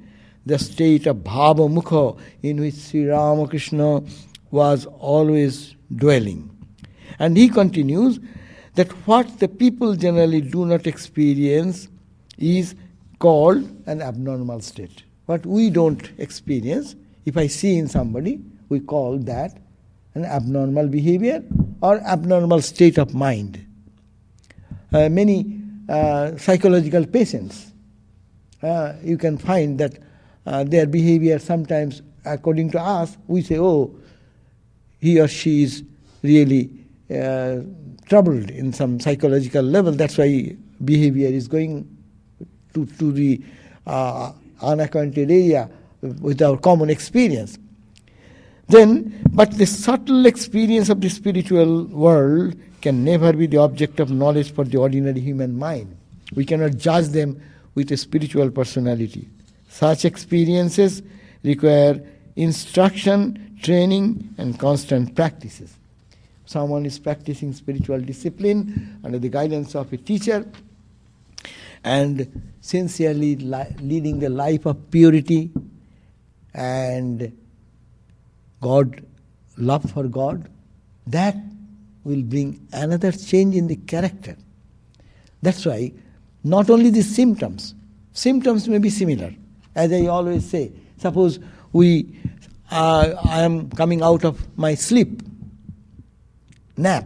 the 0.49 0.59
state 0.59 1.07
of 1.07 1.17
bhava 1.17 1.67
mukha 1.77 2.19
in 2.41 2.59
which 2.59 2.75
Sri 2.75 3.05
Ramakrishna 3.05 4.03
was 4.51 4.85
always 4.85 5.75
dwelling. 5.95 6.49
And 7.19 7.37
he 7.37 7.49
continues 7.49 8.19
that 8.75 8.91
what 9.07 9.39
the 9.39 9.47
people 9.47 9.95
generally 9.95 10.41
do 10.41 10.65
not 10.65 10.87
experience 10.87 11.87
is 12.37 12.75
called 13.19 13.63
an 13.85 14.01
abnormal 14.01 14.61
state. 14.61 15.03
What 15.25 15.45
we 15.45 15.69
don't 15.69 16.11
experience, 16.17 16.95
if 17.25 17.37
I 17.37 17.47
see 17.47 17.77
in 17.77 17.87
somebody, 17.87 18.41
we 18.69 18.79
call 18.79 19.17
that 19.19 19.57
an 20.15 20.25
abnormal 20.25 20.87
behavior 20.87 21.43
or 21.81 21.99
abnormal 21.99 22.61
state 22.61 22.97
of 22.97 23.13
mind. 23.13 23.65
Uh, 24.91 25.09
many 25.09 25.61
uh, 25.87 26.35
psychological 26.37 27.05
patients, 27.05 27.71
uh, 28.63 28.93
you 29.03 29.17
can 29.17 29.37
find 29.37 29.79
that 29.79 29.99
uh, 30.45 30.63
their 30.63 30.87
behavior 30.87 31.39
sometimes, 31.39 32.01
according 32.25 32.71
to 32.71 32.81
us, 32.81 33.17
we 33.27 33.41
say, 33.41 33.57
oh, 33.57 33.95
he 34.99 35.19
or 35.19 35.27
she 35.27 35.63
is 35.63 35.83
really 36.21 36.69
uh, 37.13 37.57
troubled 38.07 38.49
in 38.49 38.73
some 38.73 38.99
psychological 38.99 39.63
level. 39.63 39.91
That's 39.91 40.17
why 40.17 40.55
behavior 40.83 41.27
is 41.27 41.47
going 41.47 41.87
to, 42.73 42.85
to 42.85 43.11
the 43.11 43.41
uh, 43.85 44.31
unacquainted 44.61 45.31
area 45.31 45.69
with 46.01 46.41
our 46.41 46.57
common 46.57 46.89
experience. 46.89 47.57
Then, 48.67 49.23
but 49.31 49.57
the 49.57 49.65
subtle 49.65 50.25
experience 50.25 50.89
of 50.89 51.01
the 51.01 51.09
spiritual 51.09 51.85
world 51.85 52.55
can 52.81 53.03
never 53.03 53.33
be 53.33 53.47
the 53.47 53.57
object 53.57 53.99
of 53.99 54.11
knowledge 54.11 54.53
for 54.53 54.63
the 54.63 54.77
ordinary 54.77 55.19
human 55.19 55.57
mind. 55.57 55.97
We 56.35 56.45
cannot 56.45 56.77
judge 56.77 57.07
them 57.07 57.41
with 57.73 57.91
a 57.91 57.97
spiritual 57.97 58.51
personality. 58.51 59.27
Such 59.79 60.03
experiences 60.03 61.01
require 61.41 62.05
instruction, 62.35 63.57
training, 63.63 64.35
and 64.37 64.59
constant 64.59 65.15
practices. 65.15 65.73
Someone 66.45 66.85
is 66.85 66.99
practicing 66.99 67.53
spiritual 67.53 68.01
discipline 68.01 68.99
under 69.05 69.19
the 69.19 69.29
guidance 69.29 69.75
of 69.75 69.93
a 69.93 69.95
teacher 69.95 70.45
and 71.85 72.51
sincerely 72.59 73.37
li- 73.37 73.73
leading 73.79 74.19
the 74.19 74.27
life 74.29 74.65
of 74.65 74.91
purity 74.91 75.49
and 76.53 77.31
God, 78.59 79.05
love 79.55 79.89
for 79.91 80.09
God, 80.09 80.49
that 81.07 81.37
will 82.03 82.23
bring 82.23 82.67
another 82.73 83.13
change 83.13 83.55
in 83.55 83.67
the 83.67 83.77
character. 83.77 84.35
That's 85.41 85.65
why 85.65 85.93
not 86.43 86.69
only 86.69 86.89
the 86.89 87.01
symptoms, 87.01 87.75
symptoms 88.11 88.67
may 88.67 88.79
be 88.79 88.89
similar. 88.89 89.33
As 89.75 89.91
I 89.91 90.05
always 90.07 90.49
say, 90.49 90.71
suppose 90.97 91.39
we, 91.71 92.17
uh, 92.71 93.13
I 93.23 93.41
am 93.41 93.69
coming 93.69 94.01
out 94.01 94.25
of 94.25 94.45
my 94.57 94.75
sleep, 94.75 95.21
nap, 96.75 97.05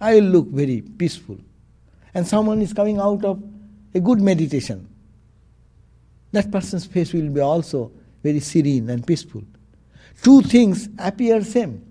I 0.00 0.14
will 0.16 0.24
look 0.24 0.48
very 0.48 0.80
peaceful. 0.80 1.38
And 2.14 2.26
someone 2.26 2.60
is 2.60 2.72
coming 2.72 2.98
out 2.98 3.24
of 3.24 3.42
a 3.94 4.00
good 4.00 4.20
meditation. 4.20 4.88
That 6.32 6.50
person's 6.50 6.86
face 6.86 7.12
will 7.12 7.28
be 7.28 7.40
also 7.40 7.92
very 8.22 8.40
serene 8.40 8.90
and 8.90 9.06
peaceful. 9.06 9.42
Two 10.22 10.42
things 10.42 10.88
appear 10.98 11.42
same, 11.42 11.84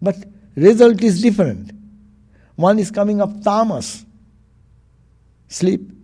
but 0.00 0.16
result 0.54 1.02
is 1.02 1.20
different. 1.20 1.72
One 2.56 2.78
is 2.78 2.90
coming 2.90 3.20
of 3.20 3.42
tamas, 3.42 4.04
sleep. 5.48 5.97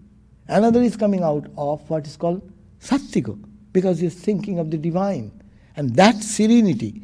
Another 0.48 0.82
is 0.82 0.96
coming 0.96 1.22
out 1.22 1.46
of 1.56 1.88
what 1.88 2.06
is 2.06 2.16
called 2.16 2.42
sattvica, 2.80 3.38
because 3.72 4.00
he 4.00 4.06
is 4.06 4.14
thinking 4.14 4.58
of 4.58 4.70
the 4.70 4.76
divine. 4.76 5.32
And 5.76 5.94
that 5.96 6.22
serenity 6.22 7.02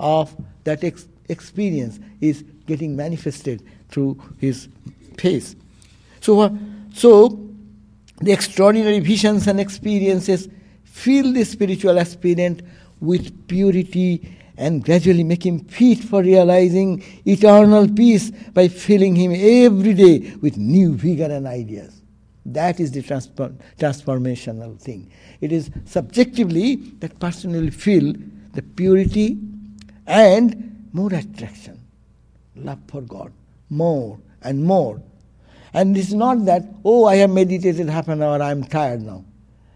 of 0.00 0.34
that 0.64 0.82
ex- 0.82 1.08
experience 1.28 2.00
is 2.20 2.44
getting 2.66 2.96
manifested 2.96 3.62
through 3.88 4.20
his 4.38 4.68
face. 5.16 5.54
So, 6.20 6.40
uh, 6.40 6.50
so 6.92 7.48
the 8.20 8.32
extraordinary 8.32 9.00
visions 9.00 9.46
and 9.46 9.60
experiences 9.60 10.48
fill 10.84 11.32
the 11.32 11.44
spiritual 11.44 11.98
aspirant 11.98 12.62
with 13.00 13.46
purity 13.46 14.36
and 14.56 14.84
gradually 14.84 15.22
make 15.22 15.46
him 15.46 15.60
fit 15.60 16.00
for 16.00 16.20
realizing 16.20 17.02
eternal 17.24 17.88
peace 17.88 18.30
by 18.30 18.66
filling 18.66 19.14
him 19.14 19.32
every 19.32 19.94
day 19.94 20.34
with 20.42 20.56
new 20.56 20.94
vigor 20.94 21.30
and 21.30 21.46
ideas. 21.46 21.97
That 22.52 22.80
is 22.80 22.92
the 22.92 23.02
transform- 23.02 23.58
transformational 23.78 24.78
thing. 24.78 25.10
It 25.40 25.52
is 25.52 25.70
subjectively 25.84 26.76
that 27.00 27.18
person 27.20 27.52
will 27.52 27.70
feel 27.70 28.14
the 28.54 28.62
purity 28.62 29.38
and 30.06 30.88
more 30.92 31.12
attraction, 31.12 31.78
love 32.56 32.80
for 32.88 33.02
God, 33.02 33.32
more 33.68 34.18
and 34.42 34.64
more. 34.64 35.02
And 35.74 35.96
it's 35.96 36.12
not 36.12 36.46
that, 36.46 36.64
oh, 36.84 37.04
I 37.04 37.16
have 37.16 37.30
meditated 37.30 37.88
half 37.90 38.08
an 38.08 38.22
hour, 38.22 38.42
I'm 38.42 38.64
tired 38.64 39.02
now. 39.02 39.24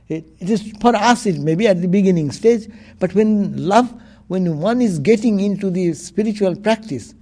It, 0.09 0.25
it 0.41 0.49
is 0.49 0.73
for 0.81 0.97
us, 0.97 1.27
it 1.27 1.39
may 1.39 1.55
be 1.55 1.69
at 1.69 1.81
the 1.83 1.89
beginning 1.89 2.33
stage, 2.33 2.69
but 2.99 3.15
when 3.15 3.67
love, 3.69 3.93
when 4.29 4.59
one 4.59 4.81
is 4.81 4.99
getting 4.99 5.41
into 5.41 5.69
the 5.69 5.93
spiritual 5.93 6.57
practice 6.57 7.15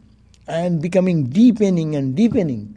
and 0.46 0.80
becoming 0.80 1.24
deepening 1.24 1.96
and 1.96 2.14
deepening, 2.14 2.76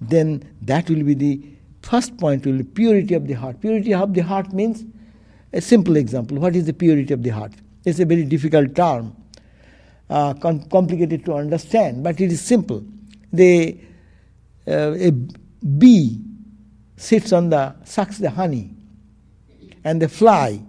then 0.00 0.42
that 0.62 0.88
will 0.88 1.02
be 1.04 1.14
the 1.14 1.40
first 1.82 2.16
point, 2.18 2.44
will 2.46 2.58
be 2.58 2.64
purity 2.64 3.14
of 3.14 3.26
the 3.26 3.34
heart. 3.34 3.60
Purity 3.60 3.94
of 3.94 4.14
the 4.14 4.20
heart 4.20 4.52
means 4.52 4.84
a 5.52 5.60
simple 5.60 5.96
example. 5.96 6.38
What 6.38 6.54
is 6.56 6.66
the 6.66 6.72
purity 6.72 7.14
of 7.14 7.22
the 7.22 7.30
heart? 7.30 7.52
It's 7.84 7.98
a 7.98 8.04
very 8.04 8.24
difficult 8.24 8.74
term, 8.74 9.16
uh, 10.10 10.34
com- 10.34 10.64
complicated 10.64 11.24
to 11.26 11.34
understand, 11.34 12.02
but 12.04 12.20
it 12.20 12.30
is 12.30 12.40
simple. 12.40 12.84
The, 13.32 13.78
uh, 14.66 14.94
a 14.98 15.10
bee 15.10 16.20
sits 16.96 17.32
on 17.32 17.50
the, 17.50 17.74
sucks 17.84 18.18
the 18.18 18.30
honey 18.30 18.74
and 19.84 20.02
the 20.02 20.08
fly 20.08 20.60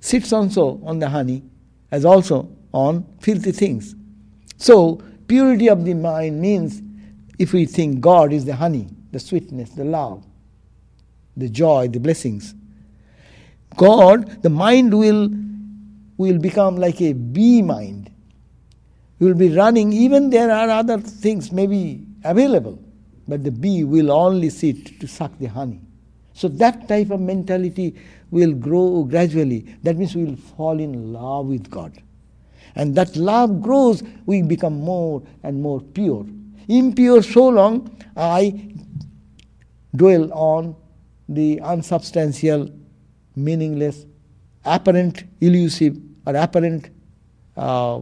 sits 0.00 0.32
also 0.32 0.80
on 0.84 0.98
the 0.98 1.08
honey 1.08 1.42
as 1.90 2.04
also 2.04 2.48
on 2.72 3.04
filthy 3.20 3.52
things. 3.52 3.94
So, 4.56 5.00
purity 5.26 5.68
of 5.68 5.84
the 5.84 5.94
mind 5.94 6.40
means 6.40 6.82
if 7.38 7.52
we 7.52 7.64
think 7.66 8.00
God 8.00 8.32
is 8.32 8.44
the 8.44 8.54
honey, 8.54 8.88
the 9.12 9.18
sweetness, 9.18 9.70
the 9.70 9.84
love, 9.84 10.24
the 11.36 11.48
joy, 11.48 11.88
the 11.88 12.00
blessings, 12.00 12.54
God, 13.76 14.42
the 14.42 14.50
mind 14.50 14.96
will, 14.96 15.30
will 16.16 16.38
become 16.38 16.76
like 16.76 17.00
a 17.00 17.12
bee 17.12 17.62
mind. 17.62 18.10
You 19.18 19.28
will 19.28 19.34
be 19.34 19.54
running, 19.54 19.92
even 19.92 20.30
there 20.30 20.50
are 20.50 20.68
other 20.68 20.98
things 20.98 21.52
maybe 21.52 22.06
available, 22.24 22.82
but 23.28 23.44
the 23.44 23.50
bee 23.50 23.84
will 23.84 24.10
only 24.10 24.50
sit 24.50 24.98
to 25.00 25.06
suck 25.06 25.38
the 25.38 25.46
honey. 25.46 25.80
So 26.32 26.48
that 26.48 26.88
type 26.88 27.10
of 27.10 27.20
mentality 27.20 27.94
will 28.30 28.52
grow 28.52 29.04
gradually. 29.04 29.66
That 29.82 29.96
means 29.96 30.14
we 30.14 30.24
will 30.24 30.36
fall 30.36 30.80
in 30.80 31.12
love 31.12 31.46
with 31.46 31.70
God. 31.70 31.92
And 32.76 32.94
that 32.94 33.16
love 33.16 33.60
grows, 33.60 34.02
we 34.26 34.42
become 34.42 34.80
more 34.80 35.22
and 35.42 35.60
more 35.60 35.80
pure. 35.80 36.24
Impure 36.68 37.22
so 37.22 37.48
long, 37.48 37.94
I 38.16 38.69
dwell 39.94 40.32
on 40.32 40.76
the 41.28 41.60
unsubstantial, 41.60 42.70
meaningless, 43.36 44.06
apparent, 44.64 45.24
elusive, 45.40 45.96
or 46.26 46.36
apparent 46.36 46.90
uh, 47.56 48.00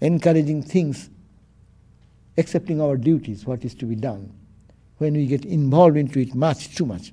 encouraging 0.00 0.62
things, 0.62 1.10
accepting 2.36 2.80
our 2.80 2.96
duties, 2.96 3.46
what 3.46 3.64
is 3.64 3.74
to 3.74 3.86
be 3.86 3.94
done. 3.94 4.32
When 4.98 5.14
we 5.14 5.26
get 5.26 5.44
involved 5.44 5.96
into 5.96 6.20
it 6.20 6.34
much, 6.34 6.74
too 6.74 6.86
much. 6.86 7.12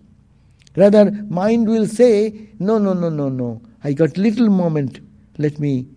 Rather, 0.75 1.11
mind 1.11 1.67
will 1.67 1.87
say, 1.87 2.49
no, 2.59 2.77
no, 2.77 2.93
no, 2.93 3.09
no, 3.09 3.29
no. 3.29 3.61
I 3.83 3.93
got 3.93 4.17
little 4.17 4.49
moment. 4.49 4.99
Let 5.37 5.59
me 5.59 5.87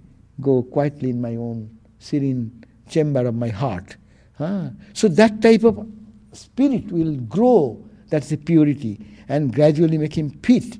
go 0.40 0.62
quietly 0.62 1.10
in 1.10 1.20
my 1.20 1.36
own 1.36 1.78
serene 1.98 2.64
chamber 2.88 3.26
of 3.26 3.34
my 3.34 3.48
heart. 3.48 3.96
Ah. 4.40 4.70
So 4.92 5.08
that 5.08 5.40
type 5.42 5.64
of 5.64 5.86
spirit 6.32 6.90
will 6.90 7.16
grow. 7.16 7.84
That's 8.08 8.28
the 8.28 8.36
purity. 8.36 9.00
And 9.28 9.54
gradually 9.54 9.98
make 9.98 10.16
him 10.16 10.30
fit. 10.42 10.78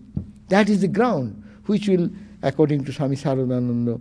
That 0.49 0.69
is 0.69 0.81
the 0.81 0.88
ground 0.88 1.43
which 1.67 1.88
will, 1.88 2.11
according 2.43 2.85
to 2.85 2.93
Swami 2.93 3.17
Saradananda, 3.17 4.01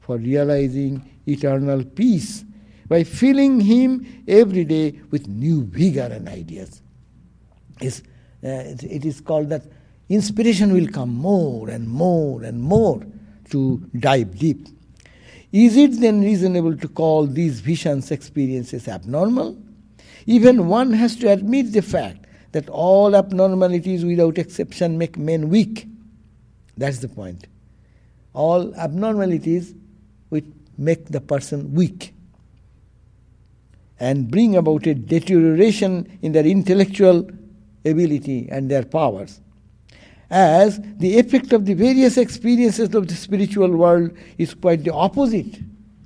for 0.00 0.16
realizing 0.16 1.02
eternal 1.26 1.84
peace 1.84 2.44
by 2.86 3.04
filling 3.04 3.60
him 3.60 4.24
every 4.26 4.64
day 4.64 4.98
with 5.10 5.28
new 5.28 5.64
vigor 5.64 6.08
and 6.10 6.28
ideas. 6.28 6.82
Uh, 7.82 7.88
it 8.42 9.04
is 9.04 9.20
called 9.20 9.48
that 9.50 9.64
inspiration 10.08 10.72
will 10.72 10.88
come 10.88 11.14
more 11.14 11.68
and 11.68 11.86
more 11.88 12.42
and 12.42 12.60
more 12.60 13.04
to 13.50 13.78
dive 13.98 14.38
deep. 14.38 14.68
Is 15.52 15.76
it 15.76 16.00
then 16.00 16.22
reasonable 16.22 16.76
to 16.76 16.88
call 16.88 17.26
these 17.26 17.60
visions 17.60 18.10
experiences 18.10 18.86
abnormal? 18.88 19.56
Even 20.28 20.68
one 20.68 20.92
has 20.92 21.16
to 21.16 21.32
admit 21.32 21.72
the 21.72 21.80
fact 21.80 22.26
that 22.52 22.68
all 22.68 23.16
abnormalities 23.16 24.04
without 24.04 24.36
exception 24.36 24.98
make 24.98 25.16
men 25.16 25.48
weak. 25.48 25.86
That's 26.76 26.98
the 26.98 27.08
point. 27.08 27.46
All 28.34 28.74
abnormalities 28.74 29.74
which 30.28 30.44
make 30.76 31.06
the 31.06 31.22
person 31.22 31.72
weak 31.72 32.12
and 33.98 34.30
bring 34.30 34.54
about 34.54 34.86
a 34.86 34.94
deterioration 34.94 36.18
in 36.20 36.32
their 36.32 36.44
intellectual 36.44 37.30
ability 37.86 38.50
and 38.50 38.70
their 38.70 38.84
powers. 38.84 39.40
As 40.28 40.78
the 40.98 41.18
effect 41.18 41.54
of 41.54 41.64
the 41.64 41.72
various 41.72 42.18
experiences 42.18 42.94
of 42.94 43.08
the 43.08 43.14
spiritual 43.14 43.74
world 43.74 44.10
is 44.36 44.52
quite 44.52 44.84
the 44.84 44.92
opposite 44.92 45.58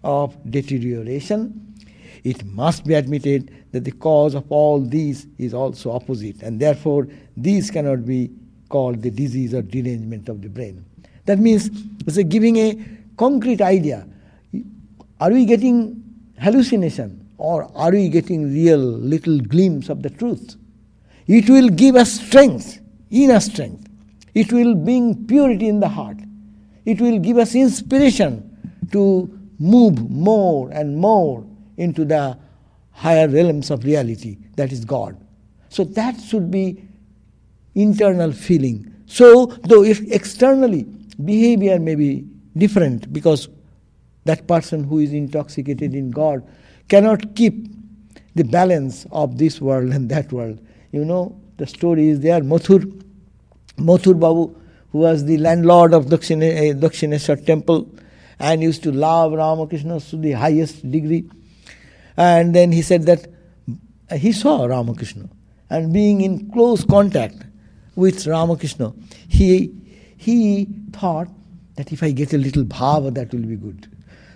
of 0.05 0.37
deterioration, 0.49 1.75
it 2.23 2.45
must 2.45 2.85
be 2.85 2.95
admitted 2.95 3.62
that 3.73 3.85
the 3.85 3.93
cause 3.93 4.35
of 4.35 4.45
all 4.51 4.81
these 4.81 5.27
is 5.39 5.55
also 5.55 5.91
opposite, 5.91 6.43
and 6.43 6.61
therefore 6.61 7.09
these 7.37 7.71
cannot 7.71 8.07
be 8.07 8.31
called 8.69 9.03
the 9.03 9.11
disease 9.11 9.53
or 9.55 9.63
derangement 9.63 10.29
of 10.29 10.41
the 10.41 10.49
brain. 10.49 10.85
That 11.27 11.39
means 11.39 11.71
it's 12.07 12.17
a 12.17 12.25
giving 12.25 12.57
a 12.57 12.79
concrete 13.17 13.61
idea. 13.61 14.07
Are 15.21 15.31
we 15.31 15.45
getting 15.45 16.03
hallucination 16.39 17.29
or 17.39 17.71
are 17.77 17.91
we 17.91 18.09
getting 18.09 18.53
real 18.53 18.79
little 18.79 19.39
glimpse 19.41 19.89
of 19.89 20.03
the 20.03 20.11
truth? 20.11 20.57
It 21.27 21.49
will 21.49 21.69
give 21.69 21.97
us 21.97 22.21
strength, 22.21 22.81
inner 23.11 23.41
strength. 23.41 23.89
It 24.35 24.53
will 24.53 24.75
bring 24.75 25.27
purity 25.27 25.69
in 25.69 25.81
the 25.81 25.89
heart. 25.89 26.17
It 26.85 27.01
will 27.01 27.19
give 27.19 27.37
us 27.39 27.55
inspiration 27.55 28.49
to 28.91 29.39
move 29.59 30.11
more 30.11 30.71
and 30.73 30.97
more 30.97 31.47
into 31.77 32.05
the 32.05 32.37
higher 32.93 33.29
realms 33.29 33.71
of 33.71 33.85
reality, 33.85 34.39
that 34.57 34.73
is 34.73 34.85
God. 34.85 35.17
So 35.69 35.85
that 35.85 36.21
should 36.21 36.51
be 36.51 36.85
internal 37.75 38.33
feeling. 38.33 38.95
So, 39.07 39.47
though 39.65 39.83
if 39.83 40.01
externally 40.11 40.85
behavior 41.25 41.79
may 41.79 41.95
be 41.95 42.27
different 42.57 43.13
because 43.13 43.49
that 44.25 44.47
person 44.47 44.85
who 44.85 44.99
is 44.99 45.13
intoxicated 45.13 45.95
in 45.95 46.11
God 46.11 46.47
cannot 46.89 47.35
keep 47.35 47.69
the 48.35 48.45
balance 48.45 49.07
of 49.11 49.39
this 49.39 49.61
world 49.61 49.93
and 49.93 50.09
that 50.11 50.33
world. 50.33 50.61
You 50.93 51.05
know, 51.05 51.39
the 51.57 51.67
story 51.67 52.09
is 52.09 52.21
there. 52.21 52.41
Mathur, 52.41 52.81
Mathur 53.79 54.19
Babu 54.19 54.55
who 54.93 54.99
was 54.99 55.25
the 55.25 55.39
landlord 55.39 55.95
of 55.95 56.07
Dakshine, 56.07 56.43
uh, 56.43 56.79
Dakshineshwar 56.79 57.45
temple 57.45 57.91
and 58.39 58.63
used 58.63 58.83
to 58.83 58.93
love 58.93 59.33
Ramakrishna 59.33 60.01
to 60.01 60.17
the 60.17 60.33
highest 60.33 60.91
degree. 60.91 61.25
And 62.17 62.55
then 62.55 62.73
he 62.73 62.83
said 62.83 63.05
that 63.07 63.27
uh, 64.11 64.17
he 64.17 64.33
saw 64.33 64.65
Ramakrishna 64.65 65.29
and 65.71 65.93
being 65.93 66.21
in 66.21 66.51
close 66.51 66.85
contact 66.85 67.37
with 67.95 68.27
Ramakrishna, 68.27 68.93
he, 69.29 69.73
he 70.17 70.67
thought 70.93 71.29
that 71.77 71.93
if 71.93 72.03
I 72.03 72.11
get 72.11 72.35
a 72.35 72.39
little 72.39 72.65
bhava, 72.65 73.13
that 73.15 73.33
will 73.33 73.41
be 73.41 73.57
good. 73.57 73.91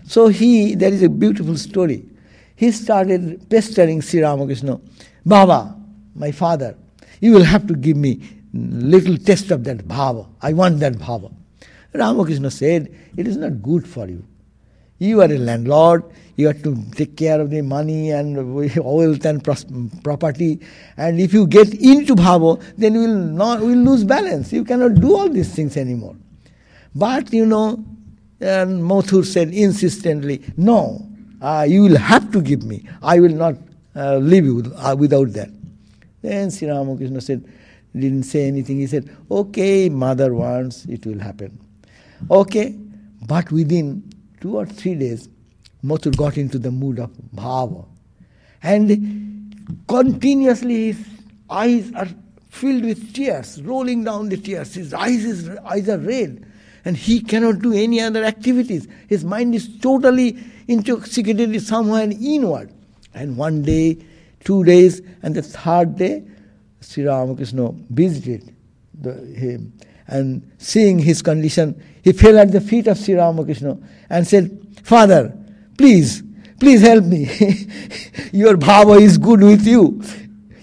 So 0.06 0.28
he, 0.28 0.74
there 0.74 0.92
is 0.92 1.02
a 1.02 1.08
beautiful 1.08 1.56
story. 1.56 2.06
He 2.54 2.70
started 2.72 3.48
pestering 3.50 4.00
Sri 4.00 4.22
Ramakrishna, 4.22 4.80
Baba, 5.26 5.76
my 6.14 6.32
father, 6.32 6.76
you 7.20 7.32
will 7.32 7.44
have 7.44 7.66
to 7.66 7.74
give 7.74 7.96
me 7.96 8.20
little 8.54 9.16
taste 9.18 9.50
of 9.50 9.64
that 9.64 9.78
bhava. 9.86 10.26
I 10.40 10.52
want 10.52 10.80
that 10.80 10.94
bhava. 10.94 11.32
Ramakrishna 11.92 12.50
said, 12.50 12.94
It 13.16 13.26
is 13.26 13.36
not 13.36 13.62
good 13.62 13.86
for 13.86 14.08
you. 14.08 14.24
You 14.98 15.20
are 15.20 15.30
a 15.30 15.38
landlord, 15.38 16.04
you 16.36 16.46
have 16.46 16.62
to 16.62 16.76
take 16.92 17.16
care 17.16 17.40
of 17.40 17.50
the 17.50 17.62
money 17.62 18.10
and 18.10 18.54
wealth 18.54 19.24
and 19.24 19.42
property. 20.02 20.60
And 20.96 21.18
if 21.18 21.32
you 21.32 21.46
get 21.46 21.72
into 21.74 22.14
bhava, 22.14 22.62
then 22.76 22.94
you 22.94 23.00
will 23.00 23.14
not 23.14 23.60
will 23.60 23.76
lose 23.76 24.04
balance. 24.04 24.52
You 24.52 24.64
cannot 24.64 24.96
do 24.96 25.16
all 25.16 25.28
these 25.28 25.54
things 25.54 25.76
anymore. 25.76 26.16
But 26.94 27.32
you 27.32 27.46
know, 27.46 27.84
and 28.40 28.82
Mathur 28.82 29.24
said 29.24 29.48
insistently, 29.54 30.42
No, 30.56 31.08
uh, 31.40 31.64
you 31.68 31.82
will 31.82 31.96
have 31.98 32.30
to 32.32 32.42
give 32.42 32.62
me. 32.64 32.86
I 33.02 33.18
will 33.18 33.34
not 33.34 33.56
uh, 33.94 34.16
leave 34.16 34.44
you 34.44 34.72
uh, 34.76 34.94
without 34.98 35.32
that. 35.32 35.48
Then 36.22 36.50
Sri 36.50 36.68
Ramakrishna 36.68 37.20
said, 37.20 37.44
didn't 37.94 38.24
say 38.24 38.46
anything. 38.46 38.78
He 38.78 38.86
said, 38.86 39.14
Okay, 39.30 39.88
mother 39.88 40.34
wants, 40.34 40.84
it 40.84 41.06
will 41.06 41.18
happen. 41.18 41.58
Okay, 42.30 42.76
but 43.26 43.50
within 43.50 44.10
two 44.40 44.56
or 44.56 44.66
three 44.66 44.94
days, 44.94 45.28
Mathur 45.84 46.16
got 46.16 46.36
into 46.36 46.58
the 46.58 46.70
mood 46.70 46.98
of 46.98 47.10
bhava. 47.34 47.86
And 48.62 49.54
continuously 49.86 50.92
his 50.92 51.06
eyes 51.48 51.92
are 51.94 52.08
filled 52.50 52.84
with 52.84 53.12
tears, 53.12 53.62
rolling 53.62 54.04
down 54.04 54.28
the 54.28 54.36
tears. 54.36 54.74
His 54.74 54.94
eyes, 54.94 55.24
is, 55.24 55.48
eyes 55.64 55.88
are 55.88 55.98
red, 55.98 56.44
and 56.84 56.96
he 56.96 57.20
cannot 57.20 57.60
do 57.60 57.72
any 57.72 58.00
other 58.00 58.24
activities. 58.24 58.88
His 59.08 59.24
mind 59.24 59.54
is 59.54 59.68
totally 59.78 60.38
intoxicated 60.66 61.60
somewhere 61.62 62.08
inward. 62.10 62.72
And 63.14 63.36
one 63.36 63.62
day, 63.62 63.98
two 64.44 64.64
days, 64.64 65.02
and 65.22 65.34
the 65.34 65.42
third 65.42 65.96
day, 65.96 66.24
Sri 66.80 67.04
Ramakrishna 67.04 67.72
visited 67.90 68.54
the, 68.94 69.14
him. 69.14 69.72
And 70.08 70.50
seeing 70.58 70.98
his 70.98 71.22
condition, 71.22 71.82
he 72.02 72.12
fell 72.12 72.38
at 72.38 72.52
the 72.52 72.60
feet 72.60 72.86
of 72.86 72.98
Sri 72.98 73.14
Ramakrishna 73.14 73.76
and 74.08 74.26
said, 74.26 74.58
Father, 74.82 75.36
please, 75.76 76.22
please 76.60 76.80
help 76.82 77.04
me. 77.04 77.24
Your 78.32 78.56
bhava 78.56 79.00
is 79.00 79.18
good 79.18 79.42
with 79.42 79.66
you. 79.66 80.02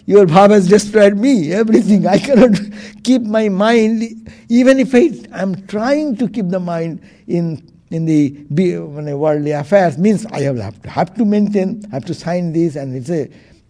Your 0.05 0.25
bhava 0.25 0.51
has 0.51 0.67
destroyed 0.67 1.17
me, 1.17 1.53
everything. 1.53 2.05
I 2.07 2.17
cannot 2.17 2.59
keep 3.03 3.21
my 3.21 3.49
mind, 3.49 4.29
even 4.49 4.79
if 4.79 4.93
I 4.93 5.11
am 5.41 5.65
trying 5.67 6.17
to 6.17 6.27
keep 6.27 6.49
the 6.49 6.59
mind 6.59 7.01
in 7.27 7.69
in 7.93 8.05
the 8.05 9.15
worldly 9.15 9.51
affairs, 9.51 9.99
means 9.99 10.25
I 10.25 10.41
have 10.41 10.81
to, 10.81 10.89
have 10.89 11.13
to 11.13 11.25
maintain, 11.25 11.83
have 11.91 12.03
to 12.05 12.13
sign 12.15 12.51
this, 12.51 12.75
and 12.75 12.95
it's 12.95 13.11
a 13.11 13.29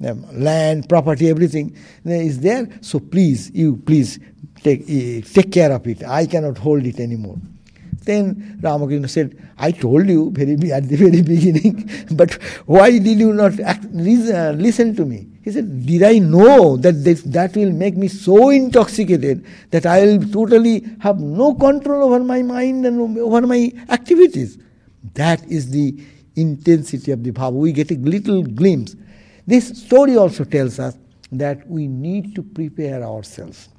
um, 0.10 0.26
land, 0.32 0.88
property, 0.88 1.30
everything 1.30 1.76
is 2.06 2.40
there. 2.40 2.68
So 2.82 3.00
please, 3.00 3.52
you 3.52 3.78
please 3.78 4.20
take, 4.62 4.82
uh, 4.84 5.28
take 5.28 5.52
care 5.52 5.72
of 5.72 5.86
it. 5.88 6.04
I 6.04 6.26
cannot 6.26 6.58
hold 6.58 6.86
it 6.86 7.00
anymore. 7.00 7.38
Then 8.06 8.60
Ramakrishna 8.62 9.08
said, 9.08 9.52
I 9.58 9.72
told 9.72 10.08
you 10.08 10.32
very 10.32 10.72
at 10.72 10.90
the 10.90 10.96
very 10.96 11.22
beginning, 11.22 11.90
but 12.12 12.34
why 12.66 12.92
did 12.92 13.20
you 13.20 13.34
not 13.34 13.60
act, 13.60 13.86
uh, 13.86 14.52
listen 14.52 14.96
to 14.96 15.06
me? 15.06 15.28
He 15.44 15.52
said, 15.52 15.86
Did 15.86 16.04
I 16.04 16.20
know 16.20 16.78
that 16.78 17.04
this, 17.04 17.22
that 17.24 17.56
will 17.56 17.72
make 17.72 17.98
me 17.98 18.08
so 18.08 18.50
intoxicated 18.50 19.46
that 19.72 19.86
I 19.86 20.06
will 20.06 20.30
totally 20.30 20.86
have 21.00 21.20
no 21.20 21.54
control 21.54 22.14
over 22.14 22.24
my 22.24 22.42
mind 22.42 22.86
and 22.86 23.20
over 23.20 23.42
my 23.46 23.72
activities? 23.90 24.58
That 25.14 25.44
is 25.52 25.70
the 25.70 26.02
intensity 26.36 27.12
of 27.12 27.24
the 27.24 27.32
bhava. 27.32 27.52
We 27.54 27.74
get 27.74 27.92
a 27.92 27.96
little 27.96 28.44
glimpse. 28.44 28.96
This 29.46 29.84
story 29.84 30.16
also 30.18 30.46
tells 30.46 30.80
us 30.80 30.98
that 31.32 31.68
we 31.68 31.88
need 31.88 32.36
to 32.36 32.44
prepare 32.44 33.04
ourselves. 33.04 33.70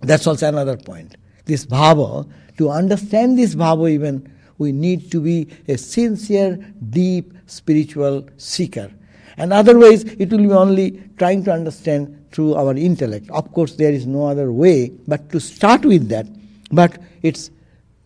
That's 0.00 0.26
also 0.26 0.48
another 0.48 0.76
point. 0.76 1.16
This 1.44 1.64
bhava, 1.64 2.30
to 2.58 2.70
understand 2.70 3.38
this 3.38 3.54
bhava 3.54 3.90
even, 3.90 4.30
we 4.58 4.72
need 4.72 5.10
to 5.10 5.20
be 5.20 5.48
a 5.68 5.76
sincere, 5.76 6.56
deep 6.90 7.32
spiritual 7.46 8.28
seeker. 8.36 8.90
And 9.36 9.52
otherwise, 9.52 10.04
it 10.04 10.30
will 10.30 10.38
be 10.38 10.52
only 10.52 11.02
trying 11.16 11.44
to 11.44 11.52
understand 11.52 12.26
through 12.32 12.54
our 12.54 12.74
intellect. 12.74 13.30
Of 13.30 13.52
course, 13.52 13.74
there 13.74 13.92
is 13.92 14.06
no 14.06 14.26
other 14.26 14.52
way 14.52 14.92
but 15.08 15.30
to 15.30 15.40
start 15.40 15.84
with 15.84 16.08
that. 16.08 16.26
But 16.70 16.98
its 17.22 17.50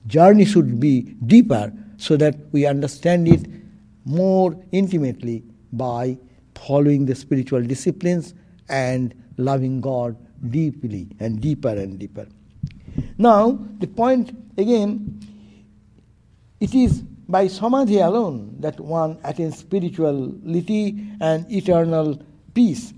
journey 0.07 0.45
should 0.45 0.79
be 0.81 1.03
deeper 1.27 1.73
so 1.97 2.17
that 2.17 2.37
we 2.53 2.67
understand 2.67 3.29
it 3.29 3.47
more 4.05 4.57
intimately 4.73 5.43
by 5.73 6.19
following 6.55 7.07
the 7.07 7.15
spiritual 7.15 7.63
disciplines 7.63 8.35
and 8.69 9.15
loving 9.37 9.81
God 9.81 10.17
deeply 10.51 11.09
and 11.21 11.41
deeper 11.41 11.69
and 11.69 11.99
deeper. 11.99 12.27
Now, 13.19 13.59
the 13.79 13.87
point 13.87 14.37
again, 14.59 15.21
it 16.61 16.75
is 16.75 17.03
by 17.29 17.49
samadhi 17.49 17.99
alone 17.99 18.57
that 18.61 18.79
one 18.79 19.19
attains 19.25 19.59
spirituality 19.59 21.09
and 21.21 21.51
eternal 21.51 22.21
peace. 22.55 22.93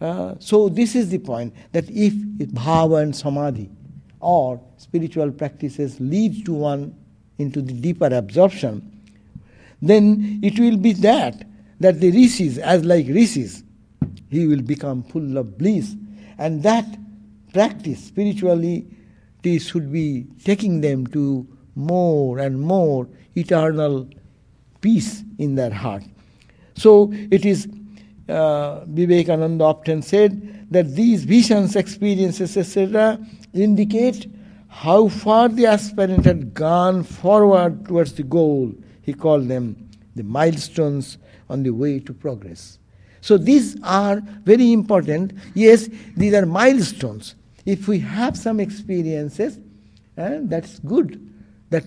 Uh, 0.00 0.34
so, 0.38 0.68
this 0.68 0.96
is 0.96 1.10
the 1.10 1.18
point 1.18 1.54
that 1.72 1.84
if 1.88 2.12
bhava 2.52 3.02
and 3.02 3.14
samadhi 3.14 3.70
or 4.20 4.60
spiritual 4.76 5.30
practices 5.30 6.00
lead 6.00 6.44
to 6.44 6.52
one 6.52 6.94
into 7.38 7.62
the 7.62 7.72
deeper 7.72 8.06
absorption, 8.06 8.88
then 9.80 10.40
it 10.42 10.58
will 10.58 10.76
be 10.76 10.92
that 10.92 11.46
that 11.82 12.00
the 12.00 12.10
rishis, 12.12 12.58
as 12.58 12.84
like 12.84 13.06
rishis, 13.08 13.64
he 14.30 14.46
will 14.46 14.62
become 14.62 15.02
full 15.02 15.36
of 15.36 15.58
bliss. 15.58 15.94
And 16.38 16.62
that 16.62 16.86
practice 17.52 18.04
spiritually 18.04 18.86
should 19.58 19.92
be 19.92 20.26
taking 20.44 20.80
them 20.80 21.06
to 21.08 21.46
more 21.74 22.38
and 22.38 22.60
more 22.60 23.08
eternal 23.34 24.08
peace 24.80 25.22
in 25.38 25.54
their 25.54 25.70
heart. 25.70 26.04
So 26.74 27.12
it 27.30 27.44
is, 27.44 27.68
uh, 28.28 28.84
Vivekananda 28.86 29.64
often 29.64 30.02
said 30.02 30.70
that 30.70 30.94
these 30.94 31.24
visions, 31.24 31.76
experiences, 31.76 32.56
etc., 32.56 33.18
indicate 33.52 34.26
how 34.68 35.08
far 35.08 35.48
the 35.48 35.66
aspirant 35.66 36.24
had 36.24 36.54
gone 36.54 37.02
forward 37.02 37.86
towards 37.86 38.14
the 38.14 38.22
goal. 38.22 38.72
He 39.02 39.12
called 39.12 39.48
them 39.48 39.88
the 40.16 40.22
milestones 40.22 41.18
on 41.48 41.62
the 41.62 41.70
way 41.70 41.98
to 42.00 42.12
progress. 42.12 42.78
So 43.20 43.38
these 43.38 43.76
are 43.82 44.20
very 44.44 44.72
important. 44.72 45.32
Yes, 45.54 45.88
these 46.16 46.34
are 46.34 46.46
milestones. 46.46 47.34
If 47.64 47.88
we 47.88 47.98
have 48.00 48.36
some 48.36 48.60
experiences, 48.60 49.58
eh, 50.16 50.38
that's 50.42 50.78
good. 50.80 51.28
That 51.70 51.84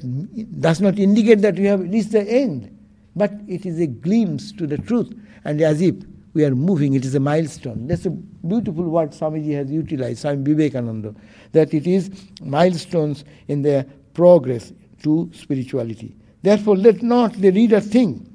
does 0.60 0.82
not 0.82 0.98
indicate 0.98 1.42
that 1.42 1.56
we 1.56 1.66
have 1.66 1.82
reached 1.82 2.12
the 2.12 2.22
end, 2.22 2.76
but 3.16 3.32
it 3.48 3.66
is 3.66 3.80
a 3.80 3.88
glimpse 3.88 4.52
to 4.54 4.66
the 4.66 4.78
truth. 4.78 5.14
And 5.44 5.62
as 5.62 5.82
if 5.82 5.96
we 6.34 6.44
are 6.44 6.56
moving, 6.56 6.96
it 6.96 7.06
is 7.06 7.16
a 7.16 7.20
milestone. 7.20 7.88
That's 7.88 8.06
a 8.06 8.10
beautiful 8.10 8.84
word 8.84 9.12
Swamiji 9.12 9.54
has 9.56 9.72
utilized, 9.72 10.20
Swami 10.20 10.54
Vivekananda, 10.54 11.16
that 11.52 11.74
it 11.74 11.88
is 11.88 12.10
milestones 12.42 13.24
in 13.48 13.62
their 13.62 13.86
progress 14.14 14.74
to 15.04 15.30
spirituality. 15.34 16.16
Therefore, 16.42 16.78
let 16.78 17.02
not 17.02 17.34
the 17.34 17.52
reader 17.52 17.80
think 17.80 18.28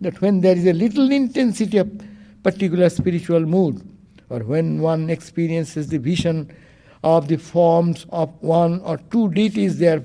that 0.00 0.20
when 0.20 0.40
there 0.40 0.56
is 0.56 0.66
a 0.66 0.72
little 0.72 1.10
intensity 1.10 1.78
of 1.78 1.90
particular 2.42 2.88
spiritual 2.88 3.40
mood, 3.40 3.82
or 4.30 4.40
when 4.40 4.80
one 4.80 5.10
experiences 5.10 5.88
the 5.88 5.98
vision 5.98 6.54
of 7.02 7.28
the 7.28 7.36
forms 7.36 8.06
of 8.10 8.30
one 8.42 8.80
or 8.80 8.98
two 9.10 9.30
deities 9.30 9.78
there 9.78 10.02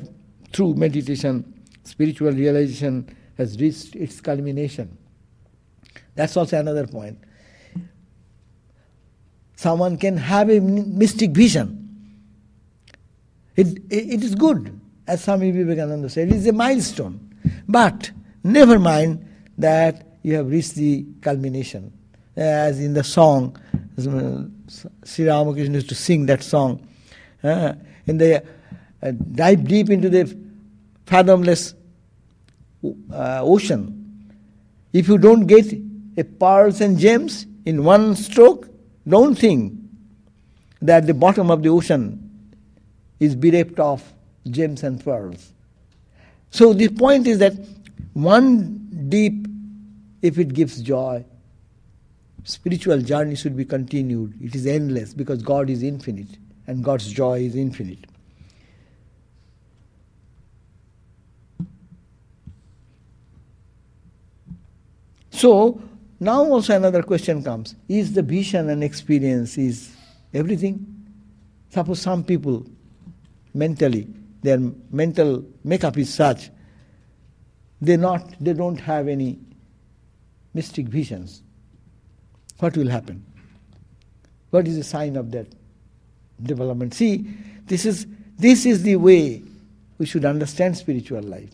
through 0.52 0.76
meditation, 0.76 1.62
spiritual 1.84 2.32
realization 2.32 3.08
has 3.38 3.60
reached 3.60 3.96
its 3.96 4.22
culmination. 4.22 4.98
That's 6.16 6.38
also 6.38 6.60
another 6.60 6.86
point. 6.86 7.18
Someone 9.56 9.98
can 9.98 10.18
have 10.18 10.50
a 10.50 10.60
mystic 10.60 11.32
vision. 11.32 11.80
It, 13.56 13.68
it, 13.90 14.14
it 14.14 14.24
is 14.24 14.36
good, 14.36 14.80
as 15.08 15.24
Swami 15.24 15.52
Vivekananda 15.52 16.10
said, 16.10 16.30
it 16.30 16.36
is 16.36 16.48
a 16.48 16.54
milestone. 16.54 17.34
But 17.68 18.12
never 18.44 18.80
mind 18.80 19.26
that 19.58 20.18
you 20.24 20.36
have 20.36 20.50
reached 20.50 20.76
the 20.76 21.06
culmination. 21.22 21.92
As 22.36 22.80
in 22.80 22.94
the 22.94 23.04
song, 23.04 23.58
uh, 23.98 24.44
Sri 25.04 25.28
Ramakrishna 25.28 25.76
used 25.76 25.90
to 25.90 25.96
sing 25.96 26.26
that 26.28 26.44
song. 26.44 26.88
Uh, 27.44 27.74
in 28.06 28.18
the 28.18 28.44
uh, 29.02 29.12
dive 29.12 29.68
deep 29.68 29.90
into 29.90 30.10
the 30.10 30.38
fathomless 31.06 31.74
uh, 33.12 33.42
ocean. 33.42 34.00
If 34.94 35.08
you 35.08 35.18
don't 35.18 35.46
get 35.46 35.74
a 36.18 36.24
pearls 36.24 36.82
and 36.82 36.98
gems 36.98 37.46
in 37.66 37.84
one 37.84 38.16
stroke, 38.16 38.70
don't 39.08 39.36
think 39.36 39.74
that 40.82 41.08
the 41.08 41.14
bottom 41.14 41.50
of 41.50 41.64
the 41.64 41.70
ocean 41.70 42.20
is 43.20 43.36
bereft 43.36 43.80
of 43.80 44.04
gems 44.50 44.84
and 44.84 45.04
pearls. 45.04 45.52
So 46.52 46.74
the 46.74 46.90
point 46.90 47.28
is 47.28 47.40
that 47.40 47.54
one 48.14 49.08
deep, 49.10 49.48
if 50.22 50.38
it 50.38 50.54
gives 50.54 50.82
joy, 50.82 51.26
spiritual 52.44 53.02
journey 53.02 53.36
should 53.36 53.56
be 53.56 53.66
continued. 53.66 54.34
It 54.42 54.56
is 54.56 54.68
endless 54.68 55.14
because 55.14 55.42
God 55.42 55.70
is 55.70 55.84
infinite 55.84 56.38
and 56.68 56.84
God's 56.84 57.12
joy 57.12 57.40
is 57.42 57.56
infinite. 57.56 58.06
So 65.32 65.82
now 66.20 66.44
also 66.46 66.76
another 66.76 67.04
question 67.04 67.44
comes: 67.44 67.76
Is 67.90 68.14
the 68.14 68.22
vision 68.22 68.70
and 68.70 68.84
experience 68.84 69.58
is 69.58 69.94
everything? 70.34 70.88
Suppose 71.70 72.00
some 72.02 72.24
people 72.24 72.66
mentally 73.54 74.08
their 74.42 74.60
mental 74.92 75.44
makeup 75.64 75.98
is 75.98 76.14
such 76.14 76.50
they 77.82 77.98
not 77.98 78.36
they 78.40 78.54
don't 78.54 78.80
have 78.80 79.08
any 79.08 79.40
mystic 80.54 80.88
visions. 80.88 81.44
What 82.60 82.78
will 82.78 82.88
happen? 82.90 83.26
What 84.52 84.68
is 84.68 84.78
the 84.78 84.84
sign 84.84 85.16
of 85.16 85.32
that 85.32 85.48
development? 86.42 86.94
See, 86.94 87.28
this 87.66 87.86
is 87.86 88.06
this 88.38 88.66
is 88.66 88.84
the 88.84 88.96
way 88.96 89.42
we 89.98 90.06
should 90.06 90.26
understand 90.26 90.78
spiritual 90.78 91.22
life. 91.22 91.50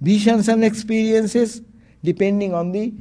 Visions 0.00 0.48
and 0.48 0.64
experiences 0.64 1.62
depending 2.02 2.52
on 2.52 2.72
the 2.72 2.92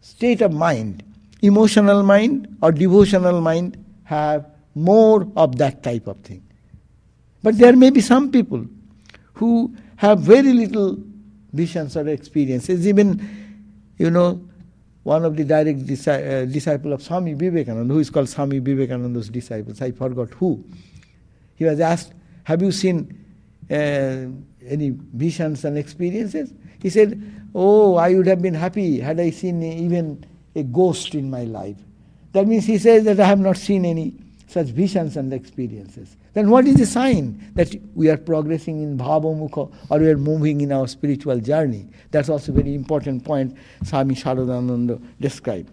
state 0.00 0.42
of 0.42 0.52
mind, 0.52 1.02
emotional 1.42 2.02
mind 2.02 2.56
or 2.62 2.72
devotional 2.72 3.40
mind, 3.40 3.82
have 4.04 4.46
more 4.74 5.26
of 5.36 5.56
that 5.58 5.82
type 5.82 6.06
of 6.06 6.18
thing. 6.18 6.42
But 7.42 7.58
there 7.58 7.76
may 7.76 7.90
be 7.90 8.00
some 8.00 8.30
people 8.30 8.66
who 9.34 9.74
have 9.96 10.20
very 10.20 10.52
little 10.52 10.98
visions 11.52 11.96
or 11.96 12.08
experiences. 12.08 12.86
Even, 12.86 13.94
you 13.98 14.10
know, 14.10 14.40
one 15.06 15.24
of 15.24 15.36
the 15.36 15.44
direct 15.44 15.86
disi- 15.86 16.08
uh, 16.08 16.44
disciple 16.46 16.92
of 16.92 17.00
Swami 17.00 17.34
Vivekananda, 17.34 17.94
who 17.94 18.00
is 18.00 18.10
called 18.10 18.28
Swami 18.28 18.58
Vivekananda's 18.58 19.28
disciples, 19.28 19.80
I 19.80 19.92
forgot 19.92 20.30
who. 20.30 20.64
He 21.54 21.64
was 21.64 21.78
asked, 21.78 22.12
"Have 22.42 22.60
you 22.60 22.72
seen 22.72 22.98
uh, 23.70 24.26
any 24.66 24.90
visions 25.14 25.64
and 25.64 25.78
experiences?" 25.78 26.52
He 26.82 26.90
said, 26.90 27.22
Oh, 27.54 27.94
I 27.94 28.14
would 28.14 28.26
have 28.26 28.42
been 28.42 28.54
happy 28.54 29.00
had 29.00 29.20
I 29.20 29.30
seen 29.30 29.62
even 29.62 30.24
a 30.54 30.64
ghost 30.64 31.14
in 31.14 31.30
my 31.30 31.44
life. 31.44 31.76
That 32.32 32.46
means 32.48 32.66
he 32.66 32.76
says 32.76 33.04
that 33.04 33.20
I 33.20 33.26
have 33.26 33.38
not 33.38 33.56
seen 33.56 33.84
any 33.84 34.14
such 34.48 34.66
visions 34.66 35.16
and 35.16 35.32
experiences. 35.32 36.16
Then 36.36 36.50
what 36.50 36.66
is 36.66 36.76
the 36.76 36.84
sign 36.84 37.50
that 37.54 37.74
we 37.94 38.10
are 38.10 38.18
progressing 38.18 38.82
in 38.82 38.98
bhavamukha 38.98 39.72
or 39.88 39.98
we 39.98 40.06
are 40.10 40.18
moving 40.18 40.60
in 40.60 40.70
our 40.70 40.86
spiritual 40.86 41.40
journey? 41.40 41.88
That's 42.10 42.28
also 42.28 42.52
a 42.52 42.56
very 42.56 42.74
important 42.74 43.24
point 43.24 43.56
Swami 43.82 44.14
Sharadananda 44.14 45.02
described. 45.18 45.72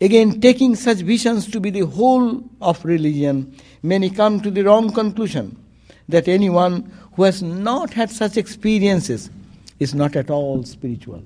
Again, 0.00 0.40
taking 0.40 0.74
such 0.74 0.98
visions 0.98 1.48
to 1.52 1.60
be 1.60 1.70
the 1.70 1.86
whole 1.86 2.42
of 2.60 2.84
religion, 2.84 3.56
many 3.80 4.10
come 4.10 4.40
to 4.40 4.50
the 4.50 4.62
wrong 4.62 4.92
conclusion 4.92 5.56
that 6.08 6.26
anyone 6.26 6.92
who 7.14 7.22
has 7.22 7.40
not 7.40 7.92
had 7.92 8.10
such 8.10 8.36
experiences 8.36 9.30
is 9.78 9.94
not 9.94 10.16
at 10.16 10.30
all 10.30 10.64
spiritual. 10.64 11.22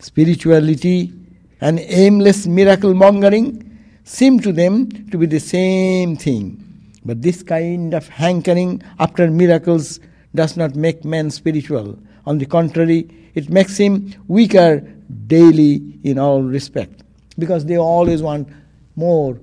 Spirituality 0.00 1.12
and 1.60 1.80
aimless 1.80 2.46
miracle 2.46 2.94
mongering 2.94 3.76
seem 4.04 4.38
to 4.38 4.52
them 4.52 4.88
to 5.10 5.18
be 5.18 5.26
the 5.26 5.40
same 5.40 6.14
thing. 6.16 6.62
But 7.06 7.22
this 7.22 7.44
kind 7.44 7.94
of 7.94 8.08
hankering 8.08 8.82
after 8.98 9.30
miracles 9.30 10.00
does 10.34 10.56
not 10.56 10.74
make 10.74 11.04
man 11.04 11.30
spiritual. 11.30 11.96
On 12.26 12.38
the 12.38 12.46
contrary, 12.46 13.08
it 13.34 13.48
makes 13.48 13.76
him 13.76 14.12
weaker 14.26 14.80
daily 15.28 16.00
in 16.02 16.18
all 16.18 16.42
respect. 16.42 17.04
Because 17.38 17.64
they 17.64 17.78
always 17.78 18.22
want 18.22 18.48
more 18.96 19.38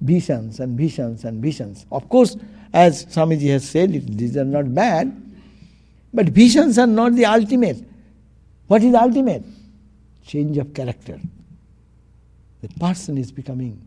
visions 0.00 0.58
and 0.58 0.78
visions 0.78 1.24
and 1.24 1.42
visions. 1.42 1.84
Of 1.92 2.08
course, 2.08 2.36
as 2.72 3.04
Swamiji 3.06 3.50
has 3.50 3.68
said, 3.68 3.92
these 4.16 4.36
are 4.38 4.44
not 4.44 4.74
bad, 4.74 5.14
but 6.14 6.30
visions 6.30 6.78
are 6.78 6.86
not 6.86 7.14
the 7.14 7.26
ultimate. 7.26 7.84
What 8.68 8.82
is 8.82 8.94
ultimate? 8.94 9.44
Change 10.24 10.56
of 10.56 10.72
character. 10.72 11.20
The 12.62 12.68
person 12.68 13.18
is 13.18 13.32
becoming 13.32 13.86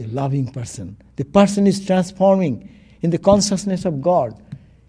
a 0.00 0.06
loving 0.08 0.50
person. 0.50 0.96
The 1.16 1.24
person 1.24 1.66
is 1.66 1.84
transforming 1.84 2.68
in 3.02 3.10
the 3.10 3.18
consciousness 3.18 3.84
of 3.84 4.00
God. 4.00 4.40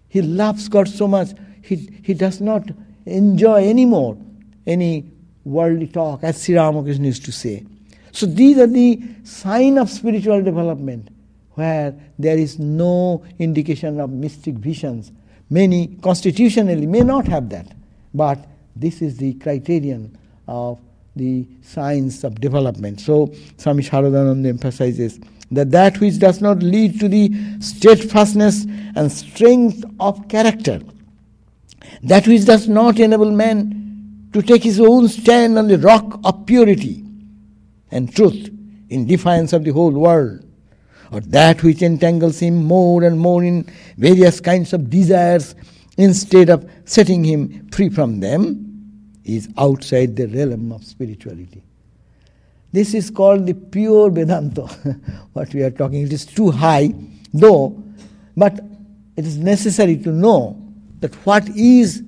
He 0.08 0.22
loves 0.22 0.68
God 0.68 0.88
so 0.88 1.06
much, 1.08 1.30
he, 1.62 1.88
he 2.02 2.14
does 2.14 2.40
not 2.40 2.68
enjoy 3.06 3.68
anymore 3.68 4.18
any 4.66 5.10
worldly 5.44 5.88
talk, 5.88 6.22
as 6.22 6.42
Sri 6.42 6.56
Ramakrishna 6.56 7.06
used 7.06 7.24
to 7.24 7.32
say. 7.32 7.64
So 8.12 8.26
these 8.26 8.58
are 8.58 8.66
the 8.66 9.00
sign 9.24 9.78
of 9.78 9.90
spiritual 9.90 10.42
development, 10.42 11.08
where 11.52 11.94
there 12.18 12.36
is 12.36 12.58
no 12.58 13.24
indication 13.38 14.00
of 14.00 14.10
mystic 14.10 14.54
visions, 14.54 15.12
Many 15.52 15.98
constitutionally 16.00 16.86
may 16.86 17.00
not 17.00 17.28
have 17.28 17.50
that, 17.50 17.66
but 18.14 18.38
this 18.74 19.02
is 19.02 19.18
the 19.18 19.34
criterion 19.34 20.16
of 20.48 20.80
the 21.16 21.46
science 21.62 22.24
of 22.24 22.40
development. 22.40 23.00
So 23.00 23.32
Swami 23.58 23.82
Sharadananda 23.82 24.48
emphasizes 24.48 25.20
that 25.50 25.70
that 25.70 26.00
which 26.00 26.18
does 26.18 26.40
not 26.40 26.62
lead 26.62 26.98
to 27.00 27.08
the 27.08 27.30
steadfastness 27.60 28.64
and 28.96 29.12
strength 29.12 29.84
of 30.00 30.26
character, 30.28 30.80
that 32.02 32.26
which 32.26 32.46
does 32.46 32.68
not 32.68 32.98
enable 32.98 33.30
man 33.30 34.30
to 34.32 34.40
take 34.40 34.62
his 34.62 34.80
own 34.80 35.08
stand 35.08 35.58
on 35.58 35.68
the 35.68 35.78
rock 35.78 36.18
of 36.24 36.46
purity 36.46 37.04
and 37.90 38.14
truth 38.16 38.50
in 38.88 39.06
defiance 39.06 39.52
of 39.52 39.64
the 39.64 39.70
whole 39.70 39.90
world, 39.90 40.42
or 41.10 41.20
that 41.20 41.62
which 41.62 41.82
entangles 41.82 42.40
him 42.40 42.64
more 42.64 43.02
and 43.02 43.20
more 43.20 43.44
in 43.44 43.70
various 43.98 44.40
kinds 44.40 44.72
of 44.72 44.88
desires 44.88 45.54
instead 45.98 46.48
of 46.48 46.68
setting 46.86 47.22
him 47.22 47.68
free 47.68 47.90
from 47.90 48.20
them 48.20 48.71
is 49.24 49.48
outside 49.56 50.16
the 50.16 50.26
realm 50.26 50.72
of 50.72 50.84
spirituality. 50.84 51.62
This 52.72 52.94
is 52.94 53.10
called 53.10 53.46
the 53.46 53.54
pure 53.54 54.10
Vedanta, 54.10 54.62
what 55.32 55.52
we 55.52 55.62
are 55.62 55.70
talking. 55.70 56.02
It 56.02 56.12
is 56.12 56.24
too 56.24 56.50
high, 56.50 56.94
though, 57.32 57.82
but 58.36 58.60
it 59.16 59.26
is 59.26 59.36
necessary 59.36 59.96
to 59.98 60.10
know 60.10 60.58
that 61.00 61.14
what 61.26 61.48
is 61.50 62.02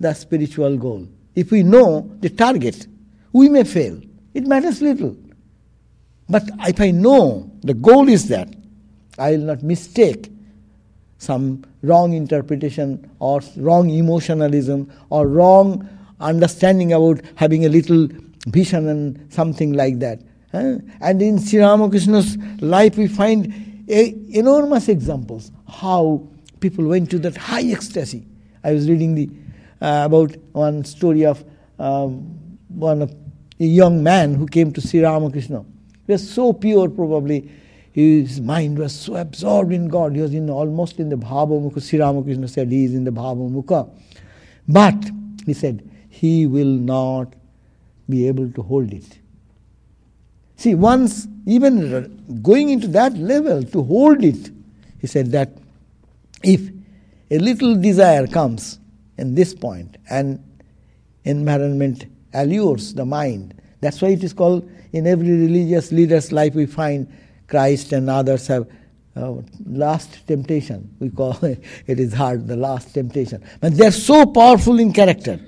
the 0.00 0.12
spiritual 0.14 0.76
goal. 0.76 1.06
If 1.34 1.52
we 1.52 1.62
know 1.62 2.10
the 2.20 2.30
target, 2.30 2.86
we 3.32 3.48
may 3.48 3.64
fail. 3.64 4.00
It 4.34 4.46
matters 4.46 4.82
little. 4.82 5.16
But 6.28 6.44
if 6.60 6.80
I 6.80 6.90
know 6.90 7.50
the 7.62 7.74
goal 7.74 8.08
is 8.08 8.28
that, 8.28 8.48
I 9.18 9.32
will 9.32 9.46
not 9.46 9.62
mistake 9.62 10.30
some 11.18 11.64
wrong 11.82 12.14
interpretation 12.14 13.10
or 13.18 13.40
wrong 13.56 13.90
emotionalism 13.90 14.90
or 15.10 15.26
wrong 15.28 15.88
understanding 16.20 16.92
about 16.92 17.20
having 17.34 17.64
a 17.64 17.68
little 17.68 18.08
vision 18.46 18.88
and 18.88 19.32
something 19.32 19.72
like 19.72 19.98
that. 19.98 20.20
And 20.52 21.22
in 21.22 21.38
Sri 21.38 21.60
Ramakrishna's 21.60 22.36
life, 22.60 22.96
we 22.96 23.08
find 23.08 23.84
a, 23.88 24.14
enormous 24.36 24.88
examples 24.88 25.50
how 25.68 26.26
people 26.60 26.86
went 26.86 27.10
to 27.10 27.18
that 27.20 27.36
high 27.36 27.62
ecstasy. 27.62 28.26
I 28.62 28.72
was 28.72 28.88
reading 28.88 29.14
the 29.14 29.30
uh, 29.80 30.02
about 30.04 30.36
one 30.52 30.84
story 30.84 31.24
of 31.24 31.44
um, 31.78 32.58
one 32.68 33.02
of 33.02 33.14
a 33.58 33.64
young 33.64 34.02
man 34.02 34.34
who 34.34 34.46
came 34.46 34.72
to 34.72 34.80
Sri 34.80 35.00
Ramakrishna 35.00 35.64
He 36.06 36.12
was 36.12 36.28
so 36.28 36.52
pure, 36.52 36.88
probably. 36.88 37.50
His 37.92 38.40
mind 38.40 38.78
was 38.78 38.94
so 38.94 39.16
absorbed 39.16 39.72
in 39.72 39.88
God. 39.88 40.14
He 40.14 40.22
was 40.22 40.32
in 40.32 40.48
almost 40.48 41.00
in 41.00 41.08
the 41.08 41.16
Bhava 41.16 41.60
Mukha. 41.60 41.82
Sri 41.82 41.98
Ramakrishna 41.98 42.46
said 42.48 42.70
he 42.70 42.84
is 42.84 42.94
in 42.94 43.04
the 43.04 43.10
Bhava 43.10 43.50
Mukha. 43.50 43.90
But, 44.68 45.10
he 45.44 45.54
said, 45.54 45.89
he 46.10 46.46
will 46.46 46.66
not 46.66 47.34
be 48.08 48.26
able 48.26 48.50
to 48.50 48.62
hold 48.62 48.92
it. 48.92 49.18
See, 50.56 50.74
once 50.74 51.26
even 51.46 52.42
going 52.42 52.68
into 52.68 52.88
that 52.88 53.14
level 53.14 53.62
to 53.62 53.82
hold 53.82 54.22
it, 54.22 54.50
he 55.00 55.06
said 55.06 55.32
that 55.32 55.56
if 56.42 56.60
a 57.30 57.38
little 57.38 57.74
desire 57.76 58.26
comes 58.26 58.78
in 59.16 59.34
this 59.34 59.54
point 59.54 59.96
and 60.10 60.44
environment 61.24 62.06
allures 62.34 62.92
the 62.92 63.06
mind, 63.06 63.54
that's 63.80 64.02
why 64.02 64.08
it 64.08 64.22
is 64.22 64.32
called 64.32 64.68
in 64.92 65.06
every 65.06 65.30
religious 65.30 65.92
leader's 65.92 66.32
life 66.32 66.54
we 66.54 66.66
find 66.66 67.10
Christ 67.46 67.92
and 67.92 68.10
others 68.10 68.46
have 68.48 68.68
uh, 69.16 69.36
last 69.64 70.26
temptation. 70.26 70.94
We 70.98 71.10
call 71.10 71.42
it, 71.44 71.62
it 71.86 72.00
is 72.00 72.12
hard, 72.12 72.46
the 72.48 72.56
last 72.56 72.92
temptation. 72.92 73.42
But 73.60 73.76
they 73.76 73.86
are 73.86 73.92
so 73.92 74.26
powerful 74.26 74.78
in 74.78 74.92
character 74.92 75.40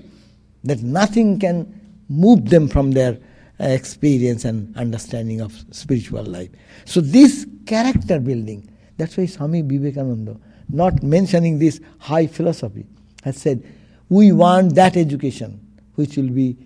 that 0.65 0.83
nothing 0.83 1.39
can 1.39 2.01
move 2.09 2.49
them 2.49 2.69
from 2.69 2.93
their 2.93 3.19
uh, 3.61 3.67
experience 3.67 4.45
and 4.45 4.77
understanding 4.77 5.41
of 5.41 5.53
spiritual 5.71 6.25
life. 6.25 6.51
So 6.85 7.01
this 7.01 7.47
character 7.67 8.19
building, 8.21 8.71
that's 8.97 9.17
why 9.17 9.27
Swami 9.27 9.63
Vivekananda, 9.63 10.37
not 10.69 11.03
mentioning 11.03 11.59
this 11.59 11.81
high 11.99 12.27
philosophy, 12.27 12.87
has 13.25 13.37
said, 13.37 13.63
we 14.09 14.33
want 14.33 14.75
that 14.75 14.97
education 14.97 15.61
which 15.95 16.17
will 16.17 16.31
be 16.31 16.57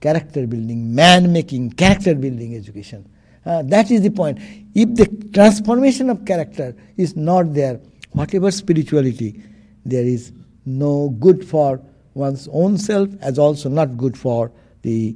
character 0.00 0.46
building, 0.46 0.94
man 0.94 1.32
making, 1.32 1.72
character 1.72 2.14
building 2.14 2.54
education. 2.54 3.08
Uh, 3.44 3.62
that 3.62 3.90
is 3.90 4.02
the 4.02 4.10
point. 4.10 4.38
If 4.74 4.94
the 4.94 5.06
transformation 5.32 6.10
of 6.10 6.24
character 6.24 6.76
is 6.96 7.16
not 7.16 7.54
there, 7.54 7.80
whatever 8.12 8.50
spirituality, 8.50 9.42
there 9.84 10.04
is 10.04 10.32
no 10.64 11.10
good 11.20 11.46
for 11.46 11.80
one's 12.16 12.48
own 12.50 12.78
self 12.78 13.10
as 13.20 13.38
also 13.38 13.68
not 13.68 13.96
good 13.96 14.16
for 14.18 14.50
the 14.82 15.14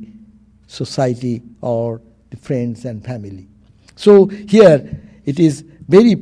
society 0.67 1.43
or 1.61 2.01
the 2.31 2.37
friends 2.37 2.85
and 2.85 3.05
family. 3.05 3.49
So 3.97 4.27
here 4.27 5.01
it 5.25 5.41
is 5.41 5.65
very 5.89 6.17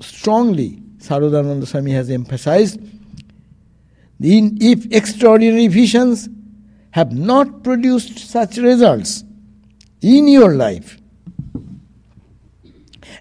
strongly 0.00 0.82
Sharadananda 0.98 1.66
Swami 1.66 1.92
has 1.92 2.10
emphasized 2.10 2.80
if 4.20 4.92
extraordinary 4.92 5.68
visions 5.68 6.28
have 6.90 7.12
not 7.12 7.62
produced 7.62 8.18
such 8.18 8.56
results 8.56 9.22
in 10.00 10.26
your 10.26 10.54
life, 10.54 10.98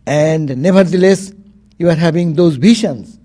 and 0.07 0.57
nevertheless 0.57 1.33
you 1.77 1.89
are 1.89 1.95
having 1.95 2.33
those 2.33 2.55
visions, 2.55 3.19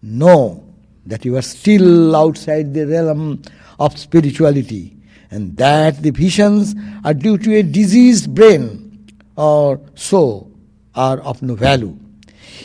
know 0.00 0.69
that 1.10 1.24
you 1.24 1.36
are 1.36 1.42
still 1.42 2.16
outside 2.16 2.72
the 2.72 2.86
realm 2.86 3.42
of 3.78 3.98
spirituality 3.98 4.96
and 5.30 5.56
that 5.56 6.02
the 6.02 6.10
visions 6.10 6.74
are 7.04 7.14
due 7.14 7.38
to 7.38 7.56
a 7.56 7.62
diseased 7.62 8.34
brain 8.34 9.06
or 9.36 9.80
so 9.94 10.50
are 10.94 11.18
of 11.20 11.42
no 11.42 11.54
value. 11.54 11.96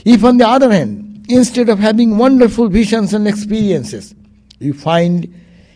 If, 0.03 0.23
on 0.23 0.37
the 0.37 0.47
other 0.47 0.71
hand, 0.71 1.25
instead 1.29 1.69
of 1.69 1.79
having 1.79 2.17
wonderful 2.17 2.69
visions 2.69 3.13
and 3.13 3.27
experiences, 3.27 4.15
you 4.59 4.73
find 4.73 5.33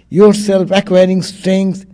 yourself 0.09 0.71
acquiring 0.71 1.21
strength, 1.21 1.85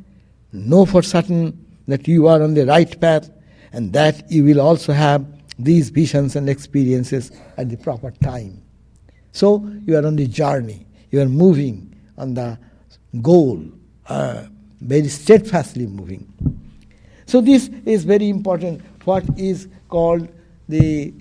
know 0.51 0.85
for 0.85 1.01
certain 1.01 1.65
that 1.87 2.07
you 2.07 2.27
are 2.27 2.41
on 2.41 2.53
the 2.53 2.65
right 2.65 2.99
path 2.99 3.29
and 3.71 3.91
that 3.93 4.31
you 4.31 4.43
will 4.43 4.61
also 4.61 4.93
have 4.93 5.25
these 5.59 5.89
visions 5.89 6.35
and 6.35 6.49
experiences 6.49 7.31
at 7.57 7.69
the 7.69 7.77
proper 7.77 8.11
time. 8.11 8.64
So 9.35 9.69
you 9.85 9.97
are 9.97 10.07
on 10.07 10.15
the 10.15 10.27
journey, 10.27 10.87
you 11.11 11.19
are 11.19 11.27
moving 11.27 11.93
on 12.17 12.35
the 12.35 12.57
goal, 13.21 13.61
uh, 14.07 14.45
very 14.79 15.09
steadfastly 15.09 15.87
moving. 15.87 16.25
So 17.25 17.41
this 17.41 17.69
is 17.85 18.05
very 18.05 18.29
important. 18.29 18.81
What 19.03 19.25
is 19.37 19.67
called 19.89 20.29
the 20.69 21.13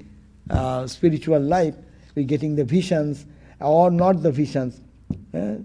uh, 0.48 0.86
spiritual 0.86 1.40
life, 1.40 1.74
we 2.14 2.22
getting 2.22 2.54
the 2.54 2.62
visions 2.62 3.26
or 3.58 3.90
not 3.90 4.22
the 4.22 4.30
visions, 4.30 4.80
uh, 5.34 5.56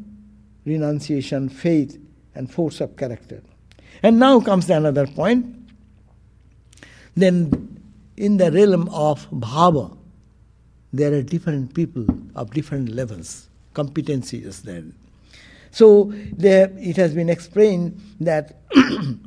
renunciation, 0.65 1.49
faith, 1.49 1.99
and 2.33 2.51
force 2.51 2.81
of 2.81 2.97
character. 2.97 3.43
And 4.01 4.17
now 4.17 4.39
comes 4.39 4.67
another 4.71 5.05
point. 5.05 5.55
Then 7.15 7.79
in 8.17 8.37
the 8.37 8.51
realm 8.51 8.89
of 8.89 9.29
bhava, 9.29 9.98
there 10.91 11.13
are 11.13 11.21
different 11.21 11.73
people 11.73 12.05
of 12.35 12.51
different 12.51 12.89
levels, 12.89 13.49
competencies 13.73 14.61
then. 14.61 14.93
So 15.71 16.11
there, 16.31 16.71
it 16.77 16.97
has 16.97 17.13
been 17.13 17.29
explained 17.29 18.01
that 18.19 18.61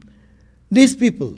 these 0.70 0.96
people, 0.96 1.36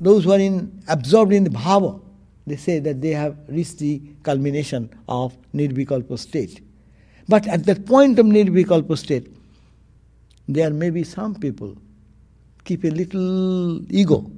those 0.00 0.24
who 0.24 0.32
are 0.32 0.38
in, 0.38 0.82
absorbed 0.88 1.32
in 1.32 1.44
the 1.44 1.50
bhava, 1.50 2.00
they 2.46 2.56
say 2.56 2.78
that 2.80 3.00
they 3.00 3.10
have 3.10 3.36
reached 3.48 3.78
the 3.78 4.00
culmination 4.22 4.90
of 5.08 5.36
nirvikalpa 5.54 6.18
state. 6.18 6.62
But 7.28 7.46
at 7.48 7.64
that 7.66 7.86
point 7.86 8.18
of 8.18 8.26
nirvikalpa 8.26 8.98
state, 8.98 9.28
there 10.48 10.70
may 10.70 10.90
be 10.90 11.04
some 11.04 11.34
people 11.34 11.76
keep 12.64 12.84
a 12.84 12.88
little 12.88 13.80
ego 13.92 14.30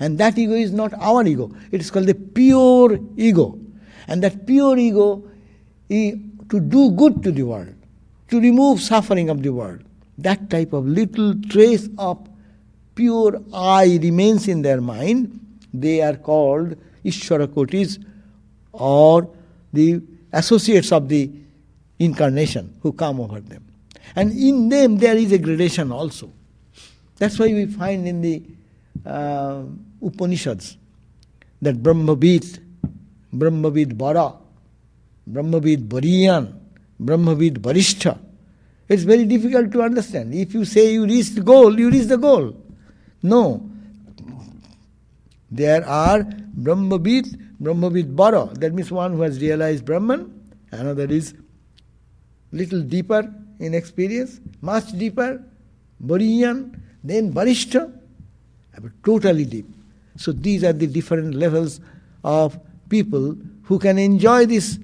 and 0.00 0.16
that 0.16 0.38
ego 0.38 0.54
is 0.54 0.72
not 0.72 0.92
our 0.94 1.26
ego. 1.26 1.50
It 1.70 1.80
is 1.82 1.90
called 1.90 2.06
the 2.06 2.14
pure 2.14 2.98
ego. 3.16 3.58
And 4.06 4.22
that 4.22 4.46
pure 4.46 4.76
ego 4.78 5.22
is 5.88 6.18
to 6.48 6.60
do 6.60 6.90
good 6.92 7.22
to 7.22 7.32
the 7.32 7.42
world, 7.42 7.74
to 8.28 8.40
remove 8.40 8.80
suffering 8.80 9.28
of 9.30 9.42
the 9.42 9.50
world. 9.50 9.82
That 10.18 10.50
type 10.50 10.72
of 10.72 10.86
little 10.86 11.34
trace 11.48 11.88
of 11.98 12.28
pure 12.94 13.40
I 13.52 13.98
remains 14.02 14.48
in 14.48 14.62
their 14.62 14.80
mind. 14.80 15.38
They 15.72 16.02
are 16.02 16.16
called 16.16 16.76
Ishwarakotis 17.04 18.04
or 18.72 19.30
the 19.72 20.02
associates 20.32 20.92
of 20.92 21.08
the 21.08 21.30
incarnation 21.98 22.74
who 22.82 22.92
come 22.92 23.20
over 23.20 23.40
them. 23.40 23.64
And 24.16 24.32
in 24.32 24.68
them 24.68 24.98
there 24.98 25.16
is 25.16 25.32
a 25.32 25.38
gradation 25.38 25.92
also. 25.92 26.32
That's 27.16 27.38
why 27.38 27.48
we 27.48 27.66
find 27.66 28.08
in 28.08 28.20
the 28.20 28.42
uh, 29.06 29.62
Upanishads 30.02 30.76
that 31.62 31.76
Brahmavid, 31.82 32.58
Brahmavid 33.34 33.96
Bara, 33.96 34.34
Brahmavid 35.30 35.88
Bariyan, 35.88 36.52
Brahmavid 37.00 37.58
Varishta. 37.58 38.18
It's 38.88 39.04
very 39.04 39.24
difficult 39.24 39.70
to 39.72 39.82
understand. 39.82 40.34
If 40.34 40.52
you 40.52 40.64
say 40.64 40.92
you 40.94 41.06
reach 41.06 41.30
the 41.30 41.42
goal, 41.42 41.78
you 41.78 41.90
reach 41.90 42.06
the 42.06 42.18
goal. 42.18 42.56
No. 43.22 43.70
There 45.50 45.86
are 45.86 46.22
Brahmavid, 46.22 47.38
Brahmavid 47.62 48.16
Bara. 48.16 48.46
That 48.54 48.72
means 48.72 48.90
one 48.90 49.12
who 49.14 49.22
has 49.22 49.40
realized 49.40 49.84
Brahman. 49.84 50.32
Another 50.72 51.04
is 51.04 51.34
little 52.52 52.80
deeper 52.82 53.32
in 53.60 53.74
experience, 53.74 54.40
much 54.60 54.90
deeper, 54.98 55.44
Bariyan, 56.04 56.80
then 57.04 57.32
Varishta, 57.32 57.92
totally 59.04 59.44
deep. 59.44 59.66
So 60.16 60.32
these 60.32 60.64
are 60.64 60.72
the 60.72 60.86
different 60.86 61.34
levels 61.34 61.80
of 62.24 62.58
people 62.90 63.36
who 63.62 63.78
can 63.78 63.98
enjoy 63.98 64.44
this 64.46 64.78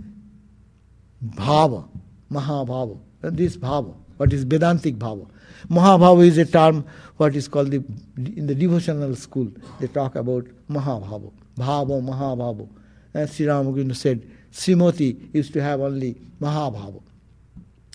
bhava, 1.25 1.89
mahabhava, 2.31 2.99
and 3.23 3.37
this 3.37 3.57
bhava, 3.57 3.95
what 4.17 4.33
is 4.33 4.45
Vedantic 4.45 4.97
bhava. 4.97 5.29
Mahabhava 5.69 6.27
is 6.27 6.39
a 6.39 6.45
term 6.45 6.87
what 7.17 7.35
is 7.35 7.49
called 7.49 7.71
the, 7.71 7.83
in 8.17 8.47
the 8.47 8.55
devotional 8.55 9.15
school. 9.17 9.51
They 9.81 9.89
talk 9.89 10.15
about 10.15 10.47
mahabhava, 10.71 11.33
bhava, 11.59 12.03
mahabhava. 12.03 12.69
As 13.13 13.35
Sri 13.35 13.47
Ramakrishna 13.47 13.95
said, 13.95 14.31
Srimati 14.53 15.35
used 15.35 15.53
to 15.55 15.63
have 15.63 15.81
only 15.81 16.17
mahabhava. 16.41 17.03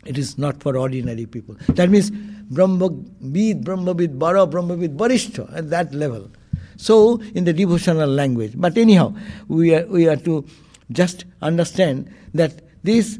It 0.05 0.17
is 0.17 0.37
not 0.37 0.61
for 0.61 0.77
ordinary 0.77 1.25
people. 1.25 1.55
That 1.69 1.89
means 1.89 2.11
Brahmavid, 2.11 3.63
Brahmavid, 3.63 4.17
Bara, 4.17 4.47
Brahmavid, 4.47 4.97
Barishta 4.97 5.55
at 5.55 5.69
that 5.69 5.93
level. 5.93 6.29
So, 6.81 7.21
in 7.35 7.43
the 7.43 7.53
devotional 7.53 8.09
language. 8.09 8.53
But 8.55 8.75
anyhow, 8.75 9.13
we 9.47 9.75
are, 9.75 9.85
we 9.85 10.07
are 10.07 10.15
to 10.15 10.43
just 10.91 11.25
understand 11.39 12.11
that 12.33 12.53
this, 12.83 13.19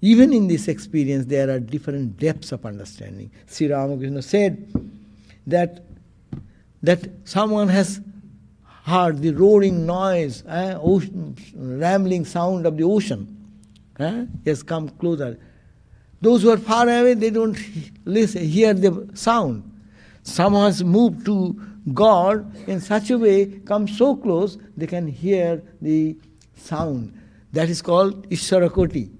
even 0.00 0.32
in 0.32 0.48
this 0.48 0.66
experience, 0.66 1.26
there 1.26 1.48
are 1.48 1.60
different 1.60 2.18
depths 2.18 2.50
of 2.50 2.66
understanding. 2.66 3.30
Sri 3.46 3.68
Ramakrishna 3.68 4.22
said 4.22 4.68
that, 5.46 5.84
that 6.82 7.08
someone 7.22 7.68
has 7.68 8.00
heard 8.84 9.22
the 9.22 9.30
roaring 9.30 9.86
noise, 9.86 10.42
eh, 10.48 10.76
ocean, 10.82 11.36
rambling 11.54 12.24
sound 12.24 12.66
of 12.66 12.76
the 12.76 12.82
ocean. 12.82 13.28
Eh, 14.00 14.24
has 14.44 14.64
come 14.64 14.88
closer. 14.88 15.38
Those 16.20 16.42
who 16.42 16.50
are 16.50 16.58
far 16.58 16.88
away, 16.88 17.14
they 17.14 17.30
don't 17.30 17.56
listen, 18.04 18.42
hear 18.42 18.74
the 18.74 19.08
sound. 19.14 19.62
Someone 20.24 20.64
has 20.64 20.82
moved 20.82 21.24
to 21.26 21.70
God 21.94 22.68
in 22.68 22.80
such 22.80 23.10
a 23.10 23.18
way, 23.18 23.46
come 23.64 23.88
so 23.88 24.16
close, 24.16 24.58
they 24.76 24.86
can 24.86 25.06
hear 25.06 25.62
the 25.80 26.16
sound. 26.56 27.18
That 27.52 27.68
is 27.68 27.82
called 27.82 28.28
Ishwarakoti. 28.30 29.10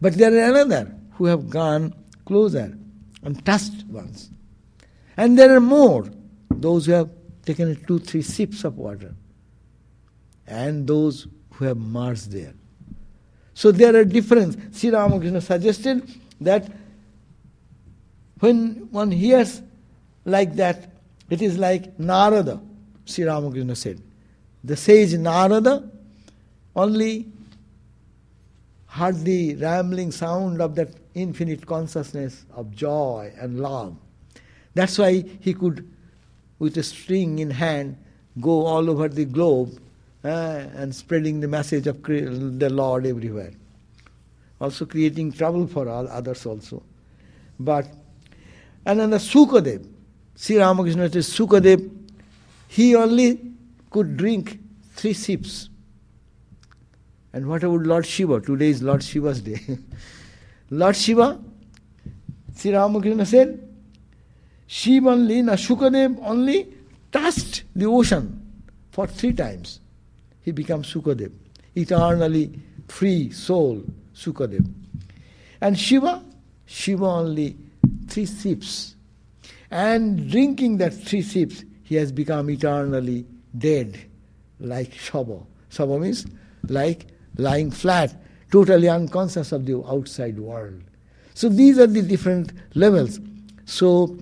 But 0.00 0.14
there 0.14 0.32
are 0.32 0.50
another 0.50 0.94
who 1.12 1.26
have 1.26 1.50
gone 1.50 1.94
closer 2.24 2.76
and 3.22 3.44
touched 3.44 3.84
once. 3.88 4.30
And 5.16 5.38
there 5.38 5.54
are 5.54 5.60
more, 5.60 6.06
those 6.50 6.86
who 6.86 6.92
have 6.92 7.10
taken 7.44 7.76
two, 7.86 7.98
three 7.98 8.22
sips 8.22 8.64
of 8.64 8.78
water, 8.78 9.14
and 10.46 10.86
those 10.86 11.26
who 11.52 11.64
have 11.66 11.76
merged 11.76 12.30
there. 12.30 12.54
So 13.54 13.70
there 13.70 13.94
are 13.94 14.04
differences. 14.04 14.60
Sri 14.72 14.90
Ramakrishna 14.90 15.40
suggested 15.40 16.08
that 16.40 16.70
when 18.40 18.88
one 18.90 19.10
hears 19.10 19.62
like 20.24 20.54
that, 20.56 20.91
it 21.32 21.40
is 21.40 21.56
like 21.56 21.98
Narada, 21.98 22.60
Sri 23.06 23.24
Ramakrishna 23.24 23.74
said. 23.74 24.02
The 24.62 24.76
sage 24.76 25.14
Narada 25.14 25.88
only 26.76 27.26
heard 28.86 29.16
the 29.20 29.54
rambling 29.54 30.12
sound 30.12 30.60
of 30.60 30.74
that 30.74 30.90
infinite 31.14 31.64
consciousness 31.66 32.44
of 32.54 32.70
joy 32.72 33.32
and 33.40 33.60
love. 33.60 33.96
That's 34.74 34.98
why 34.98 35.24
he 35.40 35.54
could, 35.54 35.90
with 36.58 36.76
a 36.76 36.82
string 36.82 37.38
in 37.38 37.50
hand, 37.50 37.96
go 38.38 38.66
all 38.66 38.90
over 38.90 39.08
the 39.08 39.24
globe 39.24 39.80
uh, 40.22 40.66
and 40.74 40.94
spreading 40.94 41.40
the 41.40 41.48
message 41.48 41.86
of 41.86 42.02
the 42.02 42.68
Lord 42.70 43.06
everywhere. 43.06 43.52
Also 44.60 44.84
creating 44.84 45.32
trouble 45.32 45.66
for 45.66 45.88
all 45.88 46.06
others 46.08 46.44
also. 46.44 46.82
But, 47.58 47.88
and 48.84 49.00
then 49.00 49.08
the 49.08 49.16
Sukadev, 49.16 49.88
Sri 50.34 50.56
Ramakrishna 50.56 51.10
says 51.10 51.28
Sukadev, 51.28 51.90
he 52.68 52.96
only 52.96 53.40
could 53.90 54.16
drink 54.16 54.58
three 54.94 55.12
sips. 55.12 55.68
And 57.32 57.48
what 57.48 57.62
about 57.62 57.82
Lord 57.82 58.06
Shiva? 58.06 58.40
Today 58.40 58.68
is 58.68 58.82
Lord 58.82 59.02
Shiva's 59.02 59.40
day. 59.40 59.60
Lord 60.70 60.96
Shiva, 60.96 61.40
Sri 62.56 62.72
Ramakrishna 62.72 63.26
said, 63.26 63.68
Shiva 64.66 65.10
only, 65.10 65.42
Sukadev 65.42 66.18
only 66.22 66.72
touched 67.10 67.64
the 67.76 67.84
ocean 67.86 68.40
for 68.90 69.06
three 69.06 69.32
times. 69.32 69.80
He 70.40 70.50
becomes 70.50 70.92
Sukadev, 70.92 71.30
eternally 71.74 72.58
free 72.88 73.30
soul, 73.30 73.82
Sukadev. 74.14 74.66
And 75.60 75.78
Shiva, 75.78 76.22
Shiva 76.66 77.04
only 77.04 77.56
three 78.08 78.26
sips. 78.26 78.91
And 79.72 80.30
drinking 80.30 80.76
that 80.78 80.92
three 80.92 81.22
sips, 81.22 81.64
he 81.82 81.94
has 81.94 82.12
become 82.12 82.50
eternally 82.50 83.24
dead, 83.56 83.98
like 84.60 84.92
Shava. 84.92 85.46
Shava 85.70 85.98
means 85.98 86.26
like 86.68 87.06
lying 87.38 87.70
flat, 87.70 88.14
totally 88.50 88.90
unconscious 88.90 89.50
of 89.50 89.64
the 89.64 89.82
outside 89.88 90.38
world. 90.38 90.82
So 91.32 91.48
these 91.48 91.78
are 91.78 91.86
the 91.86 92.02
different 92.02 92.52
levels. 92.74 93.18
So, 93.64 94.18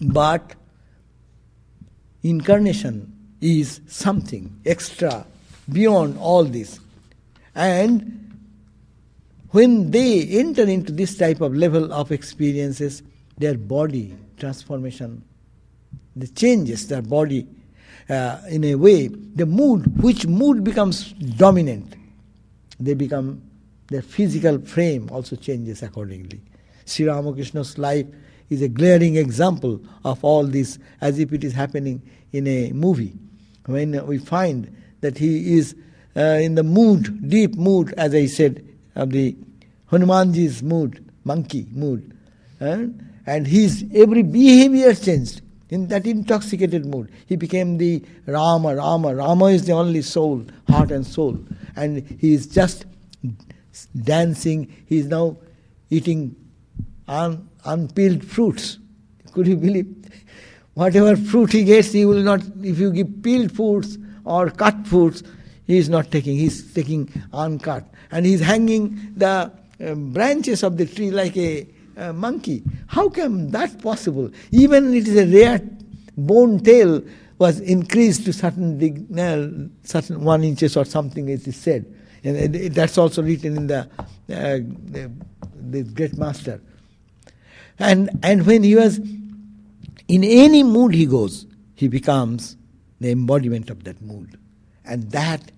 but 0.00 0.54
incarnation 2.22 3.12
is 3.40 3.80
something 3.88 4.56
extra 4.64 5.26
beyond 5.72 6.16
all 6.16 6.44
this. 6.44 6.78
And 7.56 8.38
when 9.50 9.90
they 9.90 10.28
enter 10.28 10.62
into 10.62 10.92
this 10.92 11.18
type 11.18 11.40
of 11.40 11.56
level 11.56 11.92
of 11.92 12.12
experiences, 12.12 13.02
their 13.36 13.58
body 13.58 14.14
transformation, 14.40 15.22
the 16.16 16.26
changes 16.28 16.88
their 16.88 17.02
body 17.02 17.46
uh, 18.08 18.40
in 18.48 18.64
a 18.64 18.74
way, 18.74 19.06
the 19.08 19.46
mood, 19.46 20.02
which 20.02 20.26
mood 20.26 20.64
becomes 20.64 21.12
dominant, 21.12 21.94
they 22.80 22.94
become, 22.94 23.42
their 23.88 24.02
physical 24.02 24.58
frame 24.60 25.08
also 25.12 25.36
changes 25.36 25.82
accordingly. 25.82 26.40
Sri 26.86 27.06
Ramakrishna's 27.06 27.78
life 27.78 28.06
is 28.48 28.62
a 28.62 28.68
glaring 28.68 29.16
example 29.16 29.80
of 30.04 30.24
all 30.24 30.44
this 30.44 30.78
as 31.00 31.18
if 31.20 31.32
it 31.32 31.44
is 31.44 31.52
happening 31.52 32.02
in 32.32 32.46
a 32.46 32.72
movie. 32.72 33.12
When 33.66 34.04
we 34.06 34.18
find 34.18 34.74
that 35.00 35.18
he 35.18 35.56
is 35.58 35.76
uh, 36.16 36.20
in 36.20 36.56
the 36.56 36.64
mood, 36.64 37.28
deep 37.28 37.54
mood, 37.54 37.94
as 37.96 38.14
I 38.14 38.26
said, 38.26 38.66
of 38.96 39.10
the 39.10 39.36
Hanumanji's 39.86 40.62
mood, 40.62 41.04
monkey 41.24 41.66
mood. 41.70 42.16
Uh, 42.60 42.86
and 43.30 43.46
his 43.46 43.84
every 43.94 44.22
behavior 44.22 44.92
changed 44.92 45.40
in 45.68 45.86
that 45.86 46.04
intoxicated 46.04 46.84
mood. 46.84 47.12
He 47.26 47.36
became 47.36 47.78
the 47.78 48.04
Rama, 48.26 48.74
Rama. 48.74 49.14
Rama 49.14 49.44
is 49.56 49.66
the 49.66 49.72
only 49.72 50.02
soul, 50.02 50.44
heart 50.68 50.90
and 50.90 51.06
soul. 51.06 51.38
And 51.76 52.04
he 52.18 52.34
is 52.34 52.48
just 52.48 52.86
dancing. 54.02 54.66
He 54.86 54.98
is 54.98 55.06
now 55.06 55.36
eating 55.90 56.34
un, 57.06 57.48
unpeeled 57.64 58.24
fruits. 58.24 58.78
Could 59.32 59.46
you 59.46 59.56
believe? 59.56 59.86
Whatever 60.74 61.16
fruit 61.16 61.52
he 61.52 61.62
gets, 61.62 61.92
he 61.92 62.04
will 62.04 62.22
not, 62.22 62.40
if 62.62 62.80
you 62.80 62.92
give 62.92 63.22
peeled 63.22 63.52
fruits 63.54 63.96
or 64.24 64.50
cut 64.50 64.86
fruits, 64.88 65.22
he 65.68 65.78
is 65.78 65.88
not 65.88 66.10
taking. 66.10 66.36
He 66.36 66.46
is 66.46 66.74
taking 66.74 67.08
uncut. 67.32 67.84
And 68.10 68.26
he 68.26 68.34
is 68.34 68.40
hanging 68.40 69.12
the 69.16 69.52
uh, 69.86 69.94
branches 69.94 70.64
of 70.64 70.76
the 70.76 70.86
tree 70.86 71.12
like 71.12 71.36
a 71.36 71.68
uh, 72.00 72.12
monkey. 72.12 72.62
How 72.86 73.08
come 73.08 73.50
that 73.50 73.80
possible? 73.82 74.30
Even 74.50 74.94
it 74.94 75.06
is 75.06 75.16
a 75.16 75.26
rare 75.26 75.60
bone 76.16 76.60
tail 76.60 77.02
was 77.38 77.60
increased 77.60 78.24
to 78.24 78.32
certain 78.32 78.78
dig, 78.78 79.18
uh, 79.18 79.48
certain 79.82 80.22
one 80.24 80.44
inches 80.44 80.76
or 80.76 80.84
something, 80.84 81.30
as 81.30 81.42
it 81.42 81.48
is 81.48 81.56
said, 81.56 81.94
and 82.24 82.54
that's 82.74 82.98
also 82.98 83.22
written 83.22 83.56
in 83.56 83.66
the, 83.66 83.80
uh, 83.80 83.86
the, 84.28 85.10
the 85.70 85.82
great 85.84 86.16
master. 86.18 86.60
And 87.78 88.10
and 88.22 88.46
when 88.46 88.62
he 88.62 88.74
was 88.74 88.98
in 88.98 90.24
any 90.24 90.62
mood 90.62 90.92
he 90.94 91.06
goes, 91.06 91.46
he 91.74 91.88
becomes 91.88 92.56
the 93.00 93.10
embodiment 93.10 93.70
of 93.70 93.84
that 93.84 94.02
mood, 94.02 94.38
and 94.84 95.10
that 95.12 95.50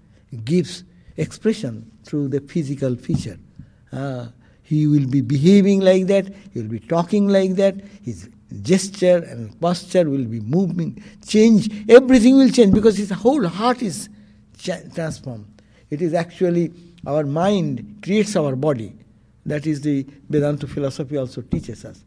gives 0.45 0.85
expression 1.17 1.91
through 2.05 2.29
the 2.29 2.41
physical 2.41 2.95
feature. 2.95 3.39
Uh, 3.93 4.29
he 4.63 4.87
will 4.87 5.07
be 5.07 5.21
behaving 5.21 5.81
like 5.81 6.07
that, 6.07 6.33
he 6.53 6.61
will 6.61 6.69
be 6.69 6.81
talking 6.81 7.29
like 7.29 7.57
that, 7.57 7.77
his 8.03 8.29
gesture 8.63 9.19
and 9.19 9.59
posture 9.61 10.09
will 10.09 10.25
be 10.25 10.41
moving, 10.41 11.03
change, 11.27 11.71
everything 11.89 12.37
will 12.37 12.51
change 12.51 12.73
because 12.75 12.97
his 12.97 13.11
whole 13.11 13.47
heart 13.47 13.83
is 13.83 14.09
transformed. 14.95 15.47
It 15.91 16.03
is 16.03 16.15
actually 16.15 16.73
our 17.07 17.25
mind 17.25 18.01
creates 18.03 18.37
our 18.37 18.55
body. 18.57 18.95
That 19.45 19.67
is 19.67 19.81
the 19.81 20.07
Vedanta 20.29 20.67
philosophy 20.67 21.17
also 21.17 21.43
teaches 21.43 21.85
us. 21.85 22.03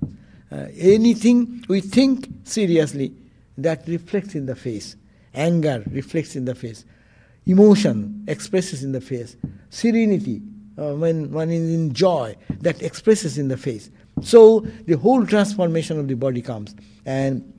Uh, 0.52 0.68
anything 0.78 1.66
we 1.68 1.82
think 1.82 2.30
seriously, 2.46 3.14
that 3.58 3.88
reflects 3.88 4.36
in 4.36 4.46
the 4.46 4.56
face. 4.56 4.96
Anger 5.34 5.84
reflects 5.92 6.36
in 6.36 6.46
the 6.46 6.56
face. 6.56 6.86
Emotion 7.46 8.24
expresses 8.28 8.84
in 8.84 8.92
the 8.92 9.02
face. 9.02 9.36
Serenity 9.70 10.42
uh, 10.78 10.94
when 10.94 11.32
one 11.32 11.50
is 11.50 11.74
in 11.74 11.94
joy, 11.94 12.36
that 12.62 12.82
expresses 12.82 13.38
in 13.38 13.48
the 13.48 13.58
face. 13.58 13.90
So 14.22 14.62
the 14.86 14.98
whole 14.98 15.26
transformation 15.26 16.00
of 16.00 16.08
the 16.08 16.16
body 16.16 16.42
comes. 16.42 16.76
And 17.06 17.54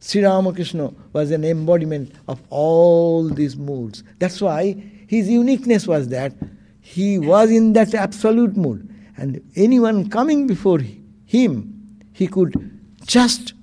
Sri 0.00 0.24
Ramakrishna 0.24 0.92
was 1.12 1.30
an 1.30 1.44
embodiment 1.44 2.12
of 2.28 2.40
all 2.50 3.28
these 3.28 3.56
moods. 3.56 4.04
That's 4.18 4.40
why 4.40 4.74
his 5.06 5.28
uniqueness 5.28 5.86
was 5.86 6.08
that 6.08 6.32
he 6.80 7.18
was 7.18 7.50
in 7.50 7.72
that 7.72 7.94
absolute 7.94 8.56
mood. 8.56 8.88
And 9.16 9.42
anyone 9.56 10.08
coming 10.08 10.46
before 10.46 10.80
him, 11.26 12.04
he 12.12 12.26
could 12.26 12.78
just 13.04 13.54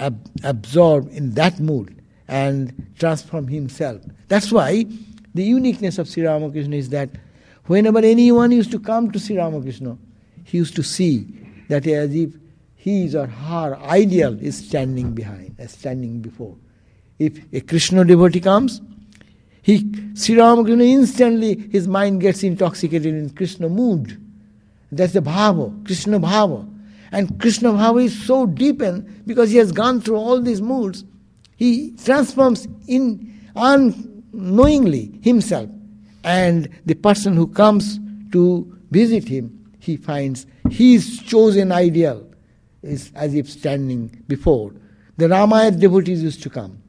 ab- 0.00 0.28
absorb 0.42 1.08
in 1.12 1.34
that 1.34 1.60
mood 1.60 2.02
and 2.26 2.92
transform 2.98 3.46
himself. 3.46 4.02
That's 4.28 4.50
why 4.50 4.86
the 5.34 5.44
uniqueness 5.44 5.98
of 5.98 6.08
Sri 6.08 6.24
Ramakrishna 6.24 6.76
is 6.76 6.88
that 6.90 7.10
Whenever 7.66 8.00
anyone 8.00 8.52
used 8.52 8.70
to 8.72 8.78
come 8.78 9.10
to 9.10 9.18
Sri 9.18 9.38
Ramakrishna, 9.38 9.96
he 10.44 10.58
used 10.58 10.76
to 10.76 10.82
see 10.82 11.26
that 11.68 11.86
as 11.86 12.14
if 12.14 12.34
his 12.76 13.14
or 13.14 13.26
her 13.26 13.76
ideal 13.76 14.38
is 14.40 14.68
standing 14.68 15.12
behind, 15.12 15.56
uh, 15.58 15.66
standing 15.66 16.20
before. 16.20 16.56
If 17.18 17.40
a 17.54 17.60
Krishna 17.60 18.04
devotee 18.04 18.40
comes, 18.40 18.82
he, 19.62 19.90
Sri 20.14 20.38
Ramakrishna 20.38 20.84
instantly 20.84 21.68
his 21.70 21.88
mind 21.88 22.20
gets 22.20 22.42
intoxicated 22.42 23.14
in 23.14 23.30
Krishna 23.30 23.70
mood. 23.70 24.20
That's 24.92 25.14
the 25.14 25.20
bhava, 25.20 25.86
Krishna 25.86 26.20
bhava. 26.20 26.70
And 27.12 27.40
Krishna 27.40 27.70
bhava 27.70 28.04
is 28.04 28.26
so 28.26 28.44
deepened 28.44 29.22
because 29.26 29.50
he 29.50 29.56
has 29.56 29.72
gone 29.72 30.02
through 30.02 30.16
all 30.16 30.42
these 30.42 30.60
moods. 30.60 31.04
He 31.56 31.92
transforms 31.92 32.68
in 32.86 33.40
unknowingly 33.56 35.18
himself 35.22 35.70
and 36.24 36.68
the 36.86 36.94
person 36.94 37.34
who 37.34 37.46
comes 37.46 38.00
to 38.32 38.76
visit 38.90 39.28
him, 39.28 39.72
he 39.78 39.96
finds 39.96 40.46
his 40.70 41.22
chosen 41.22 41.70
ideal 41.70 42.26
is 42.82 43.12
as 43.14 43.34
if 43.34 43.50
standing 43.50 44.22
before. 44.28 44.72
The 45.16 45.26
Ramayat 45.26 45.78
devotees 45.78 46.22
used 46.22 46.42
to 46.42 46.50
come. 46.50 46.82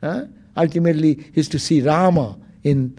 Huh? 0.00 0.26
Ultimately, 0.56 1.30
is 1.34 1.48
to 1.50 1.58
see 1.58 1.82
Rama 1.82 2.38
in 2.62 2.98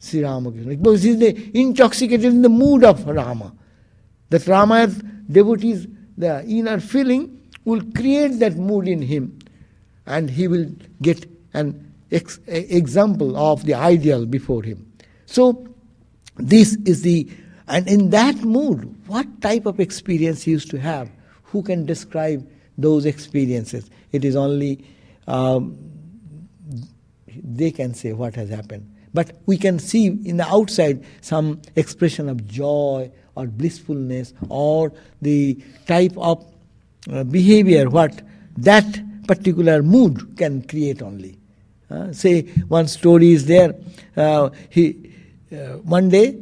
Sri 0.00 0.22
Ramakrishna. 0.22 0.76
Because 0.76 1.02
he's 1.02 1.20
intoxicated 1.54 2.26
in 2.26 2.42
the 2.42 2.48
mood 2.48 2.84
of 2.84 3.06
Rama. 3.06 3.52
That 4.30 4.42
Ramayat 4.42 5.30
devotees, 5.30 5.86
the 6.16 6.44
inner 6.46 6.80
feeling, 6.80 7.40
will 7.64 7.82
create 7.94 8.38
that 8.40 8.56
mood 8.56 8.88
in 8.88 9.02
him. 9.02 9.38
And 10.06 10.30
he 10.30 10.48
will 10.48 10.70
get 11.00 11.26
an 11.54 11.92
ex- 12.10 12.40
example 12.46 13.36
of 13.36 13.64
the 13.64 13.74
ideal 13.74 14.26
before 14.26 14.62
him. 14.62 14.87
So, 15.28 15.68
this 16.38 16.74
is 16.86 17.02
the, 17.02 17.28
and 17.68 17.86
in 17.86 18.08
that 18.10 18.36
mood, 18.36 18.94
what 19.08 19.42
type 19.42 19.66
of 19.66 19.78
experience 19.78 20.42
he 20.44 20.52
used 20.52 20.70
to 20.70 20.80
have? 20.80 21.10
Who 21.42 21.62
can 21.62 21.84
describe 21.84 22.48
those 22.78 23.04
experiences? 23.04 23.90
It 24.10 24.24
is 24.24 24.36
only 24.36 24.82
um, 25.26 25.76
they 27.44 27.70
can 27.70 27.92
say 27.92 28.14
what 28.14 28.36
has 28.36 28.48
happened. 28.48 28.90
But 29.12 29.32
we 29.44 29.58
can 29.58 29.78
see 29.78 30.06
in 30.06 30.38
the 30.38 30.46
outside 30.46 31.04
some 31.20 31.60
expression 31.76 32.30
of 32.30 32.46
joy 32.46 33.12
or 33.34 33.48
blissfulness 33.48 34.32
or 34.48 34.94
the 35.20 35.62
type 35.86 36.16
of 36.16 36.50
uh, 37.12 37.24
behavior 37.24 37.90
what 37.90 38.22
that 38.56 39.26
particular 39.26 39.82
mood 39.82 40.38
can 40.38 40.62
create 40.62 41.02
only. 41.02 41.38
Uh, 41.90 42.14
say 42.14 42.42
one 42.68 42.88
story 42.88 43.32
is 43.32 43.44
there. 43.44 43.74
Uh, 44.16 44.48
he 44.70 45.08
one 45.50 46.08
day 46.08 46.38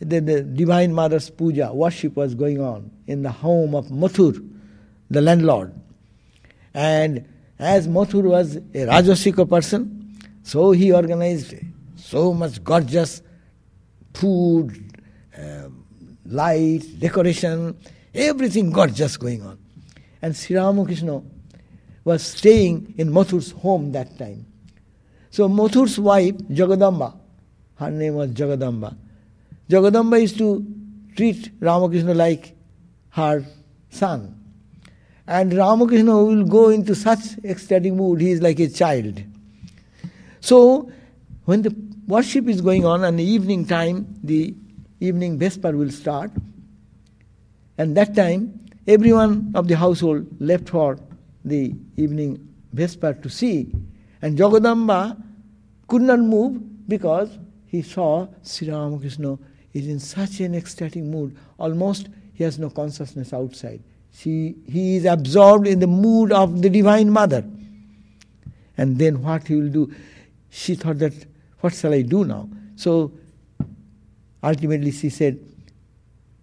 the, 0.00 0.20
the 0.20 0.42
Divine 0.42 0.92
Mother's 0.92 1.30
puja 1.30 1.72
worship 1.72 2.16
was 2.16 2.34
going 2.34 2.60
on 2.60 2.90
in 3.06 3.22
the 3.22 3.30
home 3.30 3.74
of 3.74 3.90
Mathur, 3.90 4.34
the 5.10 5.20
landlord, 5.20 5.72
and 6.74 7.26
as 7.58 7.88
Mathur 7.88 8.22
was 8.22 8.56
a 8.56 8.60
Rajasika 8.86 9.48
person, 9.48 10.18
so 10.42 10.72
he 10.72 10.92
organized 10.92 11.54
so 11.96 12.34
much 12.34 12.62
gorgeous 12.62 13.22
food, 14.12 15.00
uh, 15.36 15.68
light, 16.26 16.82
decoration, 16.98 17.76
everything 18.14 18.70
gorgeous 18.70 19.16
going 19.16 19.42
on. 19.42 19.58
And 20.22 20.36
Sri 20.36 20.56
Ramakrishna 20.56 21.22
was 22.04 22.22
staying 22.22 22.94
in 22.96 23.10
Mathur's 23.10 23.50
home 23.52 23.92
that 23.92 24.18
time. 24.18 24.46
So 25.30 25.48
Mathur's 25.48 25.98
wife, 25.98 26.34
Jagadamba, 26.50 27.18
her 27.76 27.90
name 27.90 28.14
was 28.14 28.30
Jagadamba. 28.30 28.96
Jagadamba 29.68 30.20
used 30.20 30.38
to 30.38 30.66
treat 31.16 31.50
Ramakrishna 31.60 32.14
like 32.14 32.54
her 33.10 33.44
son. 33.90 34.32
And 35.26 35.52
Ramakrishna 35.52 36.22
will 36.22 36.44
go 36.44 36.68
into 36.68 36.94
such 36.94 37.38
ecstatic 37.44 37.92
mood, 37.92 38.20
he 38.20 38.30
is 38.30 38.40
like 38.40 38.60
a 38.60 38.68
child. 38.68 39.22
So, 40.40 40.90
when 41.44 41.62
the 41.62 41.74
worship 42.06 42.48
is 42.48 42.60
going 42.60 42.84
on 42.84 43.04
and 43.04 43.18
the 43.18 43.24
evening 43.24 43.66
time, 43.66 44.06
the 44.22 44.54
evening 45.00 45.38
Vesper 45.38 45.76
will 45.76 45.90
start, 45.90 46.30
and 47.78 47.96
that 47.96 48.14
time, 48.14 48.60
everyone 48.86 49.52
of 49.54 49.68
the 49.68 49.76
household 49.76 50.26
left 50.40 50.68
for 50.68 50.98
the 51.44 51.74
evening 51.96 52.48
Vesper 52.72 53.14
to 53.14 53.28
see, 53.28 53.72
and 54.22 54.38
Jagadamba 54.38 55.20
could 55.88 56.02
not 56.02 56.20
move 56.20 56.88
because 56.88 57.36
he 57.66 57.82
saw 57.82 58.28
Sri 58.42 58.70
Ramakrishna 58.70 59.38
is 59.72 59.88
in 59.88 60.00
such 60.00 60.40
an 60.40 60.54
ecstatic 60.54 61.02
mood, 61.02 61.36
almost 61.58 62.08
he 62.32 62.44
has 62.44 62.58
no 62.58 62.70
consciousness 62.70 63.32
outside. 63.32 63.82
She, 64.12 64.56
he 64.66 64.96
is 64.96 65.04
absorbed 65.04 65.66
in 65.66 65.80
the 65.80 65.86
mood 65.86 66.32
of 66.32 66.62
the 66.62 66.70
Divine 66.70 67.10
Mother. 67.10 67.44
And 68.78 68.98
then 68.98 69.22
what 69.22 69.46
he 69.46 69.56
will 69.56 69.68
do? 69.68 69.94
She 70.50 70.74
thought 70.74 70.98
that, 70.98 71.12
what 71.60 71.74
shall 71.74 71.92
I 71.92 72.02
do 72.02 72.24
now? 72.24 72.48
So 72.76 73.12
ultimately 74.42 74.92
she 74.92 75.10
said, 75.10 75.38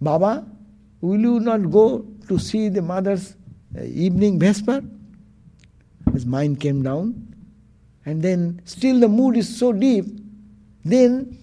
Baba, 0.02 0.46
will 1.02 1.20
you 1.20 1.40
not 1.40 1.72
go 1.72 2.06
to 2.28 2.38
see 2.38 2.70
the 2.70 2.82
mother's 2.82 3.36
uh, 3.78 3.84
evening 3.84 4.40
vesper? 4.40 4.84
His 6.12 6.26
mind 6.26 6.60
came 6.60 6.84
down. 6.84 7.36
And 8.06 8.22
then 8.22 8.62
still 8.66 9.00
the 9.00 9.08
mood 9.08 9.38
is 9.38 9.58
so 9.58 9.72
deep. 9.72 10.06
Then 10.84 11.40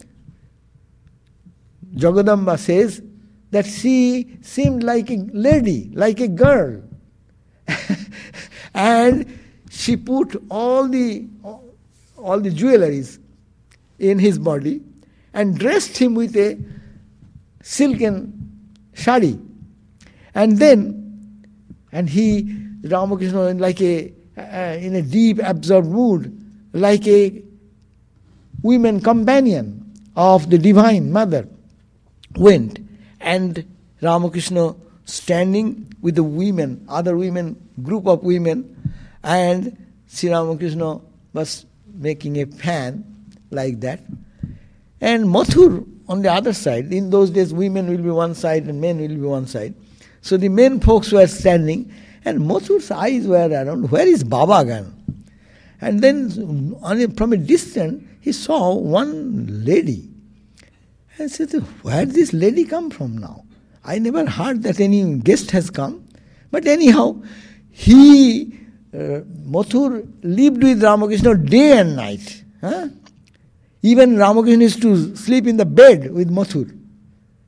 Jagadamba 1.95 2.59
says, 2.59 3.03
that 3.51 3.67
she 3.67 4.39
seemed 4.43 4.83
like 4.83 5.11
a 5.11 5.17
lady, 5.33 5.91
like 5.93 6.21
a 6.21 6.29
girl. 6.29 6.83
and 8.75 9.39
she 9.71 9.97
put 9.97 10.41
all 10.51 10.89
the 10.89 11.27
all 12.17 12.39
the 12.39 12.51
jewelries 12.51 13.19
in 13.99 14.19
his 14.19 14.39
body 14.39 14.83
and 15.33 15.59
dressed 15.59 15.97
him 15.97 16.15
with 16.15 16.37
a 16.37 16.59
silken 17.63 18.67
shari. 18.93 19.39
And 20.35 20.59
then, 20.59 21.47
and 21.93 22.09
he, 22.09 22.57
Ramakrishna, 22.85 23.55
like 23.55 23.81
a 23.81 24.13
uh, 24.37 24.77
in 24.81 24.95
a 24.95 25.03
deep 25.03 25.41
absorbed 25.43 25.89
mood, 25.89 26.37
like 26.73 27.07
a 27.07 27.43
women 28.63 29.01
companion 29.01 29.93
of 30.17 30.51
the 30.51 30.59
Divine 30.59 31.13
Mother, 31.13 31.49
went 32.37 32.79
and 33.21 33.65
Ramakrishna 34.03 34.75
standing 35.05 35.93
with 36.01 36.15
the 36.15 36.23
women, 36.23 36.85
other 36.89 37.17
women, 37.17 37.57
group 37.83 38.07
of 38.07 38.23
women, 38.23 38.77
and 39.23 39.77
Sri 40.07 40.31
Ramakrishna 40.31 41.01
was 41.33 41.67
making 41.95 42.41
a 42.41 42.47
fan 42.47 43.05
like 43.51 43.81
that. 43.81 44.01
And 45.01 45.25
Mathur 45.25 45.87
on 46.09 46.23
the 46.23 46.33
other 46.33 46.53
side, 46.53 46.93
in 46.93 47.11
those 47.11 47.31
days 47.31 47.53
women 47.53 47.89
will 47.89 48.03
be 48.03 48.11
one 48.11 48.35
side 48.35 48.65
and 48.65 48.81
men 48.81 48.99
will 48.99 49.09
be 49.09 49.17
one 49.17 49.47
side. 49.47 49.75
So 50.23 50.37
the 50.37 50.49
men 50.49 50.81
folks 50.81 51.13
were 51.13 51.27
standing 51.27 51.93
and 52.25 52.41
Mathur's 52.41 52.91
eyes 52.91 53.27
were 53.27 53.49
around, 53.49 53.91
where 53.91 54.07
is 54.07 54.25
Baba 54.25 54.65
Gan? 54.65 55.00
And 55.81 56.01
then 56.01 57.15
from 57.17 57.33
a 57.33 57.37
distance 57.37 58.05
he 58.21 58.33
saw 58.33 58.75
one 58.75 59.65
lady 59.65 60.11
And 61.21 61.31
said, 61.31 61.53
where 61.83 62.07
did 62.07 62.15
this 62.15 62.33
lady 62.33 62.65
come 62.65 62.91
from 62.91 63.19
now? 63.19 63.45
I 63.85 63.99
never 63.99 64.25
heard 64.25 64.63
that 64.63 64.81
any 64.81 65.19
guest 65.19 65.51
has 65.51 65.69
come. 65.69 66.07
But 66.51 66.67
anyhow, 66.67 67.23
he, 67.71 68.59
uh, 68.95 69.21
Mathur, 69.45 70.07
lived 70.23 70.63
with 70.63 70.83
Ramakrishna 70.83 71.35
day 71.37 71.79
and 71.79 71.97
night. 71.97 72.43
Huh? 72.63 72.89
Even 73.83 74.17
Ramakrishna 74.17 74.63
used 74.63 74.81
to 74.81 75.15
sleep 75.15 75.47
in 75.47 75.59
the 75.59 75.67
bed 75.67 76.11
with 76.11 76.31
Mathur. 76.31 76.75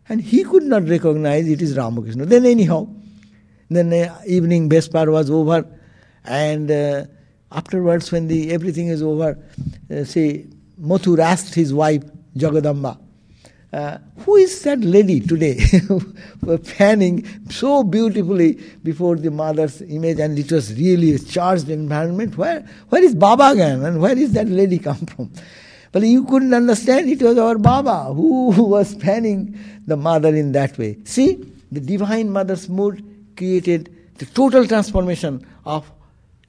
And 0.09 0.21
he 0.21 0.45
could 0.45 0.65
not 0.65 0.87
recognize 0.87 1.49
it 1.49 1.63
is 1.63 1.75
Ramakrishna. 1.75 2.27
Then 2.27 2.45
anyhow, 2.45 2.89
then 3.71 3.91
uh, 3.91 4.21
evening 4.27 4.69
Vespar 4.69 5.11
was 5.11 5.31
over 5.31 5.67
and 6.25 6.71
uh, 6.71 7.05
afterwards 7.53 8.11
when 8.11 8.29
the 8.29 8.53
everything 8.53 8.89
is 8.89 9.03
over, 9.03 9.39
uh, 9.91 10.05
say, 10.05 10.47
Mathur 10.81 11.19
asked 11.21 11.55
his 11.55 11.73
wife, 11.73 12.03
Jagadamba, 12.37 12.99
uh, 13.73 13.99
who 14.19 14.37
is 14.37 14.63
that 14.63 14.81
lady 14.81 15.21
today 15.21 15.59
fanning 16.63 17.27
so 17.49 17.83
beautifully 17.83 18.53
before 18.83 19.17
the 19.17 19.31
mother's 19.31 19.81
image 19.83 20.19
and 20.19 20.39
it 20.39 20.53
was 20.53 20.75
really 20.75 21.15
a 21.15 21.19
charged 21.19 21.69
environment? 21.69 22.37
Where, 22.37 22.67
where 22.89 23.03
is 23.03 23.15
Baba 23.15 23.51
again 23.53 23.85
and 23.85 24.01
where 24.01 24.17
is 24.17 24.33
that 24.33 24.49
lady 24.49 24.79
come 24.79 25.07
from? 25.07 25.33
But 25.91 26.03
you 26.03 26.25
couldn't 26.25 26.55
understand 26.55 27.09
it 27.09 27.23
was 27.23 27.39
our 27.39 27.59
Baba 27.59 28.13
who 28.13 28.51
was 28.65 28.95
fanning 28.95 29.59
the 29.87 29.97
mother 29.97 30.35
in 30.35 30.53
that 30.53 30.77
way. 30.79 30.99
See, 31.05 31.53
the 31.71 31.81
Divine 31.81 32.31
Mother's 32.31 32.69
mood 32.69 33.03
created 33.37 33.95
the 34.19 34.27
total 34.27 34.67
transformation 34.67 35.47
of 35.65 35.91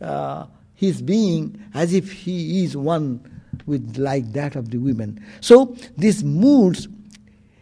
uh, 0.02 0.46
his 0.88 1.02
being 1.02 1.60
as 1.74 1.94
if 1.94 2.12
he 2.12 2.64
is 2.64 2.76
one 2.78 3.20
with 3.66 3.98
like 3.98 4.32
that 4.34 4.56
of 4.56 4.72
the 4.72 4.78
women. 4.78 5.24
So 5.42 5.76
these 5.98 6.24
moods 6.24 6.88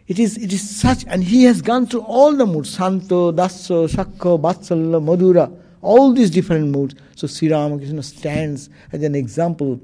it 0.08 0.18
is, 0.18 0.36
it 0.36 0.52
is 0.52 0.68
such, 0.68 1.06
and 1.06 1.22
he 1.24 1.44
has 1.44 1.62
gone 1.62 1.86
through 1.86 2.02
all 2.02 2.36
the 2.36 2.44
moods, 2.44 2.68
Santo, 2.68 3.32
Dasso, 3.32 3.86
Shakka, 3.86 4.38
Vatsalya, 4.38 5.00
Madhura, 5.02 5.56
all 5.80 6.12
these 6.12 6.28
different 6.28 6.68
moods. 6.68 6.94
So 7.16 7.26
Sri 7.26 7.50
Ramakrishna 7.50 8.02
stands 8.02 8.68
as 8.92 9.02
an 9.02 9.14
example 9.14 9.80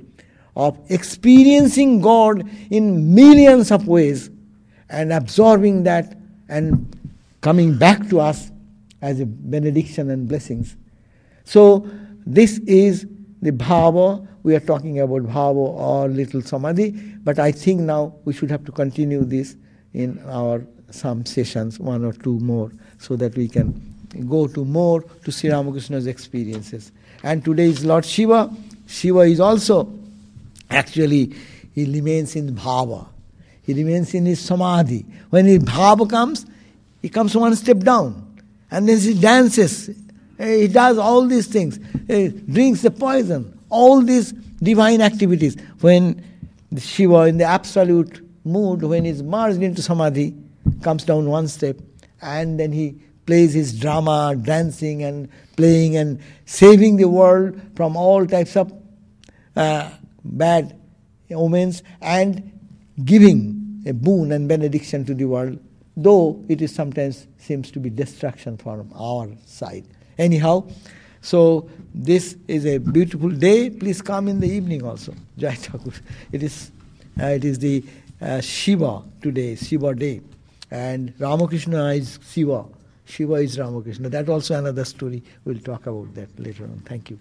of 0.57 0.79
experiencing 0.91 2.01
God 2.01 2.47
in 2.71 3.15
millions 3.15 3.71
of 3.71 3.87
ways 3.87 4.29
and 4.91 5.13
absorbing 5.13 5.85
that 5.85 6.19
and 6.49 6.95
coming 7.41 7.79
back 7.79 8.09
to 8.09 8.21
us 8.21 8.51
as 9.01 9.21
a 9.21 9.27
benediction 9.27 10.11
and 10.11 10.29
blessings. 10.29 10.77
So 11.45 11.89
this 12.27 12.59
is 12.67 13.07
the 13.43 13.53
bhava. 13.53 14.27
We 14.43 14.55
are 14.55 14.61
talking 14.61 15.01
about 15.01 15.23
bhava 15.23 15.57
or 15.57 16.09
little 16.09 16.43
samadhi, 16.43 16.91
but 17.23 17.39
I 17.39 17.53
think 17.53 17.81
now 17.81 18.15
we 18.25 18.33
should 18.33 18.51
have 18.51 18.65
to 18.65 18.73
continue 18.73 19.25
this 19.25 19.57
in 19.95 20.23
our 20.27 20.63
some 20.91 21.27
sessions, 21.27 21.79
one 21.79 22.05
or 22.05 22.13
two 22.13 22.39
more, 22.41 22.73
so 22.99 23.15
that 23.17 23.37
we 23.37 23.49
can 23.49 23.81
go 24.29 24.47
to 24.47 24.65
more 24.65 25.03
to 25.25 25.31
Sri 25.31 25.51
Ramakrishna's 25.51 26.07
experiences. 26.07 26.93
And 27.23 27.45
today 27.45 27.67
is 27.67 27.85
Lord 27.85 28.05
Shiva. 28.05 28.51
Shiva 28.87 29.21
is 29.21 29.41
also 29.41 29.93
actually 30.71 31.35
he 31.75 31.85
remains 31.85 32.37
in 32.37 32.55
bhava. 32.55 33.07
He 33.63 33.75
remains 33.75 34.15
in 34.15 34.27
his 34.27 34.41
samadhi. 34.41 35.05
When 35.31 35.45
his 35.45 35.59
bhava 35.59 36.09
comes, 36.09 36.47
he 37.03 37.09
comes 37.09 37.37
one 37.37 37.55
step 37.55 37.79
down. 37.81 38.25
And 38.71 38.89
then 38.89 38.99
he 38.99 39.15
dances. 39.15 39.91
He 40.39 40.69
does 40.69 40.99
all 40.99 41.27
these 41.27 41.47
things. 41.47 41.79
He 42.07 42.29
drinks 42.29 42.83
the 42.83 42.91
poison. 42.91 43.59
All 43.69 44.01
these 44.03 44.33
divine 44.63 45.01
activities. 45.01 45.57
When 45.81 46.25
Shiva 46.77 47.25
in 47.25 47.39
the 47.39 47.45
absolute 47.45 48.25
mood, 48.45 48.83
when 48.83 49.05
he's 49.05 49.23
merged 49.23 49.63
into 49.63 49.83
samadhi, 49.83 50.35
comes 50.83 51.05
down 51.05 51.29
one 51.29 51.49
step, 51.49 51.77
and 52.23 52.59
then 52.59 52.73
he 52.73 53.01
plays 53.27 53.53
his 53.53 53.79
drama, 53.79 54.35
dancing 54.41 55.03
and 55.03 55.29
playing 55.57 55.97
and 55.97 56.21
saving 56.47 56.97
the 56.97 57.09
world 57.09 57.61
from 57.77 57.97
all 57.97 58.27
types 58.27 58.57
of 58.57 58.73
uh, 59.57 59.91
bad 60.25 60.79
omens 61.31 61.83
and 62.01 62.51
giving 63.05 63.83
a 63.87 63.93
boon 63.93 64.33
and 64.33 64.49
benediction 64.49 65.05
to 65.05 65.15
the 65.15 65.25
world, 65.25 65.59
though 65.97 66.43
it 66.49 66.63
is 66.63 66.75
sometimes 66.75 67.27
seems 67.39 67.71
to 67.71 67.81
be 67.81 67.91
destruction 67.91 68.57
from 68.57 68.91
our 68.95 69.29
side. 69.45 69.87
Anyhow, 70.19 70.67
so 71.21 71.69
this 71.95 72.37
is 72.49 72.67
a 72.67 72.79
beautiful 72.79 73.31
day. 73.31 73.71
Please 73.71 74.03
come 74.03 74.29
in 74.29 74.41
the 74.41 74.49
evening 74.49 74.85
also. 74.85 75.15
Jai 75.39 75.55
Thakur. 75.55 75.93
It 76.33 76.43
is, 76.43 76.71
uh, 77.21 77.27
it 77.27 77.45
is 77.45 77.59
the 77.59 77.85
uh, 78.21 78.41
Shiva 78.41 79.03
today, 79.23 79.55
Shiva 79.55 79.95
day. 79.95 80.21
And 80.71 81.15
Ramakrishna 81.19 81.89
is 81.95 82.19
Shiva. 82.31 82.65
Shiva 83.05 83.35
is 83.35 83.59
Ramakrishna. 83.59 84.09
That 84.11 84.29
also 84.29 84.59
another 84.59 84.85
story. 84.85 85.23
We'll 85.45 85.61
talk 85.61 85.87
about 85.87 86.15
that 86.15 86.39
later 86.39 86.65
on. 86.65 86.83
Thank 86.85 87.11
you. 87.11 87.19